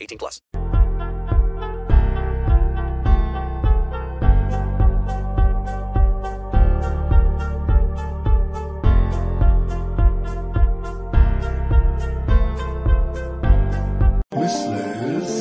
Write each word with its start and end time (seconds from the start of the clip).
18 0.00 0.18
plus. 0.18 0.40
Liz, 14.36 15.32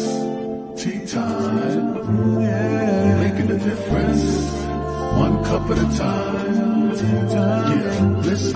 tea 0.78 1.06
time, 1.06 2.42
yeah, 2.42 3.20
making 3.22 3.52
a 3.52 3.60
difference, 3.60 4.52
one 5.18 5.44
cup 5.44 5.70
at 5.70 5.78
a 5.78 5.98
time. 5.98 6.56
Yeah, 7.30 8.32
is 8.32 8.54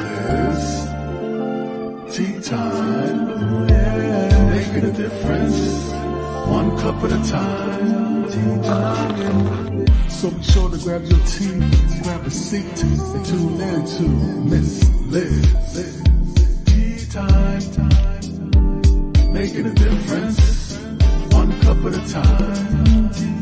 tea 2.16 2.40
time, 2.42 3.68
yeah, 3.70 4.50
making 4.54 4.86
a 4.90 4.92
difference, 4.92 5.89
one 6.48 6.78
cup 6.78 7.04
at 7.04 7.12
a 7.12 7.22
time. 7.30 8.30
So 10.10 10.30
be 10.32 10.44
sure 10.44 10.70
to 10.70 10.78
grab 10.78 11.04
your 11.06 11.20
tea, 11.26 11.60
grab 12.04 12.26
a 12.26 12.32
seat, 12.32 12.84
and 12.84 13.26
tune 13.26 13.62
in 13.62 13.86
to 13.86 14.04
Miss 14.50 14.90
Liz. 15.08 15.96
Tea 16.66 17.06
time 17.12 17.90
making 19.34 19.66
a 19.66 19.74
difference, 19.74 20.78
one 21.32 21.52
cup 21.62 21.78
at 21.86 21.94
a 21.94 22.02
time, 22.12 23.39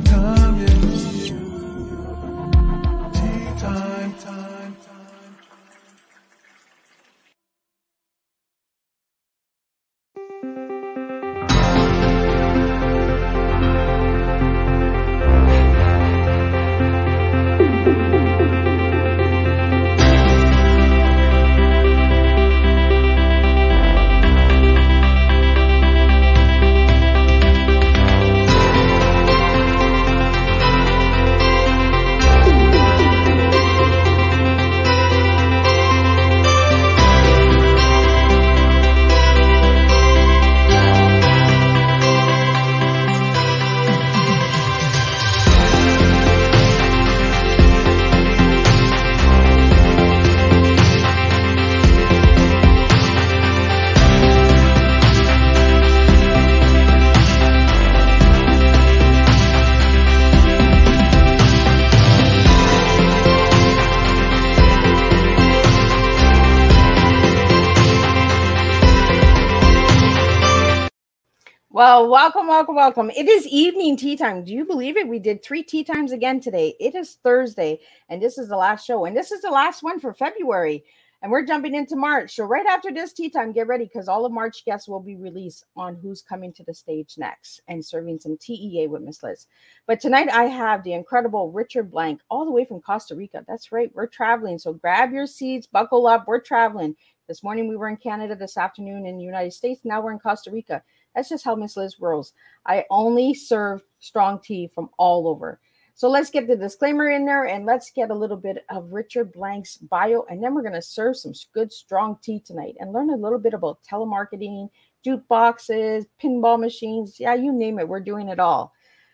Welcome, 72.06 72.46
welcome, 72.46 72.76
welcome. 72.76 73.10
It 73.10 73.28
is 73.28 73.48
evening 73.48 73.98
tea 73.98 74.16
time. 74.16 74.44
Do 74.44 74.54
you 74.54 74.66
believe 74.66 74.98
it? 74.98 75.08
We 75.08 75.18
did 75.18 75.42
three 75.42 75.64
tea 75.64 75.84
times 75.84 76.12
again 76.12 76.40
today. 76.40 76.76
It 76.80 76.94
is 76.94 77.16
Thursday, 77.24 77.80
and 78.08 78.22
this 78.22 78.38
is 78.38 78.48
the 78.50 78.56
last 78.56 78.86
show, 78.86 79.06
and 79.06 79.18
this 79.18 79.32
is 79.32 79.42
the 79.42 79.50
last 79.50 79.82
one 79.82 80.00
for 80.00 80.14
February. 80.14 80.84
And 81.24 81.32
we're 81.32 81.44
jumping 81.44 81.74
into 81.74 81.96
March. 81.96 82.36
So, 82.36 82.46
right 82.46 82.68
after 82.68 82.92
this 82.92 83.14
tea 83.14 83.32
time, 83.32 83.52
get 83.52 83.66
ready 83.66 83.86
because 83.86 84.08
all 84.08 84.26
of 84.26 84.32
March 84.32 84.64
guests 84.64 84.88
will 84.88 85.00
be 85.00 85.16
released 85.16 85.66
on 85.76 85.96
who's 85.96 86.22
coming 86.22 86.54
to 86.54 86.64
the 86.64 86.74
stage 86.74 87.16
next 87.18 87.62
and 87.68 87.84
serving 87.84 88.20
some 88.20 88.38
TEA 88.38 88.86
with 88.86 89.02
Miss 89.02 89.24
Liz. 89.24 89.48
But 89.88 90.00
tonight, 90.00 90.30
I 90.32 90.44
have 90.44 90.84
the 90.84 90.94
incredible 90.94 91.52
Richard 91.52 91.90
Blank, 91.90 92.22
all 92.30 92.46
the 92.46 92.52
way 92.52 92.64
from 92.64 92.80
Costa 92.80 93.16
Rica. 93.16 93.44
That's 93.48 93.72
right, 93.72 93.92
we're 93.96 94.06
traveling. 94.06 94.60
So, 94.60 94.74
grab 94.74 95.12
your 95.12 95.26
seats, 95.26 95.66
buckle 95.66 96.06
up. 96.06 96.28
We're 96.28 96.42
traveling. 96.42 96.96
This 97.28 97.42
morning, 97.42 97.68
we 97.68 97.76
were 97.76 97.90
in 97.90 97.98
Canada, 97.98 98.36
this 98.36 98.56
afternoon 98.56 99.08
in 99.08 99.18
the 99.18 99.24
United 99.24 99.52
States. 99.52 99.82
Now 99.84 100.00
we're 100.00 100.12
in 100.12 100.20
Costa 100.20 100.52
Rica. 100.52 100.84
That's 101.17 101.30
just 101.30 101.44
how 101.44 101.55
Miss 101.55 101.76
Liz 101.76 102.00
rolls. 102.00 102.33
I 102.67 102.86
only 102.92 103.33
serve 103.33 103.82
strong 104.00 104.39
tea 104.39 104.70
from 104.76 104.92
all 105.00 105.28
over. 105.28 105.60
So 105.95 106.08
let's 106.08 106.30
get 106.30 106.48
the 106.48 106.55
disclaimer 106.55 107.10
in 107.10 107.26
there 107.26 107.45
and 107.45 107.66
let's 107.66 107.89
get 107.89 108.11
a 108.11 108.16
little 108.16 108.38
bit 108.38 108.64
of 108.70 108.92
Richard 108.92 109.33
Blank's 109.33 109.78
bio. 109.78 110.28
And 110.30 110.44
then 110.44 110.54
we're 110.54 110.61
going 110.61 110.76
to 110.76 110.82
serve 110.82 111.17
some 111.17 111.33
good, 111.55 111.73
strong 111.73 112.20
tea 112.22 112.39
tonight 112.39 112.76
and 112.80 112.94
learn 112.94 113.10
a 113.10 113.16
little 113.16 113.39
bit 113.39 113.55
about 113.55 113.80
telemarketing, 113.82 114.70
jukeboxes, 115.04 116.05
pinball 116.22 116.60
machines. 116.60 117.20
Yeah, 117.20 117.34
you 117.34 117.52
name 117.52 117.80
it. 117.80 117.89
We're 117.89 117.99
doing 117.99 118.30
it 118.30 118.39
all. 118.39 118.72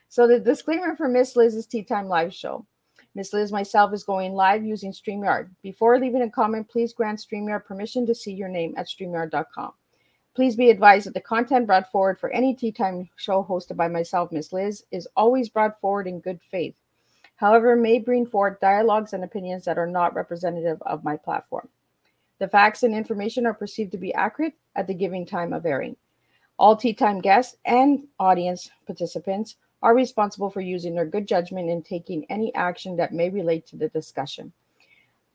So 0.09 0.27
the 0.27 0.41
disclaimer 0.41 0.97
for 0.97 1.07
Miss 1.07 1.37
Liz's 1.37 1.67
Tea 1.67 1.83
Time 1.83 2.09
Live 2.09 2.33
show. 2.33 2.65
Miss 3.15 3.31
Liz 3.31 3.53
myself 3.53 3.93
is 3.93 4.03
going 4.03 4.33
live 4.33 4.65
using 4.65 4.91
StreamYard. 4.91 5.51
Before 5.61 5.97
leaving 5.97 6.23
a 6.23 6.29
comment, 6.29 6.67
please 6.67 6.91
grant 6.91 7.19
StreamYard 7.19 7.63
permission 7.63 8.05
to 8.07 8.13
see 8.13 8.33
your 8.33 8.49
name 8.49 8.73
at 8.75 8.87
StreamYard.com. 8.89 9.71
Please 10.35 10.55
be 10.55 10.71
advised 10.71 11.05
that 11.05 11.13
the 11.13 11.21
content 11.21 11.67
brought 11.67 11.91
forward 11.91 12.19
for 12.19 12.31
any 12.31 12.55
tea 12.55 12.71
time 12.71 13.07
show 13.17 13.43
hosted 13.43 13.75
by 13.75 13.87
myself, 13.87 14.31
Miss 14.31 14.51
Liz, 14.51 14.83
is 14.91 15.07
always 15.15 15.47
brought 15.47 15.79
forward 15.79 16.07
in 16.07 16.19
good 16.19 16.39
faith. 16.49 16.73
However, 17.35 17.75
may 17.75 17.99
bring 17.99 18.25
forward 18.25 18.59
dialogues 18.59 19.13
and 19.13 19.23
opinions 19.23 19.65
that 19.65 19.77
are 19.77 19.85
not 19.85 20.15
representative 20.15 20.81
of 20.87 21.03
my 21.03 21.17
platform. 21.17 21.69
The 22.39 22.47
facts 22.47 22.81
and 22.81 22.95
information 22.95 23.45
are 23.45 23.53
perceived 23.53 23.91
to 23.91 23.97
be 23.99 24.13
accurate 24.15 24.55
at 24.75 24.87
the 24.87 24.95
giving 24.95 25.23
time 25.25 25.53
of 25.53 25.67
airing. 25.67 25.97
All 26.57 26.75
tea 26.75 26.93
time 26.93 27.21
guests 27.21 27.57
and 27.65 28.07
audience 28.19 28.71
participants 28.87 29.57
are 29.83 29.93
responsible 29.93 30.49
for 30.49 30.61
using 30.61 30.95
their 30.95 31.05
good 31.05 31.27
judgment 31.27 31.69
in 31.69 31.83
taking 31.83 32.25
any 32.29 32.55
action 32.55 32.95
that 32.95 33.13
may 33.13 33.29
relate 33.29 33.67
to 33.67 33.75
the 33.75 33.89
discussion. 33.89 34.51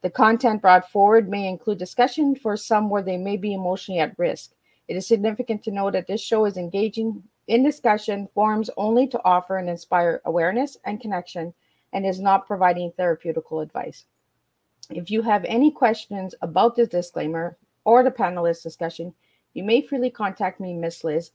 The 0.03 0.11
content 0.11 0.61
brought 0.61 0.91
forward 0.91 1.29
may 1.29 1.47
include 1.47 1.79
discussion 1.79 2.35
for 2.35 2.57
some 2.57 2.91
where 2.91 3.03
they 3.03 3.17
may 3.17 3.37
be 3.37 3.53
emotionally 3.53 4.01
at 4.01 4.19
risk. 4.19 4.53
It 4.89 4.97
is 4.97 5.07
significant 5.07 5.63
to 5.65 5.71
know 5.71 5.91
that 5.91 6.07
this 6.07 6.21
show 6.21 6.47
is 6.47 6.57
engaging 6.57 7.23
in 7.47 7.63
discussion 7.63 8.29
forums 8.35 8.71
only 8.77 9.07
to 9.09 9.21
offer 9.25 9.59
and 9.59 9.69
inspire 9.69 10.23
awareness 10.25 10.77
and 10.85 11.01
connection 11.01 11.55
and 11.93 12.07
is 12.07 12.21
not 12.21 12.47
providing 12.47 12.93
therapeutical 12.93 13.63
advice. 13.63 14.05
If 14.91 15.11
you 15.11 15.23
have 15.23 15.45
any 15.45 15.71
questions 15.71 16.35
about 16.41 16.75
this 16.75 16.89
disclaimer 16.89 17.57
or 17.85 18.03
the 18.03 18.11
panelist 18.11 18.63
discussion, 18.63 19.15
you 19.55 19.63
may 19.63 19.83
freely 19.83 20.11
contact 20.11 20.61
me, 20.61 20.75
Miss 20.75 21.05
Liz, 21.05 21.33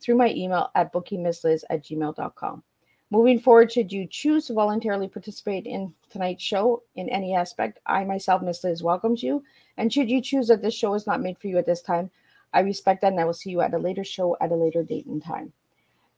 through 0.00 0.16
my 0.16 0.30
email 0.30 0.70
at 0.74 0.92
bookingmissliz 0.92 1.64
at 1.70 1.84
gmail.com. 1.84 2.62
Moving 3.10 3.38
forward, 3.38 3.70
should 3.70 3.92
you 3.92 4.06
choose 4.08 4.46
to 4.46 4.52
voluntarily 4.52 5.06
participate 5.06 5.64
in 5.64 5.94
tonight's 6.10 6.42
show 6.42 6.82
in 6.96 7.08
any 7.08 7.34
aspect, 7.34 7.78
I 7.86 8.04
myself, 8.04 8.42
Miss 8.42 8.64
Liz, 8.64 8.82
welcomes 8.82 9.22
you. 9.22 9.44
And 9.76 9.92
should 9.92 10.10
you 10.10 10.20
choose 10.20 10.48
that 10.48 10.60
this 10.60 10.74
show 10.74 10.94
is 10.94 11.06
not 11.06 11.22
made 11.22 11.38
for 11.38 11.46
you 11.46 11.56
at 11.58 11.66
this 11.66 11.82
time, 11.82 12.10
I 12.56 12.60
respect 12.60 13.02
that 13.02 13.12
and 13.12 13.20
I 13.20 13.26
will 13.26 13.34
see 13.34 13.50
you 13.50 13.60
at 13.60 13.74
a 13.74 13.78
later 13.78 14.02
show 14.02 14.34
at 14.40 14.50
a 14.50 14.54
later 14.54 14.82
date 14.82 15.04
and 15.04 15.22
time. 15.22 15.52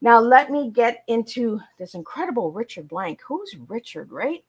Now, 0.00 0.20
let 0.20 0.50
me 0.52 0.70
get 0.70 1.02
into 1.08 1.60
this 1.78 1.94
incredible 1.94 2.52
Richard 2.52 2.86
Blank. 2.86 3.20
Who's 3.26 3.56
Richard, 3.66 4.12
right? 4.12 4.44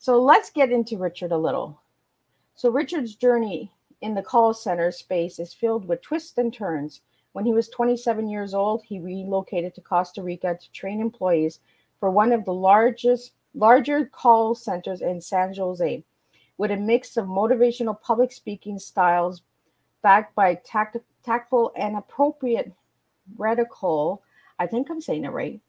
So, 0.00 0.20
let's 0.20 0.50
get 0.50 0.72
into 0.72 0.98
Richard 0.98 1.30
a 1.30 1.38
little. 1.38 1.80
So, 2.56 2.70
Richard's 2.70 3.14
journey 3.14 3.70
in 4.00 4.14
the 4.14 4.22
call 4.22 4.52
center 4.52 4.90
space 4.90 5.38
is 5.38 5.54
filled 5.54 5.86
with 5.86 6.02
twists 6.02 6.36
and 6.38 6.52
turns. 6.52 7.02
When 7.34 7.46
he 7.46 7.52
was 7.52 7.68
27 7.68 8.28
years 8.28 8.52
old, 8.52 8.82
he 8.82 8.98
relocated 8.98 9.76
to 9.76 9.80
Costa 9.80 10.22
Rica 10.22 10.58
to 10.60 10.72
train 10.72 11.00
employees 11.00 11.60
for 12.00 12.10
one 12.10 12.32
of 12.32 12.44
the 12.44 12.52
largest 12.52 13.34
larger 13.54 14.06
call 14.06 14.56
centers 14.56 15.02
in 15.02 15.20
San 15.20 15.54
Jose 15.54 16.02
with 16.58 16.72
a 16.72 16.76
mix 16.76 17.16
of 17.16 17.26
motivational 17.26 17.98
public 18.00 18.32
speaking 18.32 18.80
styles 18.80 19.42
backed 20.02 20.34
by 20.34 20.56
tact- 20.64 20.96
tactful 21.24 21.72
and 21.76 21.96
appropriate 21.96 22.72
radical 23.36 24.22
I 24.62 24.66
think 24.68 24.90
I'm 24.90 25.00
saying 25.00 25.24
it 25.24 25.30
right. 25.30 25.60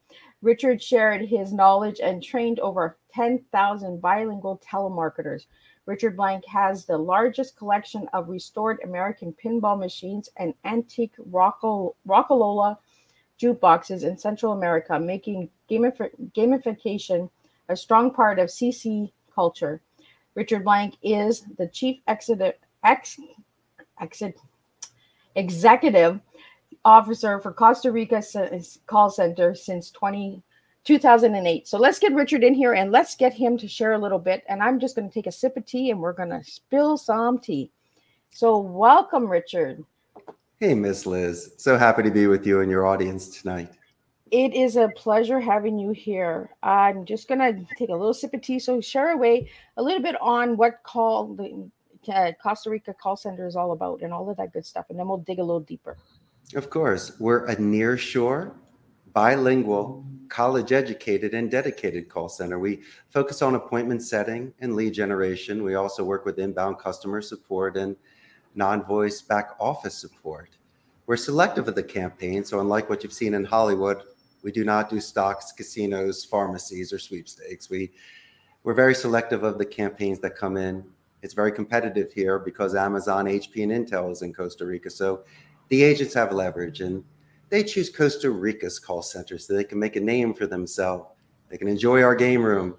Richard 0.43 0.79
shared 0.79 1.21
his 1.21 1.51
knowledge 1.51 1.99
and 1.99 2.21
trained 2.21 2.59
over 2.59 2.97
10,000 3.15 3.99
bilingual 3.99 4.61
telemarketers. 4.63 5.47
Richard 5.87 6.15
Blank 6.15 6.45
has 6.45 6.85
the 6.85 6.99
largest 6.99 7.57
collection 7.57 8.07
of 8.13 8.29
restored 8.29 8.79
American 8.83 9.33
pinball 9.43 9.79
machines 9.79 10.29
and 10.37 10.53
antique 10.63 11.15
Rockalola 11.17 12.77
jukeboxes 13.41 14.03
in 14.03 14.15
Central 14.15 14.53
America, 14.53 14.99
making 14.99 15.49
gamification 15.71 17.29
a 17.69 17.75
strong 17.75 18.13
part 18.13 18.37
of 18.37 18.49
CC 18.49 19.11
culture. 19.33 19.81
Richard 20.35 20.63
Blank 20.63 20.97
is 21.01 21.45
the 21.57 21.67
chief 21.67 21.99
executive, 22.07 22.59
ex, 22.83 23.19
executive 25.35 26.19
officer 26.85 27.39
for 27.39 27.51
Costa 27.51 27.91
Rica 27.91 28.21
call 28.87 29.09
center 29.09 29.55
since 29.55 29.91
20, 29.91 30.41
2008. 30.83 31.67
So 31.67 31.77
let's 31.77 31.99
get 31.99 32.13
Richard 32.13 32.43
in 32.43 32.53
here 32.53 32.73
and 32.73 32.91
let's 32.91 33.15
get 33.15 33.33
him 33.33 33.57
to 33.57 33.67
share 33.67 33.93
a 33.93 33.97
little 33.97 34.19
bit. 34.19 34.43
And 34.49 34.61
I'm 34.61 34.79
just 34.79 34.95
going 34.95 35.07
to 35.07 35.13
take 35.13 35.27
a 35.27 35.31
sip 35.31 35.55
of 35.57 35.65
tea 35.65 35.91
and 35.91 35.99
we're 35.99 36.13
going 36.13 36.29
to 36.29 36.43
spill 36.43 36.97
some 36.97 37.39
tea. 37.39 37.71
So 38.31 38.57
welcome, 38.57 39.27
Richard. 39.27 39.83
Hey, 40.59 40.73
Miss 40.73 41.05
Liz. 41.05 41.53
So 41.57 41.77
happy 41.77 42.03
to 42.03 42.11
be 42.11 42.27
with 42.27 42.45
you 42.47 42.61
and 42.61 42.71
your 42.71 42.85
audience 42.85 43.41
tonight. 43.41 43.69
It 44.31 44.55
is 44.55 44.77
a 44.77 44.89
pleasure 44.95 45.39
having 45.39 45.77
you 45.77 45.91
here. 45.91 46.49
I'm 46.63 47.05
just 47.05 47.27
going 47.27 47.39
to 47.39 47.63
take 47.77 47.89
a 47.89 47.95
little 47.95 48.13
sip 48.13 48.33
of 48.33 48.41
tea. 48.41 48.57
So 48.57 48.81
share 48.81 49.11
away 49.11 49.49
a 49.77 49.83
little 49.83 50.01
bit 50.01 50.19
on 50.19 50.57
what 50.57 50.81
call 50.83 51.35
the 51.35 51.69
uh, 52.09 52.31
Costa 52.41 52.69
Rica 52.69 52.93
call 52.93 53.15
center 53.15 53.47
is 53.47 53.55
all 53.55 53.71
about 53.71 54.01
and 54.01 54.13
all 54.13 54.29
of 54.29 54.37
that 54.37 54.53
good 54.53 54.65
stuff. 54.65 54.85
And 54.89 54.97
then 54.97 55.07
we'll 55.07 55.17
dig 55.17 55.39
a 55.39 55.43
little 55.43 55.59
deeper. 55.59 55.97
Of 56.55 56.69
course, 56.69 57.13
we're 57.19 57.45
a 57.45 57.59
near 57.59 57.97
shore, 57.97 58.55
bilingual, 59.13 60.05
college 60.29 60.71
educated, 60.71 61.33
and 61.33 61.49
dedicated 61.49 62.09
call 62.09 62.29
center. 62.29 62.59
We 62.59 62.81
focus 63.09 63.41
on 63.41 63.55
appointment 63.55 64.01
setting 64.03 64.53
and 64.59 64.75
lead 64.75 64.93
generation. 64.93 65.63
We 65.63 65.75
also 65.75 66.03
work 66.03 66.25
with 66.25 66.39
inbound 66.39 66.79
customer 66.79 67.21
support 67.21 67.77
and 67.77 67.95
non 68.55 68.83
voice 68.83 69.21
back 69.21 69.51
office 69.59 69.95
support. 69.95 70.49
We're 71.05 71.17
selective 71.17 71.67
of 71.67 71.75
the 71.75 71.83
campaign. 71.83 72.43
So, 72.45 72.59
unlike 72.59 72.89
what 72.89 73.03
you've 73.03 73.13
seen 73.13 73.33
in 73.33 73.45
Hollywood, 73.45 74.03
we 74.41 74.51
do 74.51 74.63
not 74.63 74.89
do 74.89 74.99
stocks, 74.99 75.51
casinos, 75.51 76.23
pharmacies, 76.25 76.93
or 76.93 76.99
sweepstakes. 76.99 77.69
We, 77.69 77.91
we're 78.63 78.73
very 78.73 78.95
selective 78.95 79.43
of 79.43 79.57
the 79.57 79.65
campaigns 79.65 80.19
that 80.19 80.35
come 80.35 80.57
in. 80.57 80.83
It's 81.23 81.33
very 81.33 81.53
competitive 81.53 82.11
here 82.11 82.37
because 82.37 82.75
Amazon, 82.75 83.25
HP, 83.25 83.63
and 83.63 83.71
Intel 83.71 84.11
is 84.11 84.21
in 84.21 84.33
Costa 84.33 84.65
Rica. 84.65 84.89
So 84.89 85.23
the 85.69 85.81
agents 85.81 86.13
have 86.13 86.33
leverage 86.33 86.81
and 86.81 87.01
they 87.49 87.63
choose 87.63 87.89
Costa 87.89 88.29
Rica's 88.29 88.77
call 88.77 89.01
center 89.01 89.37
so 89.37 89.53
they 89.53 89.63
can 89.63 89.79
make 89.79 89.95
a 89.95 90.01
name 90.01 90.33
for 90.33 90.47
themselves. 90.47 91.05
They 91.49 91.57
can 91.57 91.69
enjoy 91.69 92.03
our 92.03 92.13
game 92.13 92.43
room 92.43 92.75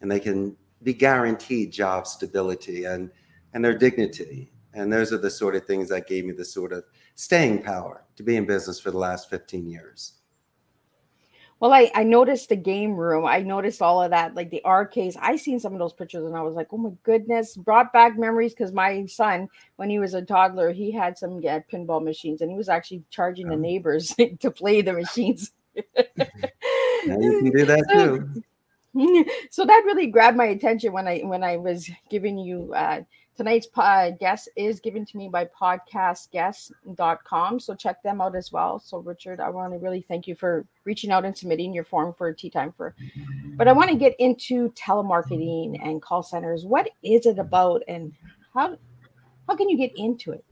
and 0.00 0.10
they 0.10 0.18
can 0.18 0.56
be 0.82 0.92
guaranteed 0.92 1.70
job 1.70 2.08
stability 2.08 2.84
and, 2.84 3.10
and 3.52 3.64
their 3.64 3.78
dignity. 3.78 4.50
And 4.74 4.92
those 4.92 5.12
are 5.12 5.18
the 5.18 5.30
sort 5.30 5.54
of 5.54 5.64
things 5.64 5.88
that 5.90 6.08
gave 6.08 6.24
me 6.24 6.32
the 6.32 6.44
sort 6.44 6.72
of 6.72 6.82
staying 7.14 7.62
power 7.62 8.02
to 8.16 8.24
be 8.24 8.34
in 8.36 8.44
business 8.44 8.80
for 8.80 8.90
the 8.90 8.98
last 8.98 9.30
15 9.30 9.68
years. 9.68 10.14
Well, 11.64 11.72
I, 11.72 11.90
I 11.94 12.02
noticed 12.02 12.50
the 12.50 12.56
game 12.56 12.94
room. 12.94 13.24
I 13.24 13.38
noticed 13.38 13.80
all 13.80 14.02
of 14.02 14.10
that, 14.10 14.34
like 14.34 14.50
the 14.50 14.62
arcades. 14.66 15.16
I 15.18 15.36
seen 15.36 15.58
some 15.58 15.72
of 15.72 15.78
those 15.78 15.94
pictures 15.94 16.26
and 16.26 16.36
I 16.36 16.42
was 16.42 16.54
like, 16.54 16.66
oh 16.72 16.76
my 16.76 16.90
goodness, 17.04 17.56
brought 17.56 17.90
back 17.90 18.18
memories 18.18 18.52
because 18.52 18.70
my 18.70 19.06
son, 19.06 19.48
when 19.76 19.88
he 19.88 19.98
was 19.98 20.12
a 20.12 20.20
toddler, 20.20 20.72
he 20.72 20.92
had 20.92 21.16
some 21.16 21.40
yeah, 21.40 21.60
pinball 21.72 22.04
machines 22.04 22.42
and 22.42 22.50
he 22.50 22.56
was 22.58 22.68
actually 22.68 23.02
charging 23.08 23.48
the 23.48 23.56
neighbors 23.56 24.14
to 24.40 24.50
play 24.50 24.82
the 24.82 24.92
machines. 24.92 25.52
now 25.74 27.18
you 27.18 27.34
can 27.38 27.50
do 27.50 27.64
that 27.64 27.86
too. 27.90 28.42
So 29.50 29.64
that 29.64 29.82
really 29.86 30.08
grabbed 30.08 30.36
my 30.36 30.44
attention 30.44 30.92
when 30.92 31.08
I 31.08 31.20
when 31.20 31.42
I 31.42 31.56
was 31.56 31.90
giving 32.10 32.38
you 32.38 32.72
uh, 32.74 33.00
tonight's 33.36 33.68
uh, 33.76 34.10
guest 34.10 34.48
is 34.56 34.80
given 34.80 35.06
to 35.06 35.16
me 35.16 35.28
by 35.28 35.44
podcastguest.com 35.46 37.60
so 37.60 37.74
check 37.74 38.02
them 38.02 38.20
out 38.20 38.36
as 38.36 38.52
well. 38.52 38.78
So 38.78 38.98
richard 38.98 39.40
i 39.40 39.48
want 39.50 39.72
to 39.72 39.78
really 39.78 40.04
thank 40.06 40.26
you 40.26 40.34
for 40.34 40.66
reaching 40.84 41.10
out 41.10 41.24
and 41.24 41.34
submitting 41.36 41.72
your 41.72 41.84
form 41.84 42.14
for 42.16 42.32
tea 42.32 42.50
time 42.50 42.72
for 42.76 42.94
but 43.56 43.68
i 43.68 43.72
want 43.72 43.90
to 43.90 43.96
get 43.96 44.14
into 44.18 44.70
telemarketing 44.70 45.80
and 45.84 46.02
call 46.02 46.22
centers. 46.22 46.64
What 46.64 46.88
is 47.02 47.26
it 47.26 47.38
about 47.38 47.82
and 47.88 48.12
how 48.54 48.76
how 49.48 49.56
can 49.56 49.68
you 49.68 49.76
get 49.76 49.92
into 49.96 50.32
it? 50.32 50.44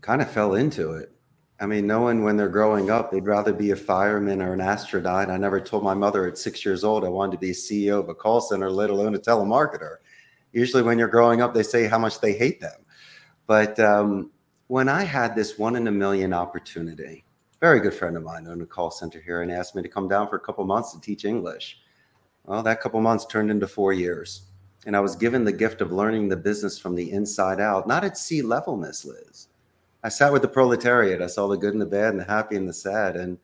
Kind 0.00 0.22
of 0.22 0.30
fell 0.30 0.54
into 0.54 0.92
it. 0.92 1.12
I 1.60 1.66
mean 1.66 1.86
no 1.86 2.00
one 2.00 2.24
when 2.24 2.36
they're 2.36 2.48
growing 2.48 2.90
up 2.90 3.10
they'd 3.10 3.26
rather 3.26 3.52
be 3.52 3.72
a 3.72 3.76
fireman 3.76 4.40
or 4.40 4.54
an 4.54 4.62
astronaut. 4.62 5.30
I 5.30 5.36
never 5.36 5.60
told 5.60 5.84
my 5.84 5.94
mother 5.94 6.26
at 6.26 6.38
six 6.38 6.64
years 6.64 6.84
old 6.84 7.04
i 7.04 7.08
wanted 7.08 7.32
to 7.32 7.38
be 7.38 7.50
ceo 7.50 8.00
of 8.00 8.08
a 8.08 8.14
call 8.14 8.40
center 8.40 8.70
let 8.70 8.88
alone 8.88 9.14
a 9.14 9.18
telemarketer 9.18 9.96
usually 10.52 10.82
when 10.82 10.98
you're 10.98 11.08
growing 11.08 11.42
up, 11.42 11.54
they 11.54 11.62
say 11.62 11.86
how 11.86 11.98
much 11.98 12.20
they 12.20 12.32
hate 12.32 12.60
them. 12.60 12.84
But 13.46 13.78
um, 13.80 14.30
when 14.68 14.88
I 14.88 15.02
had 15.02 15.34
this 15.34 15.58
one 15.58 15.76
in 15.76 15.88
a 15.88 15.92
million 15.92 16.32
opportunity, 16.32 17.24
very 17.60 17.80
good 17.80 17.94
friend 17.94 18.16
of 18.16 18.22
mine 18.22 18.46
owned 18.46 18.62
a 18.62 18.66
call 18.66 18.90
center 18.90 19.20
here 19.20 19.42
and 19.42 19.52
asked 19.52 19.74
me 19.74 19.82
to 19.82 19.88
come 19.88 20.08
down 20.08 20.28
for 20.28 20.36
a 20.36 20.40
couple 20.40 20.64
months 20.64 20.92
to 20.92 21.00
teach 21.00 21.24
English. 21.24 21.80
Well, 22.44 22.62
that 22.62 22.80
couple 22.80 23.00
months 23.00 23.26
turned 23.26 23.50
into 23.50 23.66
four 23.66 23.92
years. 23.92 24.46
And 24.86 24.96
I 24.96 25.00
was 25.00 25.14
given 25.14 25.44
the 25.44 25.52
gift 25.52 25.82
of 25.82 25.92
learning 25.92 26.28
the 26.28 26.36
business 26.36 26.78
from 26.78 26.94
the 26.94 27.10
inside 27.12 27.60
out, 27.60 27.86
not 27.86 28.02
at 28.02 28.16
sea 28.16 28.40
level, 28.40 28.76
Miss 28.76 29.04
Liz. 29.04 29.48
I 30.02 30.08
sat 30.08 30.32
with 30.32 30.40
the 30.40 30.48
proletariat. 30.48 31.20
I 31.20 31.26
saw 31.26 31.48
the 31.48 31.58
good 31.58 31.74
and 31.74 31.82
the 31.82 31.86
bad 31.86 32.10
and 32.10 32.20
the 32.20 32.24
happy 32.24 32.56
and 32.56 32.66
the 32.66 32.72
sad. 32.72 33.16
And 33.16 33.36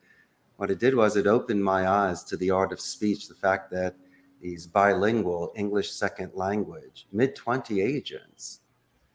what 0.55 0.71
it 0.71 0.79
did 0.79 0.95
was 0.95 1.15
it 1.15 1.27
opened 1.27 1.63
my 1.63 1.87
eyes 1.87 2.23
to 2.23 2.37
the 2.37 2.49
art 2.49 2.71
of 2.71 2.81
speech, 2.81 3.27
the 3.27 3.35
fact 3.35 3.69
that 3.71 3.95
these 4.41 4.67
bilingual 4.67 5.51
English 5.55 5.91
second 5.91 6.31
language, 6.33 7.07
mid 7.11 7.35
20 7.35 7.81
agents 7.81 8.61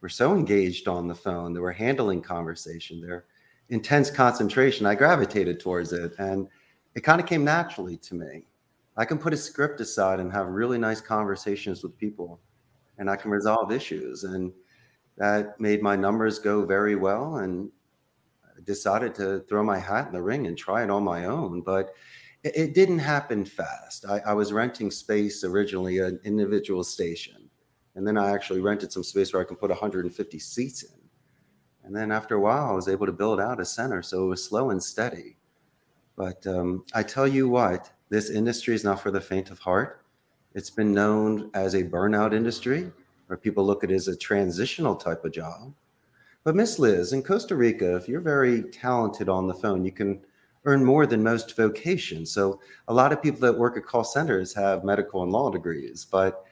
were 0.01 0.09
so 0.09 0.35
engaged 0.35 0.89
on 0.89 1.07
the 1.07 1.15
phone. 1.15 1.53
They 1.53 1.61
were 1.61 1.73
handling 1.73 2.23
conversation, 2.23 3.01
their 3.01 3.27
intense 3.69 4.11
concentration. 4.11 4.85
I 4.85 4.95
gravitated 4.95 5.61
towards 5.61 5.93
it 5.93 6.15
and 6.19 6.49
it 6.95 7.01
kind 7.01 7.21
of 7.21 7.27
came 7.27 7.45
naturally 7.45 7.97
to 7.99 8.15
me. 8.15 8.47
I 8.97 9.05
can 9.05 9.19
put 9.19 9.33
a 9.33 9.37
script 9.37 9.81
aside 9.81 10.21
and 10.21 10.31
have 10.33 10.49
really 10.49 10.77
nice 10.77 11.01
conversations 11.01 11.83
with 11.83 11.97
people 11.97 12.41
and 12.99 13.09
I 13.09 13.17
can 13.17 13.31
resolve 13.31 13.73
issues. 13.73 14.25
And 14.25 14.53
that 15.17 15.59
made 15.59 15.83
my 15.83 15.97
numbers 15.97 16.39
go 16.39 16.65
very 16.67 16.97
well. 16.97 17.37
And 17.37 17.71
I 18.45 18.61
decided 18.65 19.15
to 19.17 19.41
throw 19.49 19.63
my 19.63 19.79
hat 19.79 20.09
in 20.09 20.13
the 20.13 20.23
ring 20.23 20.47
and 20.47 20.59
try 20.59 20.83
it 20.83 20.91
on 20.91 21.03
my 21.03 21.25
own. 21.25 21.63
But 21.63 21.95
it, 22.43 22.57
it 22.57 22.75
didn't 22.75 22.99
happen 22.99 23.45
fast. 23.45 24.05
I, 24.07 24.21
I 24.27 24.33
was 24.35 24.53
renting 24.53 24.91
space 24.91 25.45
originally, 25.45 25.99
an 25.99 26.21
individual 26.25 26.85
station. 26.85 27.49
And 27.95 28.07
then 28.07 28.17
I 28.17 28.31
actually 28.31 28.61
rented 28.61 28.93
some 28.93 29.05
space 29.05 29.33
where 29.33 29.43
I 29.43 29.45
can 29.45 29.57
put 29.57 29.71
150 29.71 30.39
seats 30.39 30.83
in. 30.83 30.99
And 31.85 31.95
then 31.95 32.13
after 32.13 32.37
a 32.37 32.41
while, 32.41 32.71
I 32.71 32.75
was 32.75 32.89
able 32.89 33.07
to 33.07 33.13
build 33.13 33.41
out 33.41 33.61
a 33.61 33.65
center. 33.65 34.03
So 34.03 34.25
it 34.25 34.29
was 34.29 34.45
slow 34.45 34.71
and 34.71 34.83
steady. 34.83 35.37
But 36.17 36.47
um, 36.47 36.85
I 36.95 37.03
tell 37.03 37.27
you 37.27 37.49
what, 37.49 37.91
this 38.09 38.31
industry 38.31 38.75
is 38.75 38.85
not 38.85 39.01
for 39.01 39.11
the 39.11 39.21
faint 39.21 39.51
of 39.51 39.59
heart. 39.59 40.05
It's 40.55 40.71
been 40.71 40.93
known 40.93 41.51
as 41.55 41.75
a 41.75 41.85
burnout 41.85 42.35
industry, 42.35 42.93
where 43.27 43.37
people 43.37 43.65
look 43.65 43.83
at 43.83 43.91
it 43.91 43.95
as 43.95 44.09
a 44.09 44.17
transitional 44.17 44.95
type 44.95 45.25
of 45.25 45.33
job. 45.33 45.73
But 46.45 46.57
Miss 46.57 46.79
Liz, 46.79 47.13
in 47.13 47.23
Costa 47.23 47.57
Rica, 47.57 47.97
if 47.97 48.09
you're 48.09 48.21
very 48.21 48.65
talented 48.65 49.29
on 49.29 49.47
the 49.47 49.55
phone, 49.55 49.85
you 49.85 49.93
can 49.93 50.21
earn 50.65 50.85
more 50.85 51.07
than 51.07 51.23
most 51.23 51.57
vocations. 51.57 52.31
So 52.31 52.61
a 52.89 52.95
lot 52.95 53.13
of 53.13 53.23
people 53.23 53.41
that 53.41 53.59
work 53.59 53.77
at 53.77 53.85
call 53.85 54.05
centers 54.05 54.55
have 54.55 54.85
medical 54.85 55.23
and 55.23 55.33
law 55.33 55.51
degrees, 55.51 56.07
but 56.11 56.45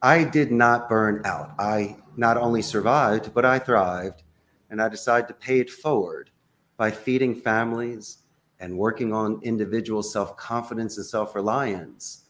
I 0.00 0.24
did 0.24 0.50
not 0.50 0.88
burn 0.88 1.22
out. 1.24 1.52
I 1.58 1.96
not 2.16 2.36
only 2.36 2.62
survived, 2.62 3.32
but 3.34 3.44
I 3.44 3.58
thrived. 3.58 4.22
And 4.70 4.80
I 4.80 4.88
decided 4.88 5.28
to 5.28 5.34
pay 5.34 5.60
it 5.60 5.70
forward 5.70 6.30
by 6.78 6.90
feeding 6.90 7.34
families 7.34 8.18
and 8.58 8.78
working 8.78 9.12
on 9.12 9.40
individual 9.42 10.02
self 10.02 10.36
confidence 10.36 10.96
and 10.96 11.04
self 11.04 11.34
reliance. 11.34 12.24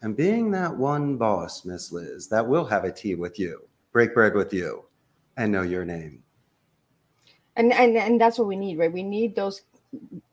And 0.00 0.16
being 0.16 0.50
that 0.52 0.74
one 0.74 1.16
boss, 1.16 1.64
Miss 1.64 1.92
Liz, 1.92 2.26
that 2.28 2.46
will 2.46 2.64
have 2.64 2.84
a 2.84 2.92
tea 2.92 3.14
with 3.14 3.38
you, 3.38 3.68
break 3.92 4.14
bread 4.14 4.34
with 4.34 4.52
you, 4.52 4.84
and 5.36 5.52
know 5.52 5.62
your 5.62 5.84
name. 5.84 6.22
And, 7.56 7.72
and 7.72 7.96
and 7.96 8.20
that's 8.20 8.38
what 8.38 8.48
we 8.48 8.56
need, 8.56 8.78
right? 8.78 8.92
We 8.92 9.02
need 9.02 9.36
those 9.36 9.62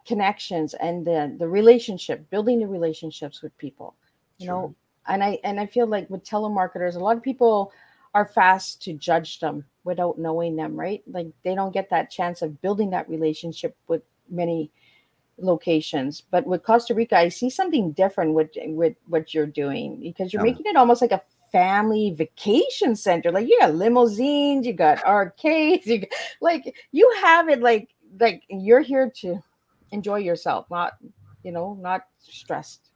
connections 0.06 0.74
and 0.75 1.06
the 1.06 1.36
the 1.38 1.48
relationship, 1.48 2.30
building 2.30 2.60
the 2.60 2.68
relationships 2.68 3.41
with 3.41 3.58
people. 3.58 3.96
You 4.38 4.48
know, 4.48 4.75
and 5.08 5.24
I 5.24 5.39
and 5.44 5.60
I 5.60 5.65
feel 5.68 5.88
like 5.88 6.10
with 6.10 6.24
telemarketers, 6.24 6.96
a 6.96 7.00
lot 7.00 7.18
of 7.18 7.24
people 7.24 7.72
are 8.13 8.25
fast 8.25 8.82
to 8.84 8.94
judge 8.94 9.39
them 9.39 9.65
without 9.84 10.20
knowing 10.20 10.56
them, 10.56 10.80
right? 10.80 11.01
Like 11.08 11.27
they 11.44 11.56
don't 11.56 11.74
get 11.74 11.89
that 11.91 12.12
chance 12.12 12.41
of 12.41 12.62
building 12.62 12.89
that 12.91 13.10
relationship 13.10 13.75
with 13.88 14.03
many 14.30 14.72
locations. 15.38 16.22
But 16.22 16.46
with 16.46 16.63
Costa 16.63 16.94
Rica, 16.94 17.18
I 17.18 17.30
see 17.30 17.50
something 17.50 17.91
different 17.94 18.34
with 18.34 18.51
with 18.68 18.96
what 19.08 19.34
you're 19.34 19.46
doing 19.46 20.00
because 20.01 20.34
you're 20.34 20.41
Yeah. 20.41 20.44
making 20.44 20.65
it 20.68 20.75
almost 20.75 21.01
like 21.01 21.12
a 21.12 21.22
family 21.51 22.12
vacation 22.12 22.96
center. 22.96 23.32
Like 23.32 23.48
you 23.48 23.60
got 23.60 23.75
limousines, 23.75 24.65
you 24.65 24.74
got 24.74 25.03
arcades, 25.03 25.86
you 25.88 26.00
got, 26.00 26.10
like 26.41 26.75
you 26.91 27.12
have 27.24 27.50
it 27.50 27.62
like 27.62 27.89
like 28.20 28.44
you're 28.50 28.82
here 28.82 29.12
to 29.22 29.41
enjoy 29.92 30.20
yourself, 30.20 30.66
not 30.70 30.94
you 31.44 31.52
know, 31.52 31.78
not 31.80 32.04
stressed. 32.20 32.92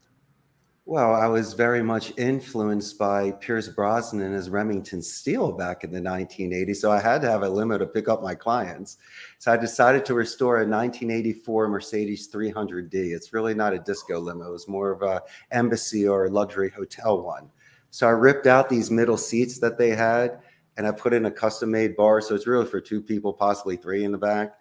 Well, 0.87 1.15
I 1.15 1.25
was 1.25 1.53
very 1.53 1.81
much 1.81 2.13
influenced 2.15 2.99
by 2.99 3.31
Pierce 3.31 3.67
Brosnan 3.67 4.35
as 4.35 4.51
Remington 4.51 5.01
Steele 5.01 5.51
back 5.51 5.83
in 5.83 5.91
the 5.91 5.99
1980s. 5.99 6.75
So 6.75 6.91
I 6.91 7.01
had 7.01 7.23
to 7.23 7.31
have 7.31 7.41
a 7.41 7.49
limo 7.49 7.79
to 7.79 7.87
pick 7.87 8.07
up 8.07 8.21
my 8.21 8.35
clients. 8.35 8.97
So 9.39 9.51
I 9.51 9.57
decided 9.57 10.05
to 10.05 10.13
restore 10.13 10.57
a 10.57 10.59
1984 10.59 11.69
Mercedes 11.69 12.31
300D. 12.31 12.93
It's 12.93 13.33
really 13.33 13.55
not 13.55 13.73
a 13.73 13.79
disco 13.79 14.19
limo, 14.19 14.53
it's 14.53 14.67
more 14.67 14.91
of 14.91 15.01
a 15.01 15.23
embassy 15.49 16.07
or 16.07 16.29
luxury 16.29 16.69
hotel 16.69 17.19
one. 17.19 17.49
So 17.89 18.05
I 18.07 18.11
ripped 18.11 18.45
out 18.45 18.69
these 18.69 18.91
middle 18.91 19.17
seats 19.17 19.57
that 19.61 19.79
they 19.79 19.89
had 19.89 20.39
and 20.77 20.85
I 20.85 20.91
put 20.91 21.13
in 21.13 21.25
a 21.25 21.31
custom 21.31 21.71
made 21.71 21.95
bar. 21.95 22.21
So 22.21 22.35
it's 22.35 22.45
really 22.45 22.67
for 22.67 22.79
two 22.79 23.01
people, 23.01 23.33
possibly 23.33 23.75
three 23.75 24.03
in 24.03 24.11
the 24.11 24.19
back. 24.19 24.53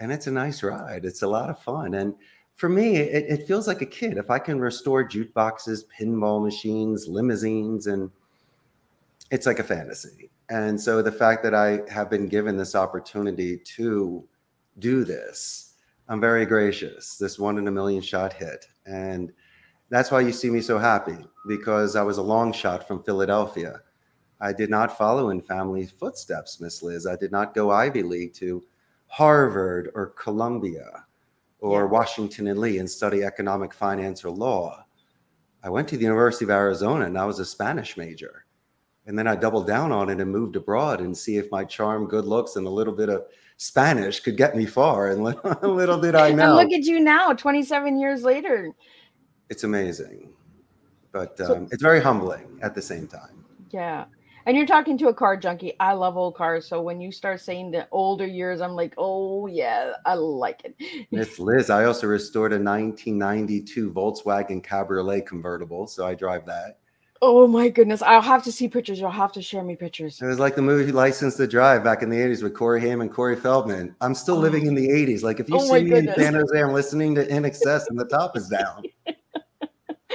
And 0.00 0.10
it's 0.10 0.26
a 0.26 0.32
nice 0.32 0.62
ride. 0.62 1.04
It's 1.04 1.22
a 1.22 1.28
lot 1.28 1.50
of 1.50 1.58
fun. 1.58 1.94
And 1.94 2.14
for 2.56 2.68
me, 2.68 2.96
it, 2.96 3.40
it 3.40 3.46
feels 3.46 3.68
like 3.68 3.82
a 3.82 3.86
kid. 3.86 4.16
If 4.18 4.30
I 4.30 4.38
can 4.38 4.58
restore 4.58 5.08
jukeboxes, 5.08 5.84
pinball 5.98 6.42
machines, 6.42 7.06
limousines, 7.06 7.86
and 7.86 8.10
it's 9.30 9.46
like 9.46 9.58
a 9.58 9.64
fantasy. 9.64 10.30
And 10.48 10.80
so 10.80 11.02
the 11.02 11.12
fact 11.12 11.42
that 11.44 11.54
I 11.54 11.80
have 11.88 12.10
been 12.10 12.26
given 12.26 12.56
this 12.56 12.74
opportunity 12.74 13.58
to 13.76 14.26
do 14.78 15.04
this, 15.04 15.74
I'm 16.08 16.20
very 16.20 16.44
gracious. 16.44 17.16
This 17.16 17.38
one 17.38 17.58
in 17.58 17.68
a 17.68 17.70
million 17.70 18.02
shot 18.02 18.32
hit. 18.32 18.66
And 18.86 19.32
that's 19.90 20.10
why 20.10 20.20
you 20.20 20.32
see 20.32 20.50
me 20.50 20.60
so 20.60 20.78
happy 20.78 21.18
because 21.46 21.94
I 21.94 22.02
was 22.02 22.18
a 22.18 22.22
long 22.22 22.52
shot 22.52 22.88
from 22.88 23.02
Philadelphia. 23.02 23.80
I 24.40 24.52
did 24.52 24.70
not 24.70 24.96
follow 24.96 25.30
in 25.30 25.42
family 25.42 25.86
footsteps, 25.86 26.60
Miss 26.60 26.82
Liz. 26.82 27.06
I 27.06 27.16
did 27.16 27.30
not 27.30 27.54
go 27.54 27.70
Ivy 27.70 28.02
League 28.02 28.32
to 28.34 28.62
Harvard 29.10 29.90
or 29.94 30.06
Columbia 30.16 31.04
or. 31.58 31.86
Washington 31.88 32.46
and 32.46 32.58
Lee 32.58 32.78
and 32.78 32.88
study 32.88 33.22
economic 33.24 33.74
finance 33.74 34.24
or 34.24 34.30
law. 34.30 34.84
I 35.62 35.68
went 35.68 35.88
to 35.88 35.96
the 35.96 36.04
University 36.04 36.44
of 36.46 36.50
Arizona 36.50 37.04
and 37.04 37.18
I 37.18 37.26
was 37.26 37.38
a 37.38 37.44
Spanish 37.44 37.96
major. 37.98 38.46
And 39.06 39.18
then 39.18 39.26
I 39.26 39.34
doubled 39.34 39.66
down 39.66 39.90
on 39.92 40.08
it 40.08 40.20
and 40.20 40.30
moved 40.30 40.56
abroad 40.56 41.00
and 41.00 41.16
see 41.16 41.36
if 41.36 41.50
my 41.50 41.64
charm, 41.64 42.06
good 42.06 42.24
looks, 42.26 42.56
and 42.56 42.66
a 42.66 42.70
little 42.70 42.94
bit 42.94 43.08
of 43.08 43.24
Spanish 43.56 44.20
could 44.20 44.36
get 44.36 44.56
me 44.56 44.64
far. 44.64 45.08
And 45.10 45.22
little, 45.24 45.74
little 45.74 46.00
did 46.00 46.14
I 46.14 46.28
And 46.28 46.36
know, 46.38 46.54
look 46.54 46.72
at 46.72 46.84
you 46.84 47.00
now, 47.00 47.32
27 47.32 47.98
years 47.98 48.22
later. 48.22 48.70
it's 49.50 49.64
amazing. 49.64 50.32
But 51.12 51.36
So- 51.36 51.56
um, 51.56 51.68
it's 51.72 51.82
very 51.82 52.00
humbling 52.00 52.58
at 52.62 52.74
the 52.74 52.82
same 52.82 53.06
time. 53.08 53.44
Yeah. 53.70 54.04
And 54.46 54.56
you're 54.56 54.66
talking 54.66 54.96
to 54.98 55.08
a 55.08 55.14
car 55.14 55.36
junkie. 55.36 55.74
I 55.80 55.92
love 55.92 56.16
old 56.16 56.34
cars. 56.34 56.66
So 56.66 56.80
when 56.80 57.00
you 57.00 57.12
start 57.12 57.40
saying 57.40 57.70
the 57.70 57.86
older 57.92 58.26
years, 58.26 58.60
I'm 58.60 58.72
like, 58.72 58.94
oh, 58.96 59.46
yeah, 59.46 59.92
I 60.06 60.14
like 60.14 60.62
it. 60.64 61.06
Miss 61.10 61.38
Liz, 61.38 61.70
I 61.70 61.84
also 61.84 62.06
restored 62.06 62.52
a 62.52 62.56
1992 62.56 63.92
Volkswagen 63.92 64.62
Cabriolet 64.62 65.26
convertible. 65.26 65.86
So 65.86 66.06
I 66.06 66.14
drive 66.14 66.46
that. 66.46 66.78
Oh, 67.22 67.46
my 67.46 67.68
goodness. 67.68 68.00
I'll 68.00 68.22
have 68.22 68.42
to 68.44 68.52
see 68.52 68.66
pictures. 68.66 68.98
You'll 68.98 69.10
have 69.10 69.32
to 69.32 69.42
share 69.42 69.62
me 69.62 69.76
pictures. 69.76 70.22
It 70.22 70.26
was 70.26 70.38
like 70.38 70.56
the 70.56 70.62
movie 70.62 70.90
License 70.90 71.36
to 71.36 71.46
Drive 71.46 71.84
back 71.84 72.02
in 72.02 72.08
the 72.08 72.16
80s 72.16 72.42
with 72.42 72.54
Corey 72.54 72.80
Haim 72.80 73.02
and 73.02 73.12
Corey 73.12 73.36
Feldman. 73.36 73.94
I'm 74.00 74.14
still 74.14 74.36
Oh. 74.36 74.40
living 74.40 74.66
in 74.66 74.74
the 74.74 74.88
80s. 74.88 75.22
Like 75.22 75.38
if 75.38 75.50
you 75.50 75.58
Oh 75.58 75.64
see 75.64 75.84
me 75.84 75.98
in. 75.98 76.14
San 76.14 76.32
Jose, 76.32 76.58
I'm 76.62 76.72
listening 76.72 77.14
to 77.16 77.26
INXS 77.26 77.90
and 77.90 77.98
the 78.00 78.06
top 78.06 78.38
is 78.38 78.48
down. 78.48 78.82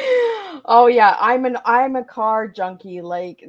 oh 0.66 0.88
yeah 0.88 1.16
i'm 1.20 1.46
an 1.46 1.58
i'm 1.64 1.96
a 1.96 2.04
car 2.04 2.48
junkie 2.48 3.02
like 3.02 3.46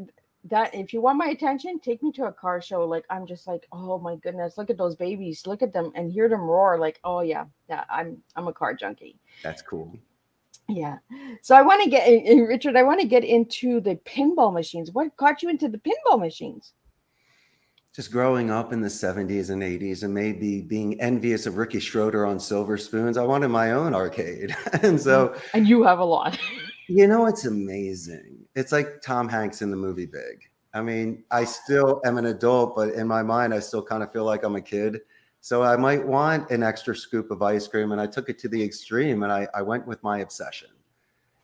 that 0.48 0.74
if 0.74 0.92
you 0.92 1.00
want 1.00 1.18
my 1.18 1.28
attention 1.28 1.78
take 1.78 2.02
me 2.02 2.12
to 2.12 2.24
a 2.24 2.32
car 2.32 2.60
show 2.60 2.84
like 2.84 3.04
i'm 3.10 3.26
just 3.26 3.46
like 3.46 3.66
oh 3.72 3.98
my 3.98 4.16
goodness 4.16 4.56
look 4.58 4.70
at 4.70 4.78
those 4.78 4.96
babies 4.96 5.46
look 5.46 5.62
at 5.62 5.72
them 5.72 5.92
and 5.94 6.12
hear 6.12 6.28
them 6.28 6.40
roar 6.40 6.78
like 6.78 7.00
oh 7.04 7.20
yeah 7.20 7.44
yeah 7.68 7.84
i'm 7.90 8.16
i'm 8.36 8.48
a 8.48 8.52
car 8.52 8.74
junkie 8.74 9.18
That's 9.42 9.62
cool. 9.62 9.96
yeah 10.68 10.98
so 11.42 11.54
i 11.54 11.62
want 11.62 11.82
to 11.84 11.90
get 11.90 12.06
and- 12.08 12.48
richard 12.48 12.76
i 12.76 12.82
want 12.82 13.00
to 13.00 13.06
get 13.06 13.24
into 13.24 13.80
the 13.80 13.96
pinball 13.96 14.52
machines 14.52 14.90
what 14.92 15.16
got 15.16 15.42
you 15.42 15.48
into 15.48 15.68
the 15.68 15.78
pinball 15.78 16.18
machines 16.20 16.72
Just 17.94 18.12
growing 18.12 18.50
up 18.50 18.72
in 18.72 18.80
the 18.82 18.88
70s 18.88 19.50
and 19.50 19.62
80s 19.62 20.02
and 20.02 20.12
maybe 20.12 20.60
being 20.60 21.00
envious 21.00 21.46
of 21.46 21.56
Ricky 21.56 21.80
Schroder 21.80 22.26
on 22.26 22.38
Silver 22.38 22.76
Spoons, 22.76 23.16
I 23.16 23.24
wanted 23.24 23.48
my 23.48 23.72
own 23.72 23.94
arcade. 23.94 24.54
and 24.82 25.00
so, 25.00 25.28
mm, 25.28 25.40
and 25.54 25.66
you 25.66 25.82
have 25.82 25.98
a 25.98 26.04
lot 26.04 26.38
you 26.88 27.06
know, 27.06 27.26
it's 27.26 27.46
amazing. 27.46 28.45
It's 28.56 28.72
like 28.72 29.02
Tom 29.02 29.28
Hanks 29.28 29.60
in 29.60 29.70
the 29.70 29.76
movie 29.76 30.06
Big. 30.06 30.48
I 30.72 30.80
mean, 30.80 31.24
I 31.30 31.44
still 31.44 32.00
am 32.06 32.16
an 32.16 32.26
adult, 32.26 32.74
but 32.74 32.94
in 32.94 33.06
my 33.06 33.22
mind, 33.22 33.52
I 33.52 33.60
still 33.60 33.82
kind 33.82 34.02
of 34.02 34.10
feel 34.12 34.24
like 34.24 34.44
I'm 34.44 34.56
a 34.56 34.62
kid. 34.62 35.02
So 35.42 35.62
I 35.62 35.76
might 35.76 36.04
want 36.04 36.50
an 36.50 36.62
extra 36.62 36.96
scoop 36.96 37.30
of 37.30 37.42
ice 37.42 37.68
cream. 37.68 37.92
And 37.92 38.00
I 38.00 38.06
took 38.06 38.30
it 38.30 38.38
to 38.40 38.48
the 38.48 38.62
extreme 38.62 39.22
and 39.22 39.32
I, 39.32 39.46
I 39.54 39.60
went 39.60 39.86
with 39.86 40.02
my 40.02 40.18
obsession. 40.20 40.70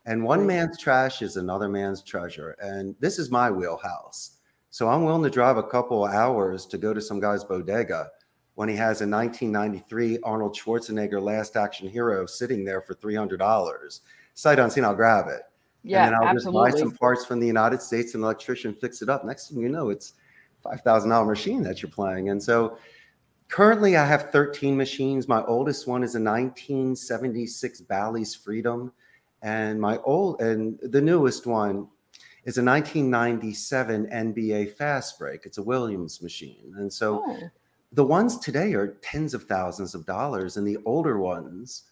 And 0.07 0.25
one 0.25 0.47
man's 0.47 0.78
trash 0.78 1.23
is 1.23 1.37
another 1.37 1.69
man's 1.69 2.02
treasure. 2.02 2.57
And 2.61 2.97
this 2.99 3.19
is 3.19 3.31
my 3.31 3.50
wheelhouse. 3.50 4.38
So 4.71 4.88
I'm 4.88 5.04
willing 5.04 5.23
to 5.23 5.31
drive 5.31 5.59
a 5.59 5.62
couple 5.62 6.04
of 6.04 6.12
hours 6.12 6.64
to 6.66 6.78
go 6.78 6.95
to 6.95 7.00
some 7.00 7.21
guy's 7.21 7.45
bodega 7.45 8.09
when 8.54 8.71
he 8.71 8.75
has 8.76 9.02
a 9.02 9.07
1993 9.07 10.19
Arnold 10.25 10.57
Schwarzenegger 10.57 11.23
Last 11.23 11.57
Action 11.57 11.88
Hero 11.88 12.25
sitting 12.25 12.64
there 12.64 12.81
for 12.81 12.95
$300. 12.95 14.00
Sight 14.35 14.59
unseen, 14.59 14.85
I'll 14.85 14.95
grab 14.95 15.28
it. 15.28 15.42
Yeah 15.83 16.07
and 16.07 16.15
then 16.15 16.29
I'll 16.29 16.35
just 16.35 16.53
buy 16.53 16.71
some 16.71 16.93
parts 16.93 17.25
from 17.25 17.41
the 17.41 17.47
United 17.47 17.83
States 17.83 18.15
and 18.15 18.23
an 18.23 18.25
electrician 18.25 18.75
fix 18.75 19.03
it 19.03 19.09
up. 19.09 19.25
Next 19.25 19.49
thing 19.49 19.61
you 19.61 19.69
know, 19.69 19.91
it's 19.91 20.15
five 20.62 20.81
thousand 20.83 21.11
dollar 21.11 21.27
machine 21.27 21.62
that 21.65 21.83
you're 21.83 21.91
playing. 21.91 22.31
And 22.31 22.43
so 22.43 22.79
currently 23.49 23.97
I 23.97 24.07
have 24.07 24.31
13 24.31 24.77
machines. 24.77 25.29
My 25.29 25.43
oldest 25.45 25.87
one 25.87 26.03
is 26.03 26.15
a 26.15 26.21
1976 26.21 27.83
Bally's 27.83 28.35
Freedom. 28.35 28.93
And 29.43 29.81
my 29.81 29.99
old 29.99 30.41
and 30.41 30.79
the 30.83 31.01
newest 31.01 31.47
one 31.47 31.89
is 32.45 32.59
a 32.59 32.65
1997 32.65 34.07
NBA 34.07 34.77
Fast 34.77 35.19
Break. 35.19 35.45
It's 35.45 35.59
a 35.59 35.62
Williams 35.62 36.23
machine. 36.23 36.75
And 36.77 36.93
so 36.93 37.23
oh, 37.27 37.39
the 37.93 38.05
ones 38.05 38.39
today 38.39 38.73
are 38.75 38.97
tens 39.03 39.35
of 39.35 39.45
thousands 39.45 39.95
of 39.95 40.07
dollars 40.07 40.57
and 40.57 40.67
the 40.67 40.79
older 40.85 41.19
ones 41.19 41.85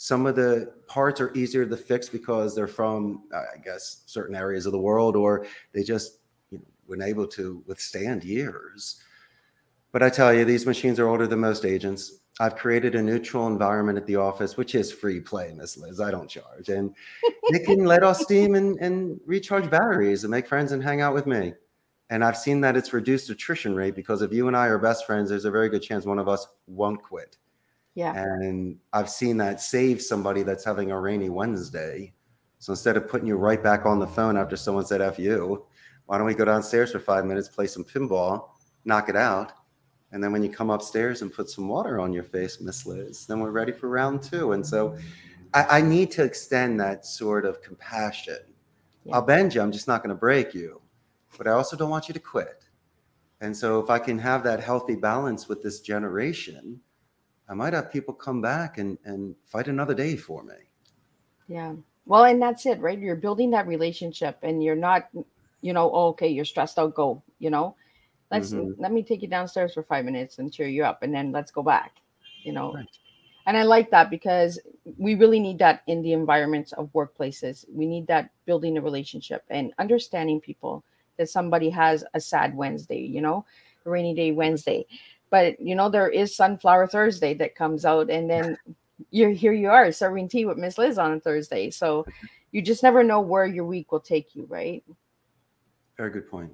some 0.00 0.26
of 0.26 0.36
the 0.36 0.72
parts 0.86 1.20
are 1.20 1.34
easier 1.34 1.66
to 1.66 1.76
fix 1.76 2.08
because 2.08 2.54
they're 2.54 2.68
from 2.68 3.24
uh, 3.34 3.42
i 3.54 3.58
guess 3.58 4.04
certain 4.06 4.36
areas 4.36 4.64
of 4.64 4.70
the 4.70 4.78
world 4.78 5.16
or 5.16 5.44
they 5.72 5.82
just 5.82 6.20
you 6.50 6.58
know 6.58 6.64
weren't 6.86 7.02
able 7.02 7.26
to 7.26 7.62
withstand 7.66 8.22
years. 8.24 9.02
But 9.90 10.04
i 10.04 10.08
tell 10.08 10.32
you 10.32 10.44
these 10.44 10.66
machines 10.66 11.00
are 11.00 11.08
older 11.08 11.26
than 11.26 11.40
most 11.40 11.64
agents. 11.64 12.20
I've 12.40 12.54
created 12.54 12.94
a 12.94 13.02
neutral 13.02 13.48
environment 13.48 13.98
at 13.98 14.06
the 14.06 14.14
office 14.14 14.56
which 14.56 14.76
is 14.76 14.92
free 14.92 15.18
play 15.20 15.52
miss 15.52 15.76
liz. 15.76 16.00
I 16.00 16.12
don't 16.12 16.30
charge. 16.30 16.68
And 16.68 16.94
they 17.52 17.58
can 17.58 17.84
let 17.84 18.04
off 18.04 18.18
steam 18.18 18.54
and, 18.54 18.78
and 18.78 19.20
recharge 19.26 19.68
batteries 19.68 20.22
and 20.22 20.30
make 20.30 20.46
friends 20.46 20.70
and 20.70 20.82
hang 20.82 21.00
out 21.00 21.12
with 21.12 21.26
me. 21.26 21.54
And 22.10 22.22
I've 22.22 22.38
seen 22.38 22.60
that 22.60 22.76
it's 22.76 22.92
reduced 22.92 23.30
attrition 23.30 23.74
rate 23.74 23.96
because 23.96 24.22
if 24.22 24.32
you 24.32 24.46
and 24.46 24.56
I 24.56 24.68
are 24.68 24.78
best 24.78 25.06
friends, 25.06 25.28
there's 25.28 25.44
a 25.44 25.50
very 25.50 25.68
good 25.68 25.82
chance 25.82 26.06
one 26.06 26.20
of 26.20 26.28
us 26.28 26.46
won't 26.68 27.02
quit. 27.02 27.36
Yeah 27.98 28.12
And 28.14 28.78
I've 28.92 29.10
seen 29.10 29.36
that 29.38 29.60
save 29.60 30.00
somebody 30.00 30.42
that's 30.42 30.64
having 30.64 30.90
a 30.90 31.00
rainy 31.00 31.30
Wednesday. 31.30 32.12
So 32.58 32.72
instead 32.72 32.96
of 32.96 33.08
putting 33.08 33.28
you 33.28 33.36
right 33.36 33.62
back 33.62 33.86
on 33.86 33.98
the 33.98 34.06
phone 34.06 34.36
after 34.36 34.56
someone 34.56 34.84
said 34.84 35.00
F 35.00 35.18
you, 35.18 35.66
why 36.06 36.18
don't 36.18 36.26
we 36.26 36.34
go 36.34 36.44
downstairs 36.44 36.92
for 36.92 36.98
five 36.98 37.24
minutes, 37.24 37.48
play 37.48 37.66
some 37.66 37.84
pinball, 37.84 38.50
knock 38.84 39.08
it 39.08 39.16
out? 39.16 39.52
And 40.12 40.22
then 40.22 40.32
when 40.32 40.42
you 40.42 40.50
come 40.50 40.70
upstairs 40.70 41.22
and 41.22 41.32
put 41.32 41.50
some 41.50 41.68
water 41.68 42.00
on 42.00 42.12
your 42.12 42.24
face, 42.24 42.60
Miss 42.60 42.86
Liz, 42.86 43.26
then 43.26 43.40
we're 43.40 43.50
ready 43.50 43.72
for 43.72 43.88
round 43.88 44.22
two. 44.22 44.52
And 44.52 44.66
so 44.66 44.96
I, 45.52 45.78
I 45.78 45.80
need 45.82 46.10
to 46.12 46.24
extend 46.24 46.80
that 46.80 47.04
sort 47.04 47.44
of 47.44 47.60
compassion. 47.60 48.38
Yeah. 49.04 49.16
I'll 49.16 49.22
bend 49.22 49.54
you, 49.54 49.60
I'm 49.60 49.72
just 49.72 49.86
not 49.86 50.02
going 50.02 50.14
to 50.14 50.18
break 50.18 50.54
you 50.54 50.80
but 51.36 51.46
I 51.46 51.52
also 51.52 51.76
don't 51.76 51.90
want 51.90 52.08
you 52.08 52.14
to 52.14 52.20
quit. 52.20 52.64
And 53.40 53.56
so, 53.56 53.78
if 53.78 53.90
I 53.90 53.98
can 53.98 54.18
have 54.18 54.42
that 54.44 54.60
healthy 54.60 54.96
balance 54.96 55.48
with 55.48 55.62
this 55.62 55.80
generation, 55.80 56.80
I 57.48 57.54
might 57.54 57.72
have 57.72 57.90
people 57.90 58.14
come 58.14 58.40
back 58.42 58.78
and, 58.78 58.98
and 59.04 59.34
fight 59.46 59.68
another 59.68 59.94
day 59.94 60.16
for 60.16 60.42
me. 60.42 60.54
Yeah. 61.48 61.74
Well, 62.06 62.24
and 62.24 62.40
that's 62.40 62.66
it, 62.66 62.80
right? 62.80 62.98
You're 62.98 63.16
building 63.16 63.50
that 63.52 63.66
relationship 63.66 64.38
and 64.42 64.62
you're 64.62 64.76
not, 64.76 65.08
you 65.62 65.72
know, 65.72 65.90
oh, 65.92 66.08
okay, 66.08 66.28
you're 66.28 66.44
stressed 66.44 66.78
out, 66.78 66.94
go, 66.94 67.22
you 67.38 67.50
know. 67.50 67.74
Let's 68.30 68.52
Mhm. 68.52 68.74
let 68.78 68.92
me 68.92 69.02
take 69.02 69.22
you 69.22 69.28
downstairs 69.28 69.72
for 69.72 69.82
five 69.82 70.04
minutes 70.04 70.38
and 70.38 70.52
cheer 70.52 70.68
you 70.68 70.84
up 70.84 71.02
and 71.02 71.14
then 71.14 71.32
let's 71.32 71.50
go 71.50 71.62
back. 71.62 71.96
You 72.44 72.52
know. 72.52 72.74
Right. 72.74 72.86
And 73.46 73.56
I 73.56 73.62
like 73.62 73.90
that 73.90 74.10
because 74.10 74.60
we 74.98 75.14
really 75.14 75.40
need 75.40 75.58
that 75.60 75.82
in 75.86 76.02
the 76.02 76.12
environments 76.12 76.72
of 76.72 76.92
workplaces. 76.92 77.64
We 77.72 77.86
need 77.86 78.06
that 78.08 78.30
building 78.44 78.76
a 78.76 78.82
relationship 78.82 79.42
and 79.48 79.72
understanding 79.78 80.38
people 80.38 80.84
that 81.16 81.30
somebody 81.30 81.70
has 81.70 82.04
a 82.12 82.20
sad 82.20 82.54
Wednesday, 82.54 83.00
you 83.00 83.22
know, 83.22 83.46
a 83.86 83.90
rainy 83.90 84.14
day 84.14 84.32
Wednesday. 84.32 84.86
But 85.30 85.60
you 85.60 85.74
know, 85.74 85.88
there 85.88 86.08
is 86.08 86.34
Sunflower 86.34 86.88
Thursday 86.88 87.34
that 87.34 87.54
comes 87.54 87.84
out, 87.84 88.10
and 88.10 88.28
then 88.28 88.56
you're 89.10 89.30
here 89.30 89.52
you 89.52 89.70
are 89.70 89.92
serving 89.92 90.28
tea 90.28 90.44
with 90.44 90.58
Miss 90.58 90.78
Liz 90.78 90.98
on 90.98 91.12
a 91.12 91.20
Thursday. 91.20 91.70
So 91.70 92.06
you 92.50 92.62
just 92.62 92.82
never 92.82 93.02
know 93.02 93.20
where 93.20 93.46
your 93.46 93.64
week 93.64 93.92
will 93.92 94.00
take 94.00 94.34
you, 94.34 94.46
right? 94.48 94.82
Very 95.96 96.10
good 96.10 96.30
point. 96.30 96.52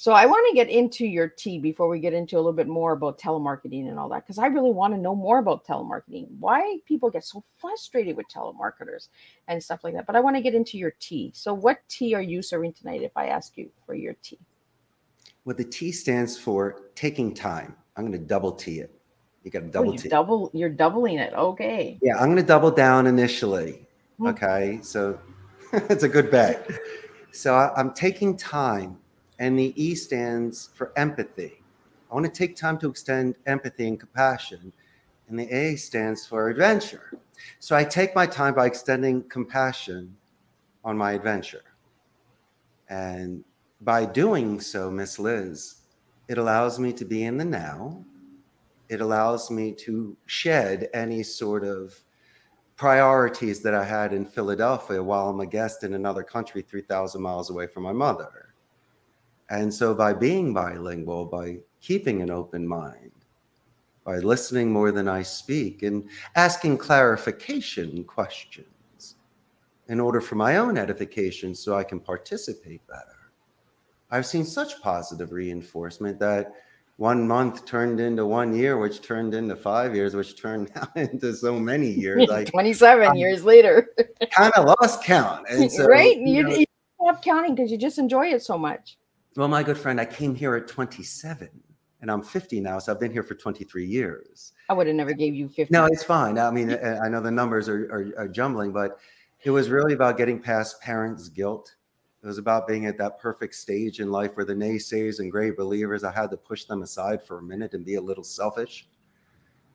So 0.00 0.12
I 0.12 0.26
want 0.26 0.48
to 0.48 0.54
get 0.54 0.68
into 0.68 1.04
your 1.04 1.26
tea 1.26 1.58
before 1.58 1.88
we 1.88 1.98
get 1.98 2.14
into 2.14 2.36
a 2.36 2.38
little 2.38 2.52
bit 2.52 2.68
more 2.68 2.92
about 2.92 3.18
telemarketing 3.18 3.88
and 3.88 3.98
all 3.98 4.08
that, 4.10 4.24
because 4.24 4.38
I 4.38 4.46
really 4.46 4.70
want 4.70 4.94
to 4.94 5.00
know 5.00 5.16
more 5.16 5.38
about 5.38 5.66
telemarketing. 5.66 6.28
Why 6.38 6.78
people 6.86 7.10
get 7.10 7.24
so 7.24 7.42
frustrated 7.56 8.16
with 8.16 8.28
telemarketers 8.28 9.08
and 9.48 9.60
stuff 9.60 9.82
like 9.82 9.94
that. 9.94 10.06
But 10.06 10.14
I 10.14 10.20
want 10.20 10.36
to 10.36 10.42
get 10.42 10.54
into 10.54 10.78
your 10.78 10.94
tea. 11.00 11.32
So 11.34 11.52
what 11.52 11.80
tea 11.88 12.14
are 12.14 12.22
you 12.22 12.42
serving 12.42 12.74
tonight? 12.74 13.02
If 13.02 13.16
I 13.16 13.26
ask 13.26 13.56
you 13.56 13.70
for 13.84 13.96
your 13.96 14.14
tea, 14.22 14.38
What 15.42 15.56
the 15.56 15.64
T 15.64 15.90
stands 15.90 16.38
for, 16.38 16.90
taking 16.94 17.34
time. 17.34 17.74
I'm 17.98 18.06
going 18.06 18.12
to 18.12 18.26
double 18.26 18.52
T 18.52 18.78
it. 18.78 18.94
You 19.42 19.50
got 19.50 19.60
to 19.60 19.66
oh, 19.66 19.70
double 19.70 19.92
you 19.92 19.98
T. 19.98 20.08
double, 20.08 20.50
you're 20.54 20.68
doubling 20.70 21.18
it. 21.18 21.34
Okay. 21.34 21.98
Yeah, 22.00 22.16
I'm 22.16 22.26
going 22.26 22.36
to 22.36 22.42
double 22.44 22.70
down 22.70 23.08
initially. 23.08 23.84
Hmm. 24.18 24.28
Okay, 24.28 24.78
so 24.82 25.18
it's 25.72 26.04
a 26.04 26.08
good 26.08 26.30
bet. 26.30 26.70
So 27.32 27.56
I, 27.56 27.74
I'm 27.76 27.92
taking 27.92 28.36
time, 28.36 28.96
and 29.40 29.58
the 29.58 29.74
E 29.76 29.96
stands 29.96 30.70
for 30.74 30.92
empathy. 30.96 31.60
I 32.10 32.14
want 32.14 32.24
to 32.24 32.32
take 32.32 32.54
time 32.54 32.78
to 32.78 32.88
extend 32.88 33.34
empathy 33.46 33.88
and 33.88 33.98
compassion, 33.98 34.72
and 35.28 35.38
the 35.38 35.52
A 35.52 35.74
stands 35.74 36.24
for 36.24 36.48
adventure. 36.48 37.12
So 37.58 37.74
I 37.74 37.82
take 37.82 38.14
my 38.14 38.26
time 38.26 38.54
by 38.54 38.66
extending 38.66 39.24
compassion 39.24 40.16
on 40.84 40.96
my 40.96 41.12
adventure. 41.12 41.64
And 42.88 43.44
by 43.80 44.06
doing 44.06 44.60
so, 44.60 44.90
Miss 44.90 45.18
Liz, 45.18 45.77
it 46.28 46.38
allows 46.38 46.78
me 46.78 46.92
to 46.92 47.04
be 47.04 47.24
in 47.24 47.36
the 47.36 47.44
now. 47.44 48.04
It 48.88 49.00
allows 49.00 49.50
me 49.50 49.72
to 49.72 50.16
shed 50.26 50.88
any 50.94 51.22
sort 51.22 51.64
of 51.64 51.98
priorities 52.76 53.60
that 53.60 53.74
I 53.74 53.84
had 53.84 54.12
in 54.12 54.24
Philadelphia 54.24 55.02
while 55.02 55.28
I'm 55.28 55.40
a 55.40 55.46
guest 55.46 55.82
in 55.82 55.94
another 55.94 56.22
country 56.22 56.62
3,000 56.62 57.20
miles 57.20 57.50
away 57.50 57.66
from 57.66 57.82
my 57.82 57.92
mother. 57.92 58.54
And 59.50 59.72
so, 59.72 59.94
by 59.94 60.12
being 60.12 60.54
bilingual, 60.54 61.26
by 61.26 61.58
keeping 61.80 62.22
an 62.22 62.30
open 62.30 62.66
mind, 62.66 63.10
by 64.04 64.18
listening 64.18 64.70
more 64.70 64.92
than 64.92 65.08
I 65.08 65.22
speak, 65.22 65.82
and 65.82 66.08
asking 66.36 66.78
clarification 66.78 68.04
questions 68.04 69.16
in 69.88 70.00
order 70.00 70.20
for 70.20 70.36
my 70.36 70.58
own 70.58 70.78
edification 70.78 71.54
so 71.54 71.76
I 71.76 71.82
can 71.82 71.98
participate 71.98 72.86
better, 72.86 73.17
I've 74.10 74.26
seen 74.26 74.44
such 74.44 74.80
positive 74.82 75.32
reinforcement 75.32 76.18
that 76.20 76.52
one 76.96 77.28
month 77.28 77.64
turned 77.64 78.00
into 78.00 78.26
one 78.26 78.54
year, 78.54 78.76
which 78.76 79.02
turned 79.02 79.32
into 79.32 79.54
five 79.54 79.94
years, 79.94 80.16
which 80.16 80.40
turned 80.40 80.70
now 80.76 80.88
into 80.96 81.32
so 81.34 81.58
many 81.58 81.88
years. 81.88 82.26
Like 82.28 82.50
27 82.50 83.08
um, 83.08 83.16
years 83.16 83.44
later. 83.44 83.88
kind 84.32 84.52
of 84.56 84.64
lost 84.80 85.04
count. 85.04 85.46
And 85.48 85.70
so, 85.70 85.86
right? 85.86 86.16
you 86.16 86.26
You, 86.26 86.42
know, 86.42 86.56
you 86.56 86.66
stop 87.00 87.22
counting 87.22 87.54
because 87.54 87.70
you 87.70 87.78
just 87.78 87.98
enjoy 87.98 88.26
it 88.28 88.42
so 88.42 88.58
much. 88.58 88.98
well, 89.36 89.48
my 89.48 89.62
good 89.62 89.78
friend, 89.78 90.00
I 90.00 90.04
came 90.04 90.34
here 90.34 90.56
at 90.56 90.66
27 90.66 91.48
and 92.00 92.10
I'm 92.10 92.22
50 92.22 92.60
now. 92.60 92.78
So 92.78 92.92
I've 92.92 93.00
been 93.00 93.12
here 93.12 93.22
for 93.22 93.34
23 93.34 93.86
years. 93.86 94.52
I 94.68 94.72
would 94.72 94.86
have 94.86 94.96
never 94.96 95.12
gave 95.12 95.34
you 95.34 95.48
50. 95.48 95.72
No, 95.72 95.86
it's 95.86 96.02
fine. 96.02 96.38
I 96.38 96.50
mean, 96.50 96.72
I 96.72 96.98
I 97.06 97.08
know 97.08 97.20
the 97.20 97.30
numbers 97.30 97.68
are, 97.68 97.84
are, 97.92 98.24
are 98.24 98.28
jumbling, 98.28 98.72
but 98.72 98.98
it 99.44 99.50
was 99.50 99.68
really 99.68 99.94
about 99.94 100.16
getting 100.16 100.40
past 100.40 100.80
parents' 100.80 101.28
guilt. 101.28 101.74
It 102.28 102.36
was 102.36 102.36
about 102.36 102.68
being 102.68 102.84
at 102.84 102.98
that 102.98 103.18
perfect 103.18 103.54
stage 103.54 104.00
in 104.00 104.12
life 104.12 104.36
where 104.36 104.44
the 104.44 104.52
naysayers 104.52 105.18
and 105.18 105.32
great 105.32 105.56
believers, 105.56 106.04
I 106.04 106.12
had 106.12 106.30
to 106.30 106.36
push 106.36 106.64
them 106.64 106.82
aside 106.82 107.22
for 107.22 107.38
a 107.38 107.42
minute 107.42 107.72
and 107.72 107.86
be 107.86 107.94
a 107.94 108.00
little 108.02 108.22
selfish. 108.22 108.86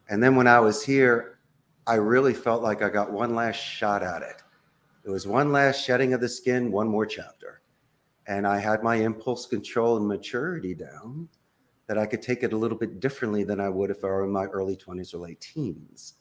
And 0.07 0.21
then 0.21 0.35
when 0.35 0.45
I 0.45 0.59
was 0.59 0.85
here, 0.85 1.39
I 1.87 1.95
really 1.95 2.35
felt 2.35 2.61
like 2.61 2.83
I 2.83 2.89
got 2.89 3.11
one 3.11 3.33
last 3.33 3.55
shot 3.55 4.03
at 4.03 4.21
it. 4.21 4.43
It 5.03 5.09
was 5.09 5.25
one 5.25 5.51
last 5.51 5.83
shedding 5.83 6.13
of 6.13 6.21
the 6.21 6.29
skin, 6.29 6.71
one 6.71 6.87
more 6.87 7.07
chapter. 7.07 7.63
And 8.27 8.45
I 8.45 8.59
had 8.59 8.83
my 8.83 8.97
impulse 8.97 9.47
control 9.47 9.97
and 9.97 10.07
maturity 10.07 10.75
down 10.75 11.29
that 11.87 11.97
I 11.97 12.05
could 12.05 12.21
take 12.21 12.43
it 12.43 12.53
a 12.53 12.57
little 12.57 12.77
bit 12.77 12.99
differently 12.99 13.43
than 13.43 13.59
I 13.59 13.69
would 13.69 13.89
if 13.89 14.03
I 14.03 14.09
were 14.09 14.25
in 14.25 14.31
my 14.31 14.45
early 14.45 14.75
20s 14.75 15.15
or 15.15 15.17
late 15.17 15.41
teens. 15.41 16.13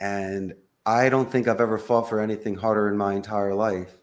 And 0.00 0.54
I 0.84 1.08
don't 1.08 1.30
think 1.30 1.46
I've 1.46 1.60
ever 1.60 1.78
fought 1.78 2.08
for 2.08 2.18
anything 2.18 2.56
harder 2.56 2.88
in 2.88 2.98
my 2.98 3.14
entire 3.14 3.54
life. 3.54 3.94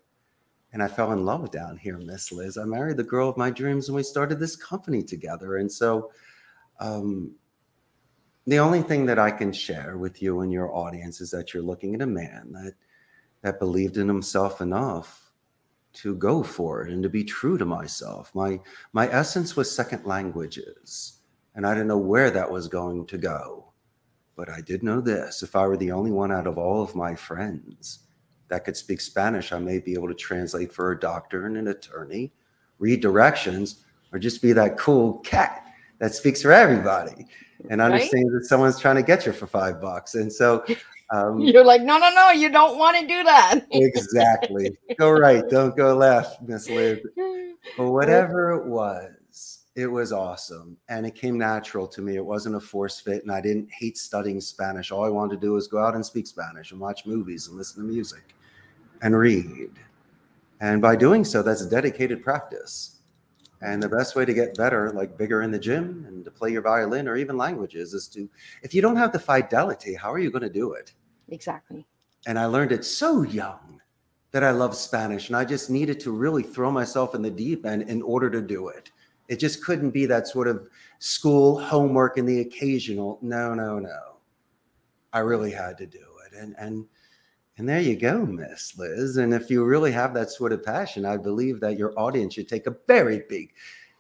And 0.76 0.84
I 0.84 0.90
fell 0.90 1.14
in 1.14 1.24
love 1.24 1.52
down 1.52 1.78
here, 1.78 1.98
Miss 1.98 2.34
Liz. 2.34 2.58
I 2.58 2.66
married 2.66 2.98
the 2.98 3.04
girl 3.04 3.30
of 3.30 3.38
my 3.38 3.50
dreams 3.50 3.88
and 3.88 3.96
we 3.96 4.04
started 4.04 4.42
this 4.42 4.58
company 4.58 5.02
together. 5.02 5.56
And 5.56 5.72
so, 5.72 6.12
um, 6.82 7.32
the 8.46 8.60
only 8.60 8.82
thing 8.82 9.06
that 9.06 9.18
I 9.18 9.32
can 9.32 9.54
share 9.54 9.98
with 9.98 10.22
you 10.22 10.42
and 10.42 10.52
your 10.52 10.76
audience 10.76 11.22
is 11.22 11.32
that 11.32 11.54
you're 11.54 11.64
looking 11.64 11.96
at 11.96 12.02
a 12.02 12.06
man 12.06 12.52
that 12.52 12.74
that 13.42 13.58
believed 13.58 13.96
in 13.96 14.10
himself 14.10 14.60
enough 14.60 15.32
to 15.94 16.14
go 16.14 16.44
for 16.44 16.86
it 16.86 16.92
and 16.92 17.02
to 17.04 17.10
be 17.10 17.24
true 17.24 17.58
to 17.58 17.64
myself. 17.64 18.36
My 18.36 18.60
my 18.92 19.10
essence 19.10 19.56
was 19.56 19.74
second 19.74 20.04
languages, 20.04 21.22
and 21.56 21.66
I 21.66 21.74
didn't 21.74 21.88
know 21.88 21.98
where 21.98 22.32
that 22.32 22.52
was 22.52 22.68
going 22.68 23.08
to 23.08 23.18
go. 23.18 23.72
But 24.36 24.50
I 24.50 24.60
did 24.60 24.84
know 24.84 25.00
this: 25.00 25.42
if 25.42 25.56
I 25.56 25.68
were 25.68 25.78
the 25.78 25.94
only 25.94 26.12
one 26.12 26.34
out 26.34 26.48
of 26.48 26.58
all 26.58 26.84
of 26.84 26.96
my 26.96 27.16
friends 27.16 28.05
that 28.50 28.66
could 28.66 28.78
speak 28.78 29.02
Spanish, 29.02 29.52
I 29.52 29.60
may 29.60 29.80
be 29.80 29.94
able 29.94 30.08
to 30.08 30.14
translate 30.14 30.72
for 30.72 30.92
a 30.92 31.00
doctor 31.00 31.46
and 31.46 31.58
an 31.58 31.68
attorney, 31.70 32.32
read 32.80 33.02
directions, 33.02 33.84
or 34.12 34.20
just 34.20 34.42
be 34.42 34.54
that 34.54 34.78
cool 34.78 35.20
cat 35.20 35.66
that 36.00 36.14
speaks 36.14 36.42
for 36.42 36.52
everybody 36.52 37.26
and 37.70 37.82
Right? 37.82 37.92
understands 37.94 38.32
that 38.34 38.46
someone's 38.46 38.80
trying 38.80 38.96
to 38.96 39.04
get 39.04 39.26
you 39.26 39.32
for 39.32 39.48
five 39.48 39.82
bucks. 39.82 40.16
And 40.16 40.32
so, 40.32 40.64
um, 41.14 41.40
You're 41.40 41.64
like, 41.64 41.82
no, 41.82 41.98
no, 41.98 42.10
no, 42.14 42.32
you 42.32 42.50
don't 42.50 42.78
want 42.78 43.00
to 43.00 43.08
do 43.08 43.24
that. 43.24 43.62
exactly. 43.72 44.78
Go 44.98 45.12
right, 45.12 45.48
don't 45.50 45.76
go 45.76 45.96
left, 45.96 46.42
Miss 46.42 46.70
Liz. 46.70 47.00
But 47.78 47.90
whatever 47.90 48.52
it 48.52 48.68
was, 48.68 49.66
it 49.76 49.88
was 49.88 50.14
awesome. 50.14 50.78
And 50.88 51.04
it 51.04 51.16
came 51.16 51.36
natural 51.36 51.88
to 51.88 52.00
me. 52.00 52.16
It 52.16 52.24
wasn't 52.24 52.58
a 52.58 52.60
force 52.60 53.00
fit, 53.00 53.24
and 53.24 53.32
I 53.32 53.42
didn't 53.42 53.72
hate 53.72 53.98
studying 53.98 54.40
Spanish. 54.40 54.92
All 54.92 55.04
I 55.04 55.10
wanted 55.10 55.42
to 55.42 55.48
do 55.48 55.54
was 55.54 55.68
go 55.68 55.80
out 55.80 55.96
and 55.96 56.06
speak 56.06 56.28
Spanish 56.28 56.72
and 56.72 56.80
watch 56.80 57.08
movies 57.08 57.48
and 57.48 57.58
listen 57.58 57.82
to 57.82 57.92
music 57.92 58.35
and 59.06 59.16
read. 59.16 59.70
And 60.62 60.82
by 60.82 60.96
doing 60.96 61.24
so, 61.24 61.44
that's 61.44 61.62
a 61.62 61.70
dedicated 61.70 62.24
practice. 62.24 63.02
And 63.62 63.82
the 63.82 63.90
best 63.90 64.16
way 64.16 64.26
to 64.26 64.34
get 64.34 64.58
better, 64.58 64.92
like 64.92 65.18
bigger 65.18 65.44
in 65.44 65.52
the 65.52 65.60
gym 65.60 66.06
and 66.08 66.26
to 66.26 66.32
play 66.32 66.52
your 66.52 66.64
violin 66.64 67.08
or 67.08 67.16
even 67.16 67.38
languages, 67.38 67.94
is 67.94 68.08
to, 68.10 68.28
if 68.64 68.74
you 68.74 68.82
don't 68.82 68.96
have 68.96 69.12
the 69.12 69.20
fidelity, 69.20 69.94
how 69.94 70.12
are 70.12 70.20
you 70.20 70.32
going 70.32 70.42
to 70.42 70.50
do 70.50 70.74
it? 70.74 70.94
Exactly. 71.30 71.86
and 72.26 72.40
I 72.40 72.46
learned 72.46 72.72
it 72.72 72.84
so 72.86 73.22
young 73.24 73.80
that 74.32 74.44
I 74.44 74.52
love 74.52 74.76
Spanish, 74.76 75.30
and 75.30 75.38
I 75.38 75.46
just 75.46 75.70
needed 75.70 76.00
to 76.02 76.12
really 76.12 76.44
throw 76.44 76.72
myself 76.72 77.16
in 77.16 77.22
the 77.22 77.30
deep 77.30 77.66
end 77.66 77.84
in 77.84 78.02
order 78.02 78.30
to 78.30 78.42
do 78.42 78.68
it. 78.70 78.92
It 79.28 79.38
just 79.40 79.64
couldn't 79.64 79.92
be 79.92 80.06
that 80.08 80.28
sort 80.28 80.48
of 80.48 80.68
school 81.00 81.60
homework 81.60 82.18
and 82.18 82.28
the 82.28 82.42
occasional. 82.42 83.18
No, 83.22 83.54
no, 83.54 83.80
no. 83.80 84.18
I 85.14 85.20
really 85.20 85.52
had 85.52 85.78
to 85.78 85.86
do 85.86 86.06
it, 86.26 86.38
and 86.38 86.56
and 86.58 86.86
and 87.58 87.68
there 87.70 87.80
you 87.82 87.96
go, 87.96 88.26
Miss 88.26 88.78
Liz. 88.78 89.18
And 89.18 89.34
if 89.34 89.50
you 89.50 89.64
really 89.64 89.92
have 89.92 90.14
that 90.14 90.30
sort 90.30 90.52
of 90.52 90.64
passion, 90.64 91.06
I 91.06 91.18
believe 91.18 91.60
that 91.62 91.78
your 91.78 91.98
audience 91.98 92.34
should 92.34 92.50
take 92.50 92.68
a 92.68 92.76
very 92.88 93.24
big 93.30 93.54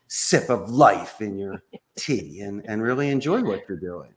sip 0.07 0.49
of 0.49 0.69
life 0.69 1.21
in 1.21 1.37
your 1.37 1.63
tea 1.95 2.41
and 2.41 2.65
and 2.67 2.81
really 2.81 3.09
enjoy 3.09 3.41
what 3.43 3.63
you're 3.67 3.77
doing. 3.77 4.13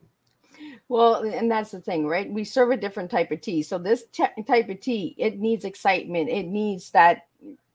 Well, 0.89 1.23
and 1.23 1.49
that's 1.49 1.71
the 1.71 1.79
thing, 1.79 2.07
right? 2.07 2.29
We 2.29 2.43
serve 2.43 2.71
a 2.71 2.77
different 2.77 3.11
type 3.11 3.31
of 3.31 3.41
tea. 3.41 3.61
So 3.61 3.77
this 3.77 4.05
te- 4.11 4.43
type 4.47 4.69
of 4.69 4.79
tea, 4.79 5.15
it 5.19 5.39
needs 5.39 5.63
excitement. 5.63 6.29
It 6.29 6.47
needs 6.47 6.89
that, 6.91 7.27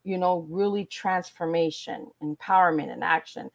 you 0.03 0.18
know, 0.18 0.44
really 0.50 0.85
transformation, 0.85 2.09
empowerment, 2.20 2.92
and 2.92 3.05
action. 3.05 3.50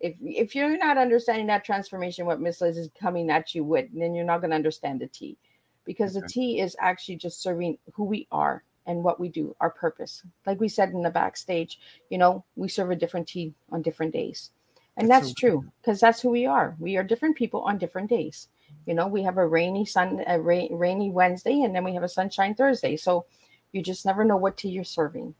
If 0.00 0.16
if 0.20 0.54
you're 0.54 0.78
not 0.78 0.96
understanding 0.98 1.46
that 1.48 1.64
transformation, 1.64 2.26
what 2.26 2.40
Miss 2.40 2.60
Liz 2.60 2.78
is 2.78 2.90
coming 2.98 3.30
at 3.30 3.54
you 3.54 3.64
with, 3.64 3.86
then 3.92 4.14
you're 4.14 4.24
not 4.24 4.40
going 4.40 4.50
to 4.50 4.56
understand 4.56 5.00
the 5.00 5.06
tea, 5.06 5.36
because 5.84 6.14
the 6.14 6.26
tea 6.28 6.60
is 6.60 6.76
actually 6.80 7.16
just 7.16 7.42
serving 7.42 7.78
who 7.92 8.04
we 8.04 8.26
are 8.30 8.62
and 8.86 9.02
what 9.02 9.20
we 9.20 9.28
do, 9.28 9.54
our 9.60 9.70
purpose. 9.70 10.22
Like 10.46 10.60
we 10.60 10.68
said 10.68 10.90
in 10.90 11.02
the 11.02 11.10
backstage, 11.10 11.78
you 12.10 12.18
know, 12.18 12.44
we 12.56 12.68
serve 12.68 12.90
a 12.90 12.96
different 12.96 13.28
tea 13.28 13.54
on 13.70 13.82
different 13.82 14.12
days, 14.12 14.50
and 14.96 15.08
That's 15.08 15.28
that's, 15.28 15.30
so 15.30 15.34
true 15.38 15.72
because 15.80 16.00
that's 16.00 16.20
who 16.20 16.30
we 16.30 16.46
are. 16.46 16.76
We 16.78 16.96
are 16.96 17.04
different 17.04 17.36
people 17.36 17.62
on 17.62 17.78
different 17.78 18.10
days 18.10 18.48
you 18.86 18.94
know 18.94 19.06
we 19.06 19.22
have 19.22 19.36
a 19.36 19.46
rainy 19.46 19.84
sun 19.84 20.24
a 20.26 20.40
ra- 20.40 20.66
rainy 20.70 21.10
wednesday 21.10 21.60
and 21.60 21.74
then 21.74 21.84
we 21.84 21.92
have 21.92 22.02
a 22.02 22.08
sunshine 22.08 22.54
thursday 22.54 22.96
so 22.96 23.26
you 23.72 23.82
just 23.82 24.06
never 24.06 24.24
know 24.24 24.36
what 24.36 24.56
tea 24.56 24.70
you're 24.70 24.82
serving 24.82 25.34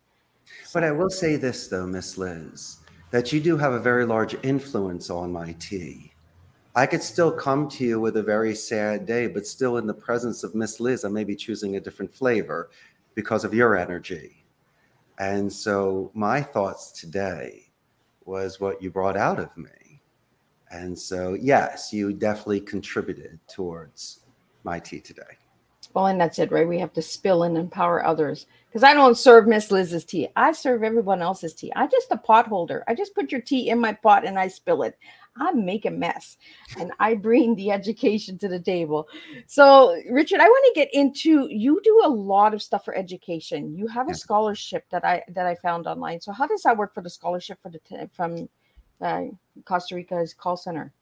But 0.73 0.85
I 0.85 0.93
will 0.93 1.11
say 1.11 1.37
this, 1.37 1.69
though, 1.69 1.87
Miss 1.87 2.19
Liz, 2.19 2.79
that 3.11 3.33
you 3.33 3.41
do 3.41 3.57
have 3.57 3.73
a 3.73 3.79
very 3.79 4.05
large 4.05 4.37
influence 4.43 5.11
on 5.11 5.33
my 5.33 5.53
tea. 5.59 6.12
I 6.75 6.87
could 6.87 7.03
still 7.03 7.31
come 7.31 7.69
to 7.71 7.85
you 7.85 8.01
with 8.01 8.17
a 8.17 8.23
very 8.23 8.55
sad 8.55 9.05
day, 9.05 9.27
but 9.27 9.47
still 9.47 9.77
in 9.77 9.87
the 9.87 9.93
presence 9.93 10.43
of 10.43 10.55
Miss 10.55 10.81
Liz, 10.81 11.05
I 11.05 11.09
may 11.09 11.23
be 11.23 11.37
choosing 11.37 11.77
a 11.77 11.81
different 11.81 12.15
flavor 12.15 12.71
because 13.15 13.45
of 13.45 13.53
your 13.53 13.77
energy. 13.77 14.47
And 15.19 15.53
so 15.53 16.11
my 16.15 16.41
thoughts 16.41 16.91
today 16.93 17.71
was 18.25 18.59
what 18.59 18.83
you 18.83 18.91
brought 18.91 19.19
out 19.19 19.39
of 19.39 19.55
me. 19.59 20.01
And 20.71 20.99
so, 20.99 21.35
yes, 21.35 21.93
you 21.93 22.15
definitely 22.15 22.61
contributed 22.61 23.39
towards 23.47 24.21
my 24.65 24.79
tea 24.79 25.01
today. 25.01 25.23
Well, 25.93 26.07
and 26.07 26.19
that's 26.19 26.39
it, 26.39 26.51
right? 26.51 26.67
We 26.67 26.79
have 26.79 26.95
to 26.95 27.03
spill 27.03 27.43
and 27.43 27.59
empower 27.59 28.03
others. 28.03 28.47
Because 28.69 28.83
I 28.83 28.95
don't 28.95 29.19
serve 29.19 29.47
Miss 29.47 29.71
Liz's 29.71 30.07
tea. 30.07 30.29
I 30.35 30.53
serve 30.53 30.83
everyone 30.83 31.21
else's 31.21 31.53
tea. 31.53 31.71
I'm 31.77 31.91
just 31.91 32.11
a 32.11 32.17
pot 32.17 32.47
holder. 32.47 32.83
I 32.89 32.95
just 32.95 33.15
put 33.15 33.31
your 33.31 33.43
tea 33.43 33.69
in 33.69 33.79
my 33.79 33.93
pot 33.93 34.25
and 34.25 34.39
I 34.39 34.49
spill 34.49 34.83
it. 34.85 34.97
I 35.37 35.53
make 35.53 35.87
a 35.87 35.91
mess 35.91 36.37
and 36.79 36.93
I 36.99 37.15
bring 37.15 37.55
the 37.55 37.71
education 37.71 38.39
to 38.39 38.49
the 38.49 38.61
table. 38.61 39.09
So, 39.47 39.99
Richard, 40.11 40.41
I 40.41 40.47
want 40.49 40.75
to 40.75 40.81
get 40.81 40.93
into 40.93 41.49
you 41.51 41.81
do 41.83 42.03
a 42.05 42.09
lot 42.09 42.55
of 42.55 42.63
stuff 42.63 42.85
for 42.85 42.95
education. 42.95 43.75
You 43.75 43.87
have 43.89 44.09
a 44.09 44.15
scholarship 44.15 44.85
that 44.91 45.05
I 45.05 45.23
that 45.29 45.47
I 45.47 45.55
found 45.57 45.87
online. 45.87 46.21
So, 46.21 46.33
how 46.33 46.47
does 46.47 46.63
that 46.63 46.77
work 46.77 46.95
for 46.95 47.03
the 47.03 47.11
scholarship 47.11 47.59
for 47.63 47.71
the 47.71 48.11
from 48.13 48.49
uh, 49.01 49.25
Costa 49.65 49.95
Rica's 49.95 50.35
call 50.35 50.57
center? 50.57 50.93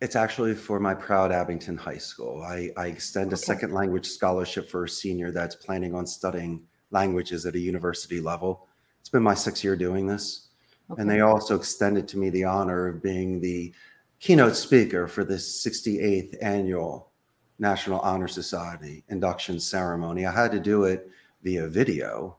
It's 0.00 0.14
actually 0.14 0.54
for 0.54 0.78
my 0.78 0.94
proud 0.94 1.32
Abington 1.32 1.76
High 1.76 1.98
School. 1.98 2.42
I, 2.42 2.70
I 2.76 2.86
extend 2.86 3.32
a 3.32 3.34
Okay. 3.34 3.42
second 3.44 3.72
language 3.72 4.06
scholarship 4.06 4.70
for 4.70 4.84
a 4.84 4.88
senior 4.88 5.32
that's 5.32 5.56
planning 5.56 5.94
on 5.94 6.06
studying 6.06 6.62
languages 6.92 7.46
at 7.46 7.56
a 7.56 7.58
university 7.58 8.20
level. 8.20 8.68
It's 9.00 9.08
been 9.08 9.24
my 9.24 9.34
sixth 9.34 9.64
year 9.64 9.74
doing 9.74 10.06
this. 10.06 10.47
And 10.96 11.08
they 11.08 11.20
also 11.20 11.54
extended 11.54 12.08
to 12.08 12.18
me 12.18 12.30
the 12.30 12.44
honor 12.44 12.86
of 12.86 13.02
being 13.02 13.40
the 13.40 13.72
keynote 14.20 14.56
speaker 14.56 15.06
for 15.06 15.22
this 15.22 15.64
68th 15.64 16.36
annual 16.40 17.10
National 17.58 18.00
Honor 18.00 18.28
Society 18.28 19.04
induction 19.08 19.60
ceremony. 19.60 20.24
I 20.24 20.32
had 20.32 20.52
to 20.52 20.60
do 20.60 20.84
it 20.84 21.10
via 21.42 21.66
video, 21.66 22.36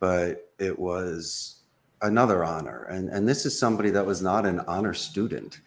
but 0.00 0.50
it 0.58 0.78
was 0.78 1.62
another 2.02 2.44
honor. 2.44 2.84
And, 2.84 3.08
and 3.08 3.26
this 3.26 3.46
is 3.46 3.58
somebody 3.58 3.90
that 3.90 4.04
was 4.04 4.20
not 4.20 4.44
an 4.44 4.60
honor 4.60 4.94
student. 4.94 5.60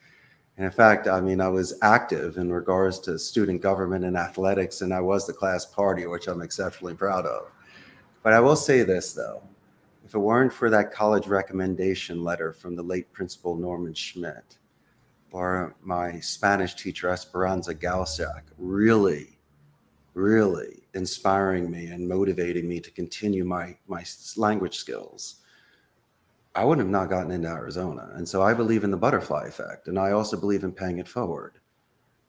And 0.58 0.66
in 0.66 0.72
fact, 0.72 1.08
I 1.08 1.22
mean, 1.22 1.42
I 1.42 1.48
was 1.48 1.78
active 1.82 2.38
in 2.38 2.52
regards 2.52 3.00
to 3.00 3.18
student 3.18 3.62
government 3.62 4.06
and 4.06 4.16
athletics, 4.16 4.82
and 4.82 4.94
I 4.94 5.00
was 5.00 5.26
the 5.26 5.34
class 5.34 5.66
party, 5.66 6.06
which 6.06 6.28
I'm 6.28 6.42
exceptionally 6.42 6.94
proud 6.94 7.26
of. 7.26 7.48
But 8.24 8.34
I 8.34 8.40
will 8.40 8.56
say 8.56 8.84
this, 8.84 9.14
though 9.14 9.42
if 10.12 10.16
it 10.16 10.20
weren't 10.20 10.52
for 10.52 10.70
that 10.70 10.92
college 10.92 11.26
recommendation 11.26 12.22
letter 12.22 12.52
from 12.52 12.76
the 12.76 12.84
late 12.84 13.10
principal 13.14 13.56
Norman 13.56 13.94
Schmidt 13.94 14.58
or 15.32 15.74
my 15.82 16.20
Spanish 16.20 16.76
teacher 16.76 17.08
Esperanza 17.08 17.74
Galsack 17.74 18.42
really, 18.58 19.40
really 20.14 20.84
inspiring 20.96 21.72
me 21.72 21.86
and 21.86 22.06
motivating 22.06 22.68
me 22.68 22.82
to 22.82 22.92
continue 22.92 23.46
my 23.46 23.78
my 23.88 24.04
language 24.36 24.76
skills, 24.76 25.36
I 26.56 26.66
wouldn't 26.66 26.86
have 26.86 26.92
not 26.92 27.10
gotten 27.10 27.32
into 27.32 27.48
Arizona. 27.48 28.12
And 28.16 28.28
so 28.28 28.42
I 28.42 28.54
believe 28.54 28.84
in 28.84 28.92
the 28.92 28.98
butterfly 28.98 29.46
effect, 29.48 29.88
and 29.88 29.98
I 29.98 30.12
also 30.12 30.38
believe 30.38 30.66
in 30.66 30.74
paying 30.74 30.98
it 30.98 31.08
forward. 31.08 31.54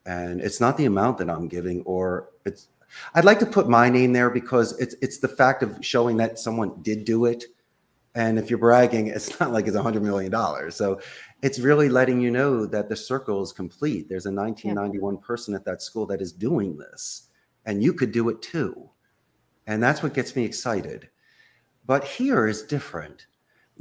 And 0.07 0.41
it's 0.41 0.61
not 0.61 0.77
the 0.77 0.85
amount 0.85 1.19
that 1.19 1.29
I'm 1.29 1.49
giving, 1.49 1.83
or 1.83 2.29
it's. 2.45 2.69
I'd 3.17 3.25
like 3.25 3.41
to 3.41 3.47
put 3.47 3.69
my 3.69 3.89
name 3.89 4.13
there 4.13 4.31
because 4.31 4.79
it's 4.79 4.95
it's 5.03 5.19
the 5.19 5.27
fact 5.27 5.65
of 5.65 5.79
showing 5.81 6.17
that 6.19 6.39
someone 6.39 6.81
did 6.83 7.05
do 7.05 7.25
it. 7.25 7.47
And 8.15 8.39
if 8.39 8.51
you're 8.51 8.59
bragging, 8.59 9.07
it's 9.07 9.41
not 9.41 9.53
like 9.53 9.67
it's 9.67 9.77
a 9.77 9.83
hundred 9.83 10.03
million 10.03 10.31
dollars. 10.31 10.77
So 10.77 11.01
it's 11.43 11.59
really 11.59 11.89
letting 11.89 12.21
you 12.21 12.31
know 12.31 12.67
that 12.67 12.89
the 12.89 12.97
circle 12.97 13.43
is 13.43 13.53
complete. 13.53 14.09
There's 14.09 14.27
a 14.27 14.33
1991 14.33 15.19
person 15.19 15.55
at 15.55 15.65
that 15.65 15.83
school 15.83 16.07
that 16.07 16.21
is 16.21 16.33
doing 16.33 16.77
this, 16.77 17.29
and 17.65 17.83
you 17.83 17.95
could 17.95 18.13
do 18.13 18.29
it 18.29 18.43
too. 18.43 18.91
And 19.67 19.83
that's 19.83 20.03
what 20.03 20.15
gets 20.15 20.37
me 20.37 20.45
excited. 20.45 21.09
But 21.87 22.05
here 22.05 22.47
is 22.47 22.63
different. 22.63 23.27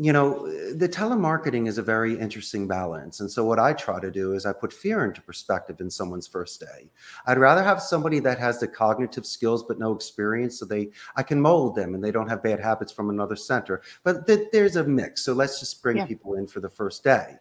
You 0.02 0.14
know, 0.14 0.48
the 0.74 0.90
telemarketing 0.90 1.68
is 1.68 1.78
a 1.78 1.84
very 1.84 2.18
interesting 2.18 2.68
balance. 2.68 3.20
And 3.20 3.30
so, 3.30 3.46
what 3.46 3.60
I 3.60 3.72
try 3.74 4.00
to 4.00 4.10
do 4.10 4.34
is 4.34 4.48
I 4.48 4.52
put 4.52 4.74
fear 4.74 5.06
into 5.06 5.22
perspective 5.22 5.80
in 5.80 5.92
someone's 5.92 6.26
first 6.26 6.60
day. 6.60 6.90
I'd 7.28 7.38
rather 7.38 7.62
have 7.62 7.80
somebody 7.80 8.18
that 8.22 8.40
has 8.40 8.60
the 8.60 8.68
cognitive 8.68 9.28
skills 9.28 9.62
but 9.64 9.78
no 9.78 9.94
experience 9.94 10.58
so 10.58 10.66
they 10.66 10.90
I 11.18 11.22
can 11.22 11.40
mold 11.40 11.76
them 11.76 11.94
and 11.94 12.04
they 12.04 12.10
don't 12.10 12.28
have 12.30 12.42
bad 12.42 12.60
habits 12.60 12.92
from 12.92 13.12
another 13.12 13.36
center. 13.36 13.84
But 14.04 14.26
th- 14.26 14.50
there's 14.52 14.76
a 14.76 14.84
mix. 14.84 15.22
So, 15.24 15.34
let's 15.34 15.60
just 15.60 15.84
bring 15.84 15.98
Yeah. 15.98 16.08
people 16.08 16.34
in 16.34 16.48
for 16.48 16.62
the 16.62 16.70
first 16.70 17.04
day. 17.04 17.36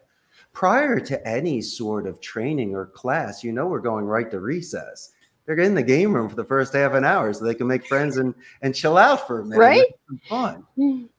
Prior 0.53 0.99
to 0.99 1.27
any 1.27 1.61
sort 1.61 2.05
of 2.05 2.21
training 2.21 2.75
or 2.75 2.85
class, 2.85 3.43
you 3.43 3.53
know, 3.53 3.65
we're 3.65 3.79
going 3.79 4.05
right 4.05 4.29
to 4.29 4.39
recess. 4.39 5.13
They're 5.45 5.59
in 5.59 5.73
the 5.73 5.83
game 5.83 6.13
room 6.13 6.29
for 6.29 6.35
the 6.35 6.43
first 6.43 6.73
half 6.73 6.93
an 6.93 7.03
hour 7.03 7.33
so 7.33 7.43
they 7.43 7.55
can 7.55 7.67
make 7.67 7.85
friends 7.87 8.17
and, 8.17 8.33
and 8.61 8.75
chill 8.75 8.97
out 8.97 9.25
for 9.27 9.41
a 9.41 9.45
minute. 9.45 9.59
Right? 9.59 9.85
Fun. 10.29 10.65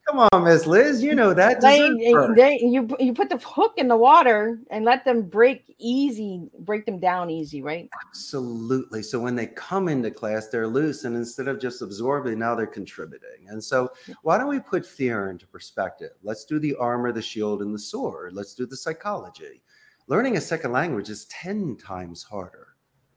Come 0.07 0.27
on, 0.31 0.43
Miss 0.43 0.65
Liz. 0.65 1.03
You 1.03 1.13
know 1.15 1.33
that. 1.33 1.61
They, 1.61 1.89
they, 2.35 2.59
you 2.59 2.87
you 2.99 3.13
put 3.13 3.29
the 3.29 3.37
hook 3.37 3.73
in 3.77 3.87
the 3.87 3.97
water 3.97 4.59
and 4.69 4.85
let 4.85 5.03
them 5.05 5.23
break 5.23 5.75
easy, 5.77 6.49
break 6.59 6.85
them 6.85 6.99
down 6.99 7.29
easy, 7.29 7.61
right? 7.61 7.89
Absolutely. 8.07 9.03
So 9.03 9.19
when 9.19 9.35
they 9.35 9.47
come 9.47 9.87
into 9.87 10.11
class, 10.11 10.47
they're 10.47 10.67
loose, 10.67 11.05
and 11.05 11.15
instead 11.15 11.47
of 11.47 11.59
just 11.59 11.81
absorbing, 11.81 12.39
now 12.39 12.55
they're 12.55 12.67
contributing. 12.67 13.47
And 13.47 13.63
so, 13.63 13.91
why 14.21 14.37
don't 14.37 14.49
we 14.49 14.59
put 14.59 14.85
fear 14.85 15.29
into 15.29 15.47
perspective? 15.47 16.11
Let's 16.21 16.45
do 16.45 16.59
the 16.59 16.75
armor, 16.75 17.11
the 17.11 17.21
shield, 17.21 17.61
and 17.61 17.73
the 17.73 17.79
sword. 17.79 18.33
Let's 18.33 18.53
do 18.53 18.65
the 18.65 18.77
psychology. 18.77 19.61
Learning 20.07 20.37
a 20.37 20.41
second 20.41 20.73
language 20.73 21.09
is 21.09 21.25
10 21.25 21.77
times 21.77 22.23
harder 22.23 22.72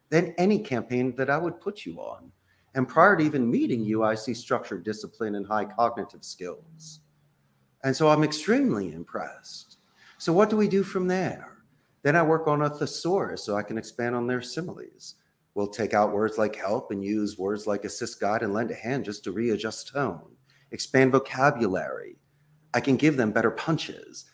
than 0.09 0.35
any 0.39 0.59
campaign 0.59 1.15
that 1.17 1.31
I 1.31 1.39
would 1.39 1.61
put 1.61 1.85
you 1.85 1.99
on. 1.99 2.31
And 2.75 2.89
prior 2.89 3.17
to 3.17 3.25
even 3.25 3.51
meeting 3.51 3.85
you, 3.85 4.05
I 4.05 4.15
see 4.15 4.35
structured 4.35 4.85
discipline 4.85 5.35
and 5.35 5.47
high 5.47 5.65
cognitive 5.65 6.25
skills. 6.25 7.01
And 7.85 7.97
so 7.97 8.09
I'm 8.09 8.25
extremely 8.25 8.93
impressed. 8.93 9.79
So, 10.19 10.33
what 10.33 10.51
do 10.51 10.57
we 10.57 10.69
do 10.69 10.83
from 10.83 11.07
there? 11.07 11.57
Then 12.03 12.17
I 12.17 12.23
work 12.23 12.47
on 12.47 12.63
a 12.63 12.71
thesaurus 12.71 13.43
so 13.43 13.57
I 13.57 13.63
can 13.63 13.79
expand 13.79 14.15
on 14.15 14.27
their 14.27 14.43
similes. 14.43 15.17
We'll 15.55 15.69
take 15.69 15.95
out 15.95 16.13
words 16.13 16.37
like 16.37 16.55
help 16.55 16.91
and 16.91 17.03
use 17.03 17.39
words 17.39 17.67
like 17.67 17.85
assist, 17.85 18.21
guide, 18.21 18.43
and 18.43 18.53
lend 18.53 18.71
a 18.71 18.75
hand 18.75 19.07
just 19.07 19.25
to 19.25 19.33
readjust 19.33 19.89
tone, 19.89 20.37
expand 20.71 21.13
vocabulary. 21.13 22.19
I 22.75 22.81
can 22.81 22.97
give 22.97 23.17
them 23.17 23.33
better 23.33 23.51
punches. 23.51 24.27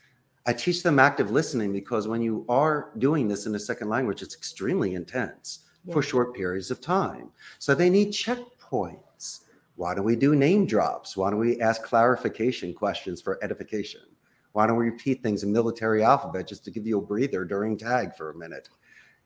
I 0.45 0.53
teach 0.53 0.83
them 0.83 0.99
active 0.99 1.31
listening 1.31 1.73
because 1.73 2.09
when 2.09 2.21
you 2.21 2.45
are 2.49 2.91
doing 2.99 3.29
this 3.29 3.47
in 3.47 3.55
a 3.55 3.61
second 3.61 3.89
language, 3.89 4.23
it's 4.23 4.35
extremely 4.35 4.95
intense 4.95 5.61
for 5.93 6.03
short 6.03 6.35
periods 6.35 6.71
of 6.71 6.81
time. 6.81 7.31
So 7.59 7.75
they 7.75 7.91
need 7.91 8.13
checkpoints. 8.13 9.41
Why 9.77 9.95
don't 9.95 10.05
we 10.05 10.17
do 10.17 10.35
name 10.35 10.67
drops? 10.67 11.17
Why 11.17 11.31
don't 11.31 11.39
we 11.39 11.61
ask 11.61 11.83
clarification 11.83 12.75
questions 12.75 13.21
for 13.21 13.43
edification? 13.43 14.03
Why 14.53 14.67
don't 14.67 14.77
we 14.77 14.87
repeat 14.87 15.23
things 15.23 15.45
in 15.45 15.53
military 15.53 16.03
alphabet 16.03 16.47
just 16.47 16.65
to 16.65 16.71
give 16.71 16.87
you 16.87 16.99
a 16.99 17.03
breather 17.03 17.45
during 17.45 17.77
tag 17.77 18.15
for 18.15 18.31
a 18.31 18.37
minute? 18.37 18.69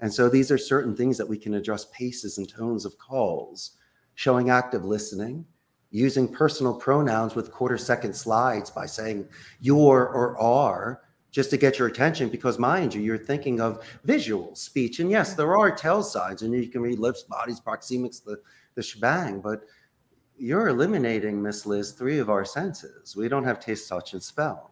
And 0.00 0.12
so 0.12 0.28
these 0.28 0.50
are 0.50 0.58
certain 0.58 0.94
things 0.94 1.16
that 1.18 1.28
we 1.28 1.38
can 1.38 1.54
adjust 1.54 1.92
paces 1.92 2.38
and 2.38 2.48
tones 2.48 2.84
of 2.84 2.98
calls, 2.98 3.72
showing 4.14 4.50
active 4.50 4.84
listening, 4.84 5.44
using 5.90 6.28
personal 6.28 6.74
pronouns 6.74 7.34
with 7.34 7.50
quarter 7.50 7.78
second 7.78 8.14
slides 8.14 8.70
by 8.70 8.86
saying 8.86 9.26
your 9.60 10.08
or 10.08 10.38
are 10.38 11.02
just 11.36 11.50
to 11.50 11.58
get 11.58 11.78
your 11.78 11.86
attention 11.86 12.30
because 12.30 12.58
mind 12.58 12.94
you 12.94 13.02
you're 13.02 13.18
thinking 13.18 13.60
of 13.60 13.86
visual 14.04 14.54
speech 14.54 15.00
and 15.00 15.10
yes 15.10 15.34
there 15.34 15.54
are 15.54 15.70
tell 15.70 16.02
signs 16.02 16.40
and 16.40 16.54
you 16.54 16.66
can 16.66 16.80
read 16.80 16.98
lips 16.98 17.24
bodies 17.24 17.60
proxemics 17.60 18.24
the, 18.24 18.40
the 18.74 18.82
shebang 18.82 19.38
but 19.42 19.64
you're 20.38 20.68
eliminating 20.68 21.42
miss 21.42 21.66
liz 21.66 21.92
three 21.92 22.18
of 22.18 22.30
our 22.30 22.42
senses 22.42 23.14
we 23.14 23.28
don't 23.28 23.44
have 23.44 23.60
taste 23.60 23.86
touch 23.86 24.14
and 24.14 24.22
smell 24.22 24.70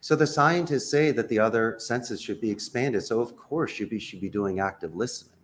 so 0.00 0.16
the 0.16 0.26
scientists 0.26 0.90
say 0.90 1.12
that 1.12 1.28
the 1.28 1.38
other 1.38 1.76
senses 1.78 2.20
should 2.20 2.40
be 2.40 2.50
expanded 2.50 3.00
so 3.00 3.20
of 3.20 3.36
course 3.36 3.78
you 3.78 3.86
be, 3.86 4.00
should 4.00 4.20
be 4.20 4.28
doing 4.28 4.58
active 4.58 4.96
listening 4.96 5.38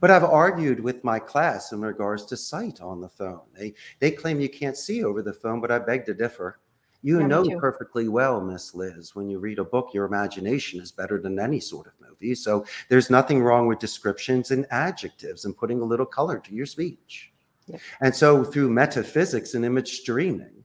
but 0.00 0.10
I've 0.10 0.24
argued 0.24 0.80
with 0.80 1.04
my 1.04 1.18
class 1.18 1.72
in 1.72 1.82
regards 1.82 2.24
to 2.26 2.38
sight 2.38 2.80
on 2.80 3.02
the 3.02 3.08
phone. 3.08 3.42
They 3.52 3.74
they 4.00 4.10
claim 4.10 4.40
you 4.40 4.48
can't 4.48 4.78
see 4.78 5.04
over 5.04 5.20
the 5.20 5.32
phone, 5.32 5.60
but 5.60 5.70
I 5.70 5.78
beg 5.78 6.06
to 6.06 6.14
differ. 6.14 6.58
You 7.04 7.20
Yeah, 7.20 7.26
know 7.26 7.60
perfectly 7.60 8.08
well, 8.08 8.40
Miss 8.40 8.74
Liz, 8.74 9.14
when 9.14 9.28
you 9.28 9.38
read 9.38 9.58
a 9.58 9.64
book, 9.64 9.90
your 9.92 10.06
imagination 10.06 10.80
is 10.80 10.90
better 10.90 11.20
than 11.20 11.38
any 11.38 11.60
sort 11.60 11.86
of 11.86 11.92
movie. 12.00 12.34
So 12.34 12.64
there's 12.88 13.10
nothing 13.10 13.42
wrong 13.42 13.66
with 13.66 13.78
descriptions 13.78 14.50
and 14.50 14.66
adjectives 14.70 15.44
and 15.44 15.54
putting 15.54 15.82
a 15.82 15.84
little 15.84 16.06
color 16.06 16.38
to 16.38 16.54
your 16.54 16.64
speech. 16.64 17.30
Yep. 17.66 17.80
And 18.00 18.16
so 18.16 18.42
through 18.42 18.70
metaphysics 18.70 19.52
and 19.52 19.66
image 19.66 20.00
streaming, 20.00 20.64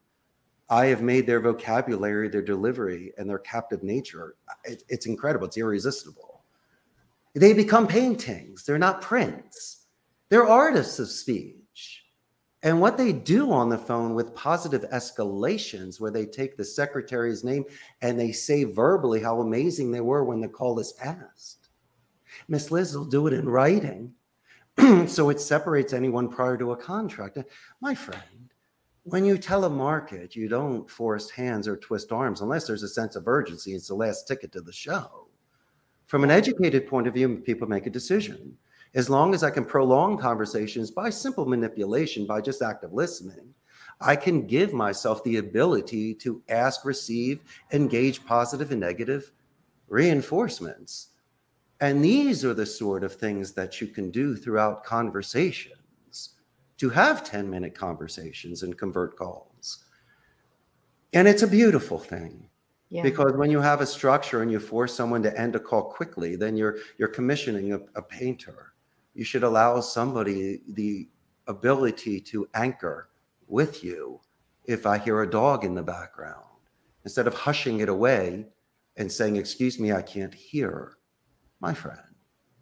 I 0.70 0.86
have 0.86 1.02
made 1.02 1.28
their 1.28 1.42
vocabulary, 1.42 2.30
their 2.30 2.42
delivery, 2.42 3.12
and 3.18 3.30
their 3.30 3.40
captive 3.40 3.84
nature. 3.84 4.36
Uh, 4.48 4.54
it- 4.64 4.84
it's 4.88 5.08
incredible. 5.08 5.48
It's 5.48 5.58
irresistible. 5.58 6.46
They 7.34 7.52
become 7.52 7.86
paintings. 7.86 8.64
They're 8.64 8.78
not 8.78 9.02
prints. 9.02 9.88
They're 10.30 10.48
artists 10.48 11.00
of 11.00 11.10
speech. 11.10 11.58
And 12.62 12.82
what 12.82 12.98
they 12.98 13.14
do 13.14 13.52
on 13.52 13.70
the 13.70 13.78
phone 13.78 14.14
with 14.14 14.36
positive 14.36 14.82
escalations, 14.92 16.00
where 16.00 16.12
they 16.12 16.26
take 16.26 16.58
the 16.58 16.66
secretary's 16.66 17.44
name 17.44 17.64
and 18.02 18.20
they 18.20 18.34
say 18.34 18.66
verbally 18.66 19.22
how 19.22 19.40
amazing 19.40 19.92
they 19.92 20.02
were 20.02 20.26
when 20.26 20.42
the 20.42 20.50
call 20.50 20.78
is 20.80 20.92
passed. 20.92 21.70
Miss 22.50 22.70
Liz 22.70 22.96
will 22.96 23.06
do 23.06 23.28
it 23.28 23.34
in 23.34 23.48
writing. 23.48 24.14
so 25.08 25.30
it 25.30 25.40
separates 25.40 25.94
anyone 25.94 26.30
prior 26.30 26.58
to 26.58 26.72
a 26.72 26.78
contract. 26.78 27.38
My 27.80 27.96
friend, 27.96 28.54
when 29.04 29.24
you 29.24 29.38
telemarket, 29.38 30.36
you 30.36 30.50
don't 30.50 30.90
force 30.90 31.30
hands 31.30 31.68
or 31.68 31.78
twist 31.78 32.12
arms 32.12 32.42
unless 32.42 32.68
there's 32.68 32.84
a 32.84 32.90
sense 32.90 33.16
of 33.16 33.28
urgency. 33.28 33.74
It's 33.74 33.88
the 33.88 33.96
last 33.96 34.28
ticket 34.28 34.52
to 34.52 34.62
the 34.62 34.74
show. 34.74 35.28
From 36.08 36.24
an 36.24 36.32
educated 36.32 36.88
point 36.88 37.08
of 37.08 37.14
view, 37.14 37.38
people 37.38 37.68
make 37.68 37.86
a 37.88 37.92
decision. 37.92 38.58
As 38.96 39.10
long 39.10 39.34
as 39.36 39.44
I 39.44 39.52
can 39.52 39.66
prolong 39.66 40.18
conversations 40.18 40.90
by 40.90 41.10
simple 41.10 41.46
manipulation, 41.46 42.26
by 42.26 42.42
just 42.42 42.62
active 42.62 42.94
listening, 42.94 43.54
I 44.02 44.16
can 44.16 44.48
give 44.48 44.74
myself 44.74 45.24
the 45.24 45.38
ability 45.38 46.16
to 46.16 46.42
ask, 46.50 46.86
receive, 46.86 47.42
engage 47.72 48.26
positive 48.26 48.72
and 48.72 48.80
negative 48.80 49.32
reinforcements. 49.90 51.10
And 51.82 52.04
these 52.04 52.44
are 52.46 52.54
the 52.54 52.66
sort 52.66 53.04
of 53.04 53.14
things 53.14 53.54
that 53.54 53.80
you 53.80 53.88
can 53.88 54.10
do 54.12 54.36
throughout 54.36 54.84
conversations 54.84 56.36
to 56.78 56.90
have 56.90 57.24
10 57.24 57.50
minute 57.50 57.76
conversations 57.76 58.64
and 58.64 58.78
convert 58.78 59.18
calls. 59.18 59.86
And 61.14 61.28
it's 61.28 61.44
a 61.44 61.48
beautiful 61.48 62.00
thing. 62.00 62.50
Yeah. 62.90 63.04
Because 63.04 63.34
when 63.34 63.52
you 63.52 63.60
have 63.60 63.82
a 63.82 63.86
structure 63.86 64.42
and 64.42 64.52
you 64.52 64.60
force 64.60 64.96
someone 64.96 65.22
to 65.24 65.40
end 65.40 65.56
a 65.56 65.60
call 65.60 65.84
quickly, 65.84 66.36
then 66.36 66.58
you're 66.58 66.78
you're 66.98 67.08
commissioning 67.10 67.74
a, 67.74 67.80
a 67.96 68.02
painter. 68.02 68.74
You 69.14 69.24
should 69.24 69.44
allow 69.44 69.80
somebody 69.82 70.62
the 70.68 71.08
ability 71.48 72.22
to 72.22 72.48
anchor 72.54 73.10
with 73.48 73.84
you 73.84 74.22
if 74.66 74.86
I 74.86 74.98
hear 74.98 75.22
a 75.22 75.30
dog 75.30 75.66
in 75.66 75.74
the 75.74 75.84
background 75.84 76.46
instead 77.04 77.28
of 77.28 77.34
hushing 77.34 77.80
it 77.80 77.90
away 77.90 78.46
and 78.98 79.12
saying, 79.12 79.36
Excuse 79.36 79.80
me, 79.80 79.92
I 79.92 80.02
can't 80.02 80.34
hear. 80.34 80.98
My 81.60 81.74
friend, 81.74 82.00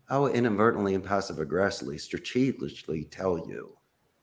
I 0.10 0.17
will 0.17 0.29
inadvertently 0.29 0.95
and 0.95 1.03
passive 1.03 1.39
aggressively, 1.39 1.97
strategically 1.97 3.03
tell 3.03 3.38
you 3.38 3.77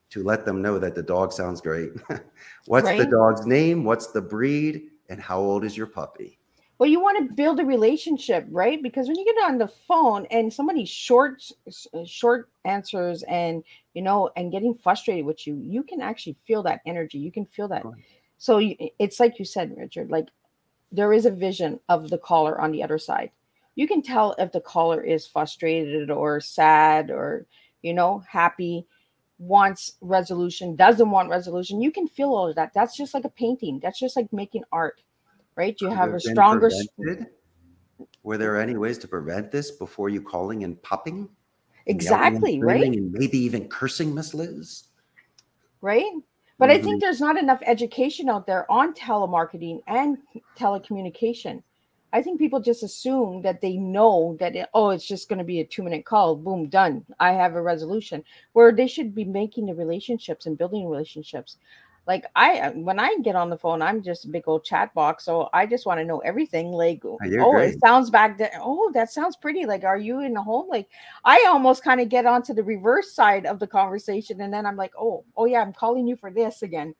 to 0.09 0.23
let 0.23 0.45
them 0.45 0.61
know 0.61 0.79
that 0.79 0.95
the 0.95 1.03
dog 1.03 1.31
sounds 1.31 1.61
great. 1.61 1.91
What's 2.65 2.85
right? 2.85 2.99
the 2.99 3.05
dog's 3.05 3.45
name? 3.45 3.83
What's 3.83 4.07
the 4.07 4.21
breed? 4.21 4.89
And 5.09 5.21
how 5.21 5.39
old 5.39 5.63
is 5.63 5.77
your 5.77 5.87
puppy? 5.87 6.39
Well, 6.77 6.89
you 6.89 6.99
want 6.99 7.17
to 7.29 7.33
build 7.33 7.59
a 7.59 7.65
relationship, 7.65 8.45
right? 8.49 8.81
Because 8.83 9.07
when 9.07 9.17
you 9.17 9.25
get 9.25 9.45
on 9.45 9.57
the 9.57 9.67
phone 9.67 10.25
and 10.29 10.51
somebody 10.51 10.83
short 10.85 11.41
uh, 11.93 12.03
short 12.05 12.49
answers 12.65 13.23
and 13.23 13.63
you 13.93 14.01
know 14.01 14.29
and 14.35 14.51
getting 14.51 14.75
frustrated 14.75 15.25
with 15.25 15.47
you, 15.47 15.55
you 15.55 15.83
can 15.83 16.01
actually 16.01 16.35
feel 16.45 16.63
that 16.63 16.81
energy. 16.85 17.17
You 17.17 17.31
can 17.31 17.45
feel 17.45 17.69
that. 17.69 17.85
Right. 17.85 18.03
So 18.37 18.57
you, 18.57 18.75
it's 18.99 19.19
like 19.21 19.39
you 19.39 19.45
said, 19.45 19.73
Richard. 19.77 20.09
Like 20.11 20.27
there 20.91 21.13
is 21.13 21.25
a 21.25 21.31
vision 21.31 21.79
of 21.89 22.09
the 22.09 22.17
caller 22.17 22.59
on 22.59 22.71
the 22.71 22.83
other 22.83 22.97
side. 22.99 23.31
You 23.75 23.87
can 23.87 24.01
tell 24.01 24.35
if 24.37 24.51
the 24.51 24.61
caller 24.61 25.01
is 25.01 25.27
frustrated 25.27 26.11
or 26.11 26.41
sad 26.41 27.09
or 27.11 27.45
you 27.83 27.93
know 27.93 28.23
happy, 28.29 28.85
wants 29.39 29.93
resolution, 30.01 30.75
doesn't 30.75 31.11
want 31.11 31.29
resolution. 31.29 31.81
You 31.81 31.91
can 31.91 32.07
feel 32.07 32.29
all 32.33 32.49
of 32.49 32.55
that. 32.57 32.73
That's 32.73 32.97
just 32.97 33.13
like 33.13 33.25
a 33.25 33.29
painting. 33.29 33.79
That's 33.81 33.99
just 33.99 34.17
like 34.17 34.31
making 34.33 34.63
art 34.73 35.01
right? 35.55 35.75
You 35.79 35.89
have 35.89 36.13
a 36.13 36.19
stronger. 36.19 36.69
Were 38.23 38.37
there 38.37 38.59
any 38.59 38.75
ways 38.75 38.97
to 38.99 39.07
prevent 39.07 39.51
this 39.51 39.71
before 39.71 40.09
you 40.09 40.21
calling 40.21 40.63
and 40.63 40.81
popping? 40.81 41.29
Exactly, 41.85 42.55
and 42.55 42.63
right? 42.63 42.83
And 42.83 43.11
maybe 43.11 43.37
even 43.37 43.67
cursing 43.67 44.13
Miss 44.15 44.33
Liz. 44.33 44.85
Right. 45.81 46.11
But 46.57 46.69
mm-hmm. 46.69 46.79
I 46.79 46.81
think 46.81 47.01
there's 47.01 47.21
not 47.21 47.37
enough 47.37 47.59
education 47.65 48.29
out 48.29 48.47
there 48.47 48.69
on 48.71 48.93
telemarketing 48.93 49.81
and 49.87 50.17
telecommunication. 50.57 51.61
I 52.13 52.21
think 52.21 52.39
people 52.39 52.61
just 52.61 52.81
assume 52.81 53.41
that 53.41 53.59
they 53.59 53.75
know 53.75 54.37
that 54.39 54.55
it, 54.55 54.69
oh, 54.73 54.91
it's 54.91 55.05
just 55.05 55.27
going 55.27 55.39
to 55.39 55.45
be 55.45 55.59
a 55.59 55.65
two 55.65 55.83
minute 55.83 56.05
call, 56.05 56.37
boom, 56.37 56.69
done. 56.69 57.05
I 57.19 57.33
have 57.33 57.55
a 57.55 57.61
resolution. 57.61 58.23
Where 58.53 58.71
they 58.71 58.87
should 58.87 59.13
be 59.13 59.25
making 59.25 59.65
the 59.65 59.75
relationships 59.75 60.45
and 60.45 60.57
building 60.57 60.87
relationships 60.87 61.57
like 62.07 62.25
I 62.35 62.59
uh, 62.59 62.71
when 62.71 62.99
I 62.99 63.15
get 63.23 63.35
on 63.35 63.49
the 63.49 63.57
phone, 63.57 63.81
I'm 63.81 64.03
just 64.03 64.25
a 64.25 64.27
big 64.27 64.43
old 64.47 64.63
chat 64.63 64.93
box. 64.93 65.25
So 65.25 65.49
I 65.53 65.65
just 65.65 65.85
want 65.85 65.99
to 65.99 66.05
know 66.05 66.19
everything. 66.19 66.71
Like, 66.71 67.03
oh, 67.03 67.17
oh 67.39 67.57
it 67.57 67.79
sounds 67.79 68.09
back 68.09 68.37
there. 68.37 68.51
Oh, 68.61 68.91
that 68.93 69.11
sounds 69.11 69.35
pretty. 69.35 69.65
Like, 69.65 69.83
are 69.83 69.97
you 69.97 70.21
in 70.21 70.33
the 70.33 70.41
home? 70.41 70.67
Like, 70.69 70.87
I 71.23 71.45
almost 71.47 71.83
kind 71.83 71.99
of 71.99 72.09
get 72.09 72.25
onto 72.25 72.53
the 72.53 72.63
reverse 72.63 73.13
side 73.13 73.45
of 73.45 73.59
the 73.59 73.67
conversation, 73.67 74.41
and 74.41 74.53
then 74.53 74.65
I'm 74.65 74.75
like, 74.75 74.93
oh, 74.99 75.23
oh 75.35 75.45
yeah, 75.45 75.61
I'm 75.61 75.73
calling 75.73 76.07
you 76.07 76.15
for 76.15 76.29
this 76.29 76.61
again. 76.61 76.93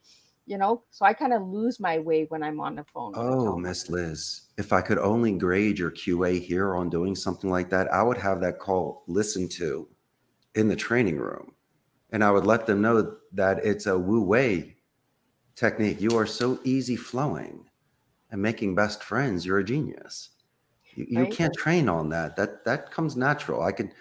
You 0.47 0.57
know, 0.59 0.83
so 0.91 1.05
I 1.05 1.13
kind 1.13 1.33
of 1.33 1.41
lose 1.41 1.79
my 1.79 1.97
way 1.97 2.25
when 2.29 2.43
I'm 2.43 2.59
on 2.59 2.75
the 2.75 2.83
phone. 2.83 3.13
Oh, 3.15 3.57
Miss 3.57 3.89
Liz, 3.89 4.41
if 4.57 4.73
I 4.73 4.81
could 4.81 4.99
only 4.99 5.31
grade 5.31 5.79
your 5.79 5.89
QA 5.89 6.39
here 6.39 6.75
on 6.75 6.89
doing 6.89 7.15
something 7.15 7.49
like 7.49 7.69
that, 7.71 7.91
I 7.91 8.03
would 8.03 8.17
have 8.17 8.41
that 8.41 8.59
call 8.59 9.03
listened 9.07 9.51
to 9.53 9.87
in 10.53 10.67
the 10.67 10.75
training 10.75 11.17
room. 11.17 11.51
And 12.11 12.23
I 12.23 12.29
would 12.29 12.45
let 12.45 12.67
them 12.67 12.79
know 12.79 13.15
that 13.33 13.65
it's 13.65 13.87
a 13.87 13.97
Wu 13.97 14.21
Wei 14.21 14.74
technique. 15.55 16.01
You 16.01 16.17
are 16.17 16.25
so 16.25 16.59
easy 16.63 16.95
flowing 16.95 17.65
and 18.31 18.41
making 18.41 18.75
best 18.75 19.03
friends. 19.03 19.45
You're 19.45 19.59
a 19.59 19.63
genius. 19.63 20.29
You, 20.95 21.05
you 21.09 21.27
can't 21.27 21.53
train 21.53 21.89
on 21.89 22.09
that. 22.09 22.35
That 22.35 22.63
that 22.65 22.91
comes 22.91 23.15
natural. 23.15 23.63
I 23.63 23.71
could. 23.71 23.91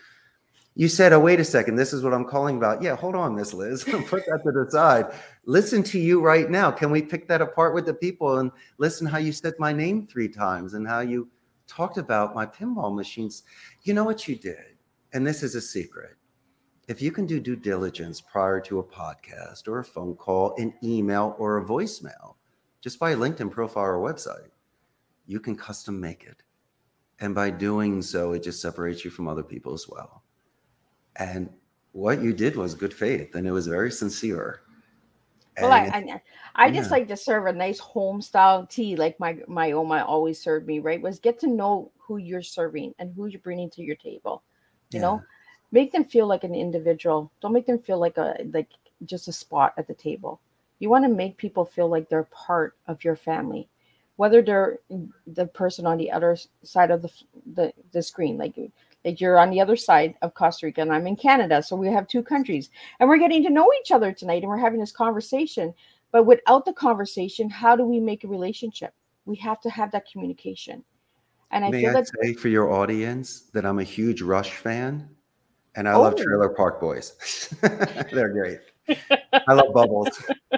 You 0.76 0.88
said, 0.88 1.12
"Oh, 1.12 1.20
wait 1.20 1.40
a 1.40 1.44
second. 1.44 1.76
This 1.76 1.92
is 1.92 2.02
what 2.02 2.14
I'm 2.14 2.24
calling 2.24 2.56
about." 2.56 2.82
Yeah, 2.82 2.96
hold 2.96 3.14
on, 3.14 3.34
Miss 3.34 3.54
Liz. 3.54 3.84
Put 3.84 4.24
that 4.26 4.42
to 4.44 4.52
the 4.52 4.66
side. 4.70 5.14
Listen 5.44 5.82
to 5.84 5.98
you 5.98 6.20
right 6.20 6.50
now. 6.50 6.70
Can 6.70 6.90
we 6.90 7.02
pick 7.02 7.28
that 7.28 7.42
apart 7.42 7.74
with 7.74 7.86
the 7.86 7.94
people 7.94 8.38
and 8.38 8.50
listen 8.78 9.06
how 9.06 9.18
you 9.18 9.32
said 9.32 9.54
my 9.58 9.72
name 9.72 10.06
three 10.06 10.28
times 10.28 10.74
and 10.74 10.86
how 10.86 11.00
you 11.00 11.28
talked 11.66 11.98
about 11.98 12.34
my 12.34 12.46
pinball 12.46 12.94
machines? 12.94 13.44
You 13.82 13.94
know 13.94 14.04
what 14.04 14.26
you 14.26 14.36
did, 14.36 14.76
and 15.12 15.26
this 15.26 15.42
is 15.42 15.54
a 15.54 15.60
secret 15.60 16.16
if 16.88 17.00
you 17.00 17.10
can 17.10 17.26
do 17.26 17.40
due 17.40 17.56
diligence 17.56 18.20
prior 18.20 18.60
to 18.60 18.78
a 18.78 18.84
podcast 18.84 19.68
or 19.68 19.78
a 19.78 19.84
phone 19.84 20.14
call, 20.14 20.54
an 20.56 20.74
email 20.82 21.34
or 21.38 21.58
a 21.58 21.64
voicemail, 21.64 22.34
just 22.80 22.98
by 22.98 23.12
a 23.12 23.16
LinkedIn 23.16 23.50
profile 23.50 23.84
or 23.84 23.98
website, 23.98 24.50
you 25.26 25.40
can 25.40 25.56
custom 25.56 25.98
make 25.98 26.24
it. 26.24 26.42
And 27.20 27.34
by 27.34 27.50
doing 27.50 28.02
so, 28.02 28.32
it 28.32 28.42
just 28.42 28.60
separates 28.60 29.04
you 29.04 29.10
from 29.10 29.28
other 29.28 29.42
people 29.42 29.72
as 29.72 29.88
well. 29.88 30.22
And 31.16 31.48
what 31.92 32.20
you 32.22 32.32
did 32.32 32.56
was 32.56 32.74
good 32.74 32.92
faith 32.92 33.34
and 33.34 33.46
it 33.46 33.52
was 33.52 33.66
very 33.66 33.90
sincere. 33.90 34.60
Well, 35.60 35.70
I, 35.70 35.86
I, 36.56 36.66
I 36.66 36.70
just 36.72 36.90
like 36.90 37.06
to 37.08 37.16
serve 37.16 37.46
a 37.46 37.52
nice 37.52 37.78
home 37.78 38.20
style 38.20 38.66
tea, 38.66 38.96
like 38.96 39.18
my 39.20 39.38
my 39.46 39.70
Oma 39.70 40.04
always 40.04 40.42
served 40.42 40.66
me. 40.66 40.80
Right, 40.80 41.00
was 41.00 41.20
get 41.20 41.38
to 41.40 41.46
know 41.46 41.92
who 41.96 42.16
you're 42.16 42.42
serving 42.42 42.92
and 42.98 43.12
who 43.14 43.26
you're 43.26 43.40
bringing 43.40 43.70
to 43.70 43.82
your 43.82 43.94
table. 43.94 44.42
You 44.90 44.98
yeah. 44.98 45.02
know, 45.02 45.22
make 45.74 45.90
them 45.90 46.04
feel 46.04 46.28
like 46.28 46.44
an 46.44 46.54
individual. 46.54 47.30
Don't 47.42 47.52
make 47.52 47.66
them 47.66 47.80
feel 47.80 47.98
like 47.98 48.16
a 48.16 48.36
like 48.52 48.68
just 49.04 49.26
a 49.28 49.32
spot 49.32 49.74
at 49.76 49.88
the 49.88 49.94
table. 49.94 50.40
You 50.78 50.88
want 50.88 51.04
to 51.04 51.10
make 51.10 51.36
people 51.36 51.64
feel 51.64 51.88
like 51.88 52.08
they're 52.08 52.30
part 52.30 52.76
of 52.86 53.02
your 53.02 53.16
family. 53.16 53.68
Whether 54.16 54.40
they're 54.40 54.78
the 55.26 55.46
person 55.46 55.84
on 55.84 55.98
the 55.98 56.12
other 56.12 56.36
side 56.62 56.92
of 56.92 57.02
the 57.02 57.10
the, 57.54 57.72
the 57.92 58.02
screen 58.02 58.38
like 58.38 58.54
like 59.04 59.20
you're 59.20 59.38
on 59.38 59.50
the 59.50 59.60
other 59.60 59.74
side 59.74 60.14
of 60.22 60.34
Costa 60.34 60.66
Rica 60.66 60.80
and 60.80 60.92
I'm 60.92 61.08
in 61.08 61.16
Canada 61.16 61.60
so 61.60 61.74
we 61.74 61.88
have 61.88 62.06
two 62.06 62.22
countries. 62.22 62.70
And 63.00 63.08
we're 63.08 63.18
getting 63.18 63.42
to 63.42 63.50
know 63.50 63.68
each 63.80 63.90
other 63.90 64.12
tonight 64.12 64.42
and 64.42 64.48
we're 64.48 64.66
having 64.66 64.80
this 64.80 64.92
conversation. 64.92 65.74
But 66.12 66.24
without 66.24 66.64
the 66.64 66.72
conversation 66.72 67.50
how 67.50 67.74
do 67.74 67.84
we 67.84 67.98
make 67.98 68.22
a 68.22 68.28
relationship? 68.28 68.94
We 69.26 69.36
have 69.38 69.60
to 69.62 69.70
have 69.70 69.90
that 69.90 70.08
communication. 70.08 70.84
And 71.50 71.64
I 71.64 71.70
May 71.70 71.80
feel 71.80 71.90
I 71.90 71.94
that 71.94 72.08
say 72.22 72.34
for 72.34 72.48
your 72.48 72.70
audience 72.70 73.50
that 73.54 73.66
I'm 73.66 73.80
a 73.80 73.90
huge 73.96 74.22
Rush 74.22 74.52
fan 74.52 75.08
and 75.76 75.88
I 75.88 75.92
oh. 75.92 76.02
love 76.02 76.16
Trailer 76.16 76.50
oh. 76.50 76.54
Park 76.54 76.80
Boys. 76.80 77.12
They're 78.12 78.32
great. 78.32 78.60
I 79.48 79.52
love 79.52 79.72
Bubbles. 79.72 80.08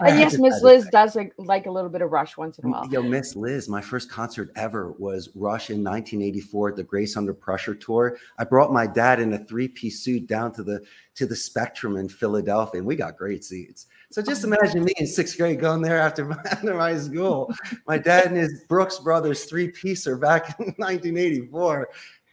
and 0.00 0.18
yes, 0.18 0.38
Miss 0.38 0.62
Liz 0.62 0.88
does 0.90 1.16
like, 1.16 1.32
like, 1.38 1.66
a 1.66 1.70
little 1.70 1.90
bit 1.90 2.02
of 2.02 2.10
Rush 2.10 2.36
once 2.36 2.58
in 2.58 2.66
a 2.66 2.68
while. 2.70 2.88
Yo, 2.90 3.02
Miss 3.02 3.36
Liz, 3.36 3.68
my 3.68 3.80
first 3.80 4.10
concert 4.10 4.50
ever 4.56 4.92
was 4.92 5.30
Rush 5.34 5.70
in 5.70 5.82
1984 5.82 6.70
at 6.70 6.76
the 6.76 6.84
Grace 6.84 7.16
Under 7.16 7.34
Pressure 7.34 7.74
tour. 7.74 8.16
I 8.38 8.44
brought 8.44 8.72
my 8.72 8.86
dad 8.86 9.20
in 9.20 9.32
a 9.32 9.38
three-piece 9.38 10.00
suit 10.00 10.26
down 10.26 10.52
to 10.52 10.62
the 10.62 10.84
to 11.16 11.26
the 11.26 11.36
Spectrum 11.36 11.96
in 11.96 12.08
Philadelphia, 12.08 12.78
and 12.78 12.86
we 12.86 12.94
got 12.94 13.16
great 13.16 13.42
seats. 13.42 13.86
So 14.10 14.22
just 14.22 14.44
oh, 14.44 14.48
imagine 14.48 14.84
me 14.84 14.92
in 14.98 15.06
sixth 15.06 15.38
grade 15.38 15.60
going 15.60 15.80
there 15.80 15.98
after 15.98 16.26
my, 16.26 16.36
after 16.50 16.74
my 16.74 16.96
school. 16.96 17.52
My 17.86 17.98
dad 17.98 18.26
and 18.26 18.36
his 18.36 18.64
Brooks 18.68 18.98
Brothers 18.98 19.44
three-piecer 19.44 20.16
back 20.16 20.60
in 20.60 20.74
1984 20.76 21.88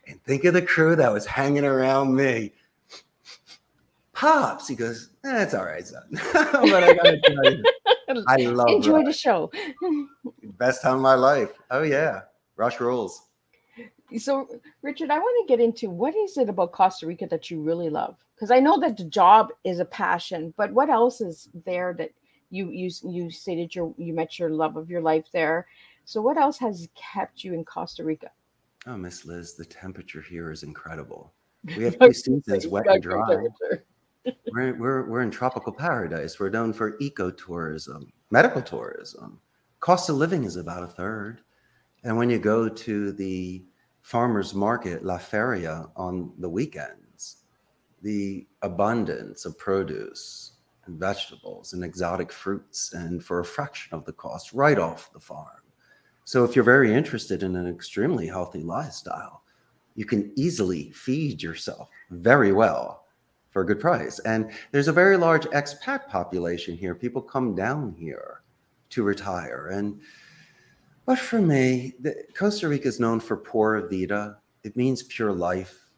and 0.08 0.22
think 0.24 0.46
of 0.46 0.54
the 0.54 0.62
crew 0.62 0.96
that 0.96 1.12
was 1.12 1.26
hanging 1.26 1.66
around 1.66 2.16
me. 2.16 2.54
Pops, 4.13 4.68
he 4.68 4.76
goes, 4.76 5.10
that's 5.24 5.54
eh, 5.54 5.58
all 5.58 5.66
right, 5.66 5.86
son. 5.86 6.04
but 6.12 6.84
I 6.84 6.94
gotta 6.94 7.20
tell 7.22 7.54
you, 7.54 7.63
I 8.28 8.38
love 8.46 8.70
enjoy 8.70 8.98
Rush. 8.98 9.06
the 9.06 9.13
show. 9.13 9.52
Best 10.58 10.82
time 10.82 10.96
of 10.96 11.02
my 11.02 11.16
life. 11.16 11.54
Oh 11.72 11.84
yeah, 11.84 12.22
Rush 12.56 12.80
rules. 12.80 13.30
So, 14.18 14.48
Richard, 14.84 15.10
I 15.10 15.18
want 15.18 15.48
to 15.48 15.52
get 15.52 15.63
into 15.63 15.89
what 15.89 16.16
is 16.16 16.38
it 16.38 16.48
about 16.48 16.72
Costa 16.72 17.08
Rica 17.08 17.26
that 17.28 17.50
you 17.50 17.62
really 17.62 17.89
love? 17.89 18.16
Because 18.36 18.52
I 18.52 18.60
know 18.60 18.80
that 18.80 18.98
the 18.98 19.06
job 19.06 19.50
is 19.63 19.80
a 19.80 19.86
passion, 19.86 20.54
but 20.58 20.72
what 20.72 20.89
else 20.89 21.20
is 21.20 21.50
there 21.66 21.96
that 21.98 22.12
you 22.52 22.70
you 22.70 22.92
you 23.04 23.32
stated 23.32 23.74
your 23.74 23.94
you 23.98 24.13
met 24.13 24.38
your 24.38 24.52
love 24.52 24.78
of 24.78 24.89
your 24.89 25.02
life 25.02 25.26
there? 25.34 25.68
So, 26.06 26.22
what 26.22 26.38
else 26.38 26.60
has 26.60 26.88
kept 26.94 27.44
you 27.44 27.54
in 27.56 27.66
Costa 27.66 28.04
Rica? 28.04 28.30
Oh, 28.86 28.98
Miss 28.98 29.26
Liz, 29.26 29.54
the 29.54 29.65
temperature 29.65 30.22
here 30.22 30.52
is 30.52 30.63
incredible. 30.63 31.34
We 31.78 31.84
have 31.86 31.98
two 32.02 32.13
seasons, 32.13 32.67
wet 32.67 32.88
and 32.88 33.02
dry. 33.02 33.38
We're, 34.54 34.74
we're, 34.76 35.10
we're 35.10 35.22
in 35.22 35.32
tropical 35.32 35.74
paradise. 35.74 36.39
We're 36.39 36.50
known 36.50 36.72
for 36.72 36.98
ecotourism, 37.00 38.06
medical 38.32 38.62
tourism. 38.62 39.41
Cost 39.82 40.10
of 40.10 40.15
living 40.15 40.46
is 40.46 40.56
about 40.56 40.84
a 40.84 40.88
third. 40.88 41.41
And 42.06 42.15
when 42.15 42.30
you 42.30 42.39
go 42.39 42.69
to 42.69 43.12
the 43.12 43.65
farmers 44.02 44.54
market, 44.54 45.04
La 45.04 45.17
Feria, 45.17 45.89
on 45.98 46.32
the 46.38 46.48
weekends, 46.48 47.43
the 48.02 48.48
abundance 48.62 49.43
of 49.43 49.58
produce 49.58 50.54
and 50.86 50.98
vegetables 50.98 51.74
and 51.74 51.84
exotic 51.84 52.32
fruits, 52.32 52.93
and 52.93 53.22
for 53.22 53.41
a 53.41 53.46
fraction 53.46 53.93
of 53.93 54.06
the 54.06 54.13
cost, 54.13 54.54
right 54.54 54.78
off 54.78 55.12
the 55.12 55.19
farm. 55.19 55.62
So, 56.26 56.44
if 56.44 56.56
you're 56.56 56.64
very 56.64 56.94
interested 56.94 57.44
in 57.44 57.56
an 57.56 57.68
extremely 57.68 58.28
healthy 58.28 58.64
lifestyle, 58.64 59.44
you 59.96 60.06
can 60.06 60.32
easily 60.36 60.92
feed 60.92 61.42
yourself 61.44 61.90
very 62.10 62.52
well 62.52 63.06
for 63.52 63.62
a 63.62 63.66
good 63.66 63.80
price. 63.80 64.20
And 64.20 64.52
there's 64.72 64.88
a 64.88 64.94
very 64.94 65.18
large 65.18 65.46
expat 65.48 66.08
population 66.08 66.76
here. 66.76 66.96
People 66.96 67.22
come 67.22 67.56
down 67.56 67.96
here 67.98 68.42
to 68.90 69.04
retire. 69.04 69.68
And 69.68 70.00
but 71.06 71.20
for 71.20 71.42
me, 71.42 71.94
the, 72.00 72.24
Costa 72.34 72.68
Rica 72.70 72.88
is 72.88 73.00
known 73.00 73.20
for 73.20 73.36
pura 73.36 73.88
vida. 73.88 74.38
It 74.64 74.78
means 74.78 75.04
pure 75.04 75.34
life. 75.34 75.90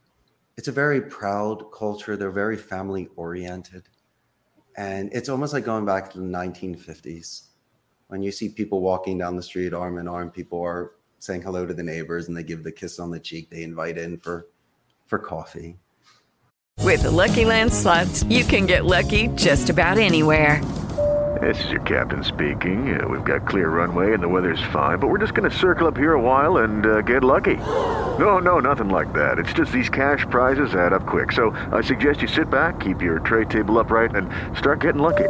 It's 0.58 0.68
a 0.68 0.72
very 0.72 1.02
proud 1.02 1.72
culture. 1.72 2.18
They're 2.18 2.32
very 2.32 2.58
family 2.58 3.10
oriented. 3.16 3.84
And 4.78 5.14
it's 5.14 5.30
almost 5.30 5.54
like 5.54 5.64
going 5.64 5.86
back 5.86 6.12
to 6.12 6.20
the 6.20 6.26
1950s 6.26 7.50
when 8.08 8.22
you 8.22 8.32
see 8.32 8.50
people 8.50 8.82
walking 8.82 9.18
down 9.18 9.36
the 9.36 9.44
street 9.44 9.74
arm 9.74 9.98
in 9.98 10.08
arm, 10.08 10.30
people 10.30 10.62
are 10.62 10.92
saying 11.20 11.42
hello 11.42 11.66
to 11.66 11.74
the 11.74 11.84
neighbors 11.84 12.28
and 12.28 12.38
they 12.38 12.44
give 12.44 12.64
the 12.64 12.72
kiss 12.72 13.00
on 13.00 13.10
the 13.10 13.20
cheek. 13.20 13.50
They 13.50 13.64
invite 13.64 13.98
in 13.98 14.18
for 14.18 14.48
for 15.08 15.20
coffee. 15.20 15.78
With 16.82 17.04
the 17.04 17.12
Lucky 17.12 17.46
Land 17.46 17.74
slots, 17.74 18.24
you 18.24 18.44
can 18.44 18.66
get 18.66 18.86
lucky 18.86 19.28
just 19.30 19.70
about 19.70 19.98
anywhere. 19.98 20.64
This 21.42 21.64
is 21.66 21.72
your 21.72 21.82
captain 21.82 22.24
speaking. 22.24 23.00
Uh, 23.00 23.08
we've 23.08 23.24
got 23.24 23.48
clear 23.48 23.70
runway 23.70 24.14
and 24.14 24.24
the 24.24 24.28
weather's 24.28 24.62
fine, 24.72 25.00
but 25.00 25.08
we're 25.08 25.18
just 25.18 25.34
going 25.34 25.50
to 25.50 25.56
circle 25.56 25.86
up 25.88 25.98
here 25.98 26.14
a 26.14 26.22
while 26.22 26.58
and 26.58 26.86
uh, 26.86 27.02
get 27.02 27.24
lucky. 27.24 27.58
No, 28.18 28.40
no, 28.40 28.60
nothing 28.60 28.90
like 28.90 29.12
that. 29.14 29.38
It's 29.38 29.52
just 29.52 29.72
these 29.72 29.90
cash 29.90 30.26
prizes 30.30 30.74
add 30.76 30.94
up 30.94 31.06
quick. 31.06 31.32
So 31.32 31.52
I 31.72 31.82
suggest 31.82 32.22
you 32.22 32.28
sit 32.28 32.50
back, 32.50 32.80
keep 32.80 33.02
your 33.02 33.20
tray 33.20 33.46
table 33.46 33.78
upright, 33.80 34.16
and 34.16 34.30
start 34.58 34.80
getting 34.80 35.02
lucky. 35.02 35.30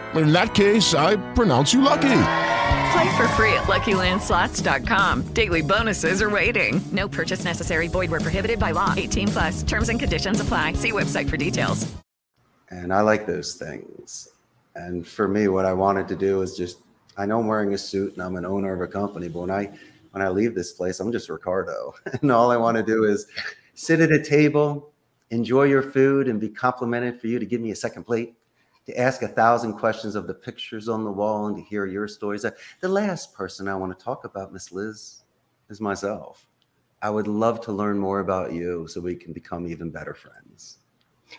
In 0.15 0.33
that 0.33 0.53
case, 0.53 0.93
I 0.93 1.15
pronounce 1.33 1.73
you 1.73 1.81
lucky. 1.81 2.23
Play 2.91 3.15
for 3.15 3.27
free 3.29 3.53
at 3.53 3.63
LuckyLandSlots.com. 3.63 5.33
Daily 5.33 5.61
bonuses 5.61 6.21
are 6.21 6.29
waiting. 6.29 6.81
No 6.91 7.07
purchase 7.07 7.45
necessary. 7.45 7.87
Void 7.87 8.11
where 8.11 8.19
prohibited 8.19 8.59
by 8.59 8.71
law. 8.71 8.93
18 8.97 9.27
plus. 9.29 9.63
Terms 9.63 9.87
and 9.87 9.99
conditions 9.99 10.41
apply. 10.41 10.73
See 10.73 10.91
website 10.91 11.29
for 11.29 11.37
details. 11.37 11.89
And 12.69 12.93
I 12.93 13.01
like 13.01 13.25
those 13.25 13.55
things. 13.55 14.29
And 14.75 15.07
for 15.07 15.27
me, 15.27 15.47
what 15.47 15.65
I 15.65 15.73
wanted 15.73 16.07
to 16.09 16.15
do 16.15 16.41
is 16.41 16.57
just 16.57 16.79
I 17.17 17.25
know 17.25 17.39
I'm 17.39 17.47
wearing 17.47 17.73
a 17.73 17.77
suit 17.77 18.13
and 18.13 18.23
I'm 18.23 18.35
an 18.35 18.45
owner 18.45 18.73
of 18.73 18.81
a 18.81 18.87
company, 18.87 19.27
but 19.27 19.41
when 19.41 19.51
I 19.51 19.71
when 20.11 20.21
I 20.21 20.29
leave 20.29 20.55
this 20.55 20.73
place, 20.73 20.99
I'm 20.99 21.11
just 21.11 21.29
Ricardo. 21.29 21.93
And 22.21 22.31
all 22.31 22.51
I 22.51 22.57
want 22.57 22.77
to 22.77 22.83
do 22.83 23.05
is 23.05 23.27
sit 23.73 24.01
at 24.01 24.11
a 24.11 24.21
table, 24.21 24.91
enjoy 25.29 25.63
your 25.63 25.81
food, 25.81 26.27
and 26.27 26.39
be 26.39 26.49
complimented 26.49 27.19
for 27.19 27.27
you 27.27 27.39
to 27.39 27.45
give 27.45 27.61
me 27.61 27.71
a 27.71 27.75
second 27.75 28.03
plate 28.03 28.35
to 28.85 28.99
ask 28.99 29.21
a 29.21 29.27
thousand 29.27 29.73
questions 29.73 30.15
of 30.15 30.27
the 30.27 30.33
pictures 30.33 30.89
on 30.89 31.03
the 31.03 31.11
wall 31.11 31.47
and 31.47 31.55
to 31.55 31.63
hear 31.63 31.85
your 31.85 32.07
stories. 32.07 32.45
The 32.81 32.89
last 32.89 33.33
person 33.33 33.67
I 33.67 33.75
want 33.75 33.97
to 33.97 34.03
talk 34.03 34.25
about, 34.25 34.53
Miss 34.53 34.71
Liz, 34.71 35.23
is 35.69 35.79
myself. 35.79 36.47
I 37.01 37.09
would 37.09 37.27
love 37.27 37.61
to 37.61 37.71
learn 37.71 37.97
more 37.97 38.19
about 38.19 38.53
you 38.53 38.87
so 38.87 39.01
we 39.01 39.15
can 39.15 39.33
become 39.33 39.67
even 39.67 39.89
better 39.89 40.13
friends. 40.13 40.79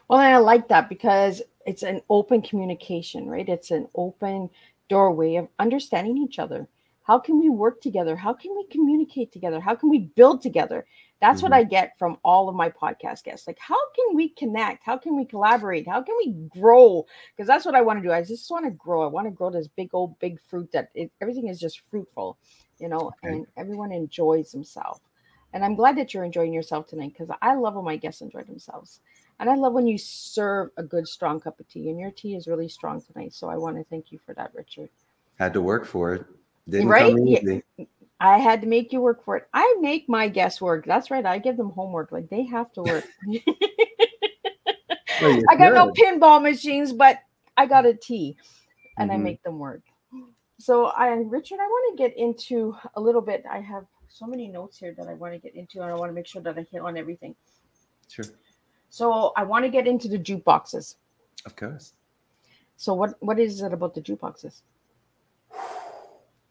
Well, 0.08 0.18
I 0.18 0.36
like 0.38 0.68
that 0.68 0.88
because 0.88 1.42
it's 1.66 1.82
an 1.82 2.00
open 2.08 2.42
communication, 2.42 3.28
right? 3.28 3.48
It's 3.48 3.70
an 3.70 3.88
open 3.94 4.50
doorway 4.88 5.36
of 5.36 5.48
understanding 5.58 6.18
each 6.18 6.38
other. 6.38 6.66
How 7.04 7.18
can 7.18 7.40
we 7.40 7.50
work 7.50 7.80
together? 7.80 8.16
How 8.16 8.32
can 8.32 8.54
we 8.56 8.64
communicate 8.68 9.32
together? 9.32 9.60
How 9.60 9.74
can 9.74 9.90
we 9.90 9.98
build 9.98 10.40
together? 10.42 10.86
That's 11.22 11.40
mm-hmm. 11.40 11.50
what 11.50 11.56
I 11.56 11.62
get 11.62 11.96
from 12.00 12.18
all 12.24 12.48
of 12.48 12.56
my 12.56 12.68
podcast 12.68 13.22
guests. 13.22 13.46
Like, 13.46 13.60
how 13.60 13.78
can 13.94 14.16
we 14.16 14.30
connect? 14.30 14.82
How 14.84 14.98
can 14.98 15.14
we 15.14 15.24
collaborate? 15.24 15.86
How 15.86 16.02
can 16.02 16.16
we 16.18 16.32
grow? 16.60 17.06
Because 17.30 17.46
that's 17.46 17.64
what 17.64 17.76
I 17.76 17.80
want 17.80 18.02
to 18.02 18.02
do. 18.02 18.12
I 18.12 18.24
just 18.24 18.50
want 18.50 18.64
to 18.64 18.72
grow. 18.72 19.04
I 19.04 19.06
want 19.06 19.28
to 19.28 19.30
grow 19.30 19.48
this 19.48 19.68
big 19.68 19.90
old 19.92 20.18
big 20.18 20.40
fruit 20.40 20.72
that 20.72 20.90
it, 20.96 21.12
everything 21.20 21.46
is 21.46 21.60
just 21.60 21.80
fruitful, 21.88 22.38
you 22.80 22.88
know, 22.88 23.12
okay. 23.24 23.34
and 23.34 23.46
everyone 23.56 23.92
enjoys 23.92 24.50
themselves. 24.50 25.00
And 25.52 25.64
I'm 25.64 25.76
glad 25.76 25.96
that 25.96 26.12
you're 26.12 26.24
enjoying 26.24 26.52
yourself 26.52 26.88
tonight 26.88 27.14
because 27.16 27.32
I 27.40 27.54
love 27.54 27.74
when 27.74 27.84
my 27.84 27.96
guests 27.96 28.20
enjoy 28.20 28.42
themselves. 28.42 28.98
And 29.38 29.48
I 29.48 29.54
love 29.54 29.74
when 29.74 29.86
you 29.86 29.98
serve 29.98 30.70
a 30.76 30.82
good, 30.82 31.06
strong 31.06 31.38
cup 31.38 31.60
of 31.60 31.68
tea. 31.68 31.88
And 31.88 32.00
your 32.00 32.10
tea 32.10 32.34
is 32.34 32.48
really 32.48 32.68
strong 32.68 33.00
tonight. 33.00 33.32
So 33.32 33.48
I 33.48 33.56
want 33.56 33.76
to 33.76 33.84
thank 33.84 34.10
you 34.10 34.18
for 34.26 34.34
that, 34.34 34.50
Richard. 34.54 34.88
Had 35.38 35.52
to 35.52 35.60
work 35.60 35.86
for 35.86 36.14
it. 36.14 36.26
Didn't 36.68 36.88
right? 36.88 37.14
Yeah. 37.24 37.86
I 38.22 38.38
had 38.38 38.60
to 38.60 38.68
make 38.68 38.92
you 38.92 39.00
work 39.00 39.24
for 39.24 39.36
it. 39.36 39.48
I 39.52 39.76
make 39.80 40.08
my 40.08 40.28
guests 40.28 40.60
work. 40.60 40.86
That's 40.86 41.10
right. 41.10 41.26
I 41.26 41.38
give 41.38 41.56
them 41.56 41.70
homework. 41.70 42.12
Like 42.12 42.30
they 42.30 42.44
have 42.44 42.72
to 42.74 42.82
work. 42.82 43.04
well, 45.20 45.40
I 45.50 45.56
got 45.56 45.72
good. 45.72 45.74
no 45.74 45.90
pinball 45.90 46.40
machines, 46.40 46.92
but 46.92 47.18
I 47.56 47.66
got 47.66 47.84
a 47.84 47.94
tea 47.94 48.36
and 48.96 49.10
mm-hmm. 49.10 49.20
I 49.20 49.22
make 49.24 49.42
them 49.42 49.58
work. 49.58 49.82
So 50.60 50.86
I 50.86 51.08
Richard, 51.08 51.58
I 51.60 51.66
want 51.66 51.98
to 51.98 52.02
get 52.02 52.16
into 52.16 52.76
a 52.94 53.00
little 53.00 53.20
bit. 53.20 53.42
I 53.50 53.58
have 53.58 53.86
so 54.08 54.26
many 54.26 54.46
notes 54.46 54.78
here 54.78 54.94
that 54.96 55.08
I 55.08 55.14
want 55.14 55.32
to 55.32 55.40
get 55.40 55.56
into, 55.56 55.80
and 55.80 55.90
I 55.90 55.94
want 55.94 56.10
to 56.10 56.14
make 56.14 56.28
sure 56.28 56.42
that 56.42 56.56
I 56.56 56.64
hit 56.70 56.80
on 56.80 56.96
everything. 56.96 57.34
Sure. 58.08 58.26
So 58.88 59.32
I 59.36 59.42
want 59.42 59.64
to 59.64 59.68
get 59.68 59.88
into 59.88 60.06
the 60.06 60.18
jukeboxes. 60.18 60.94
Of 61.44 61.56
course. 61.56 61.94
So 62.76 62.94
what 62.94 63.16
what 63.18 63.40
is 63.40 63.62
it 63.62 63.72
about 63.72 63.96
the 63.96 64.00
jukeboxes? 64.00 64.62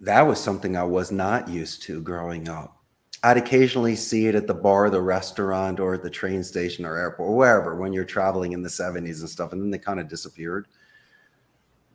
That 0.02 0.22
was 0.22 0.40
something 0.40 0.76
I 0.76 0.84
was 0.84 1.12
not 1.12 1.48
used 1.48 1.84
to 1.84 2.02
growing 2.02 2.50
up. 2.50 2.78
I'd 3.24 3.38
occasionally 3.38 3.96
see 3.96 4.26
it 4.26 4.34
at 4.34 4.48
the 4.48 4.54
bar, 4.54 4.90
the 4.90 5.00
restaurant, 5.00 5.80
or 5.80 5.94
at 5.94 6.02
the 6.02 6.10
train 6.10 6.44
station 6.44 6.86
or 6.86 6.98
airport, 6.98 7.30
or 7.30 7.36
wherever 7.36 7.76
when 7.76 7.94
you're 7.94 8.04
traveling 8.04 8.54
in 8.54 8.64
the 8.64 8.70
70s 8.70 9.20
and 9.20 9.30
stuff. 9.30 9.54
And 9.54 9.62
then 9.62 9.70
they 9.70 9.78
kind 9.78 10.00
of 10.00 10.08
disappeared. 10.08 10.68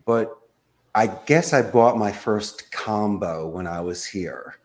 But 0.05 0.39
I 0.95 1.09
guess 1.09 1.53
I 1.53 1.63
bought 1.63 1.99
my 1.99 2.13
first 2.13 2.71
combo 2.71 3.49
when 3.49 3.67
I 3.67 3.81
was 3.81 4.07
here. 4.07 4.61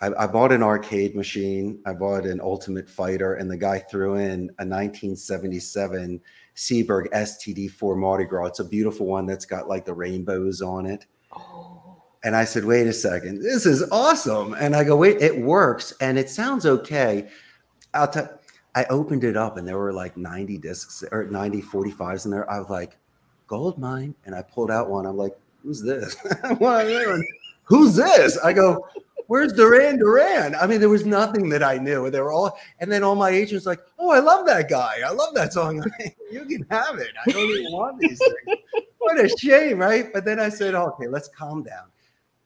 I, 0.00 0.10
I, 0.16 0.26
bought 0.28 0.52
an 0.52 0.62
arcade 0.62 1.16
machine, 1.16 1.80
I 1.86 1.94
bought 1.94 2.24
an 2.24 2.40
Ultimate 2.40 2.88
Fighter, 2.88 3.34
and 3.34 3.50
the 3.50 3.56
guy 3.56 3.78
threw 3.78 4.16
in 4.16 4.50
a 4.58 4.64
1977 4.64 6.20
Seeburg 6.54 7.10
STD4 7.12 7.96
Mardi 7.96 8.24
Gras. 8.24 8.46
It's 8.46 8.60
a 8.60 8.64
beautiful 8.64 9.06
one 9.06 9.26
that's 9.26 9.46
got 9.46 9.68
like 9.68 9.86
the 9.86 9.94
rainbows 9.94 10.60
on 10.60 10.86
it. 10.86 11.06
Oh. 11.32 11.85
And 12.26 12.34
I 12.34 12.44
said, 12.44 12.64
wait 12.64 12.88
a 12.88 12.92
second, 12.92 13.40
this 13.40 13.66
is 13.66 13.88
awesome. 13.92 14.54
And 14.54 14.74
I 14.74 14.82
go, 14.82 14.96
wait, 14.96 15.22
it 15.22 15.38
works 15.38 15.92
and 16.00 16.18
it 16.18 16.28
sounds 16.28 16.66
okay. 16.66 17.28
I'll 17.94 18.08
tell 18.08 18.40
I 18.74 18.84
opened 18.90 19.22
it 19.22 19.36
up 19.36 19.58
and 19.58 19.66
there 19.66 19.78
were 19.78 19.92
like 19.92 20.16
90 20.16 20.58
discs 20.58 21.04
or 21.12 21.26
90 21.26 21.62
45s 21.62 22.24
in 22.24 22.32
there. 22.32 22.50
I 22.50 22.58
was 22.58 22.68
like, 22.68 22.98
gold 23.46 23.78
mine. 23.78 24.12
And 24.24 24.34
I 24.34 24.42
pulled 24.42 24.72
out 24.72 24.90
one. 24.90 25.06
I'm 25.06 25.16
like, 25.16 25.38
who's 25.62 25.80
this? 25.80 26.16
who's 27.62 27.94
this? 27.94 28.38
I 28.38 28.52
go, 28.52 28.84
where's 29.28 29.52
Duran 29.52 30.00
Duran? 30.00 30.56
I 30.56 30.66
mean, 30.66 30.80
there 30.80 30.88
was 30.88 31.06
nothing 31.06 31.48
that 31.50 31.62
I 31.62 31.78
knew. 31.78 32.10
They 32.10 32.20
were 32.20 32.32
all, 32.32 32.58
and 32.80 32.90
then 32.90 33.04
all 33.04 33.14
my 33.14 33.30
agents 33.30 33.66
like, 33.66 33.82
oh, 34.00 34.10
I 34.10 34.18
love 34.18 34.46
that 34.46 34.68
guy. 34.68 34.96
I 35.06 35.12
love 35.12 35.32
that 35.36 35.52
song. 35.52 35.76
you 36.32 36.44
can 36.44 36.66
have 36.70 36.98
it. 36.98 37.12
I 37.24 37.30
don't 37.30 37.50
even 37.50 37.72
want 37.72 38.00
these 38.00 38.18
things. 38.18 38.58
What 38.98 39.24
a 39.24 39.28
shame, 39.28 39.78
right? 39.78 40.12
But 40.12 40.24
then 40.24 40.40
I 40.40 40.48
said, 40.48 40.74
okay, 40.74 41.06
let's 41.06 41.28
calm 41.28 41.62
down 41.62 41.84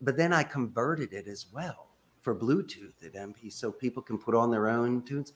but 0.01 0.17
then 0.17 0.33
I 0.33 0.43
converted 0.43 1.13
it 1.13 1.27
as 1.27 1.47
well 1.53 1.89
for 2.21 2.35
Bluetooth 2.35 3.05
at 3.05 3.15
MP 3.15 3.53
so 3.53 3.73
people 3.73 4.03
can 4.03 4.19
put 4.19 4.35
on 4.35 4.51
their 4.51 4.69
own 4.69 5.03
tunes. 5.03 5.33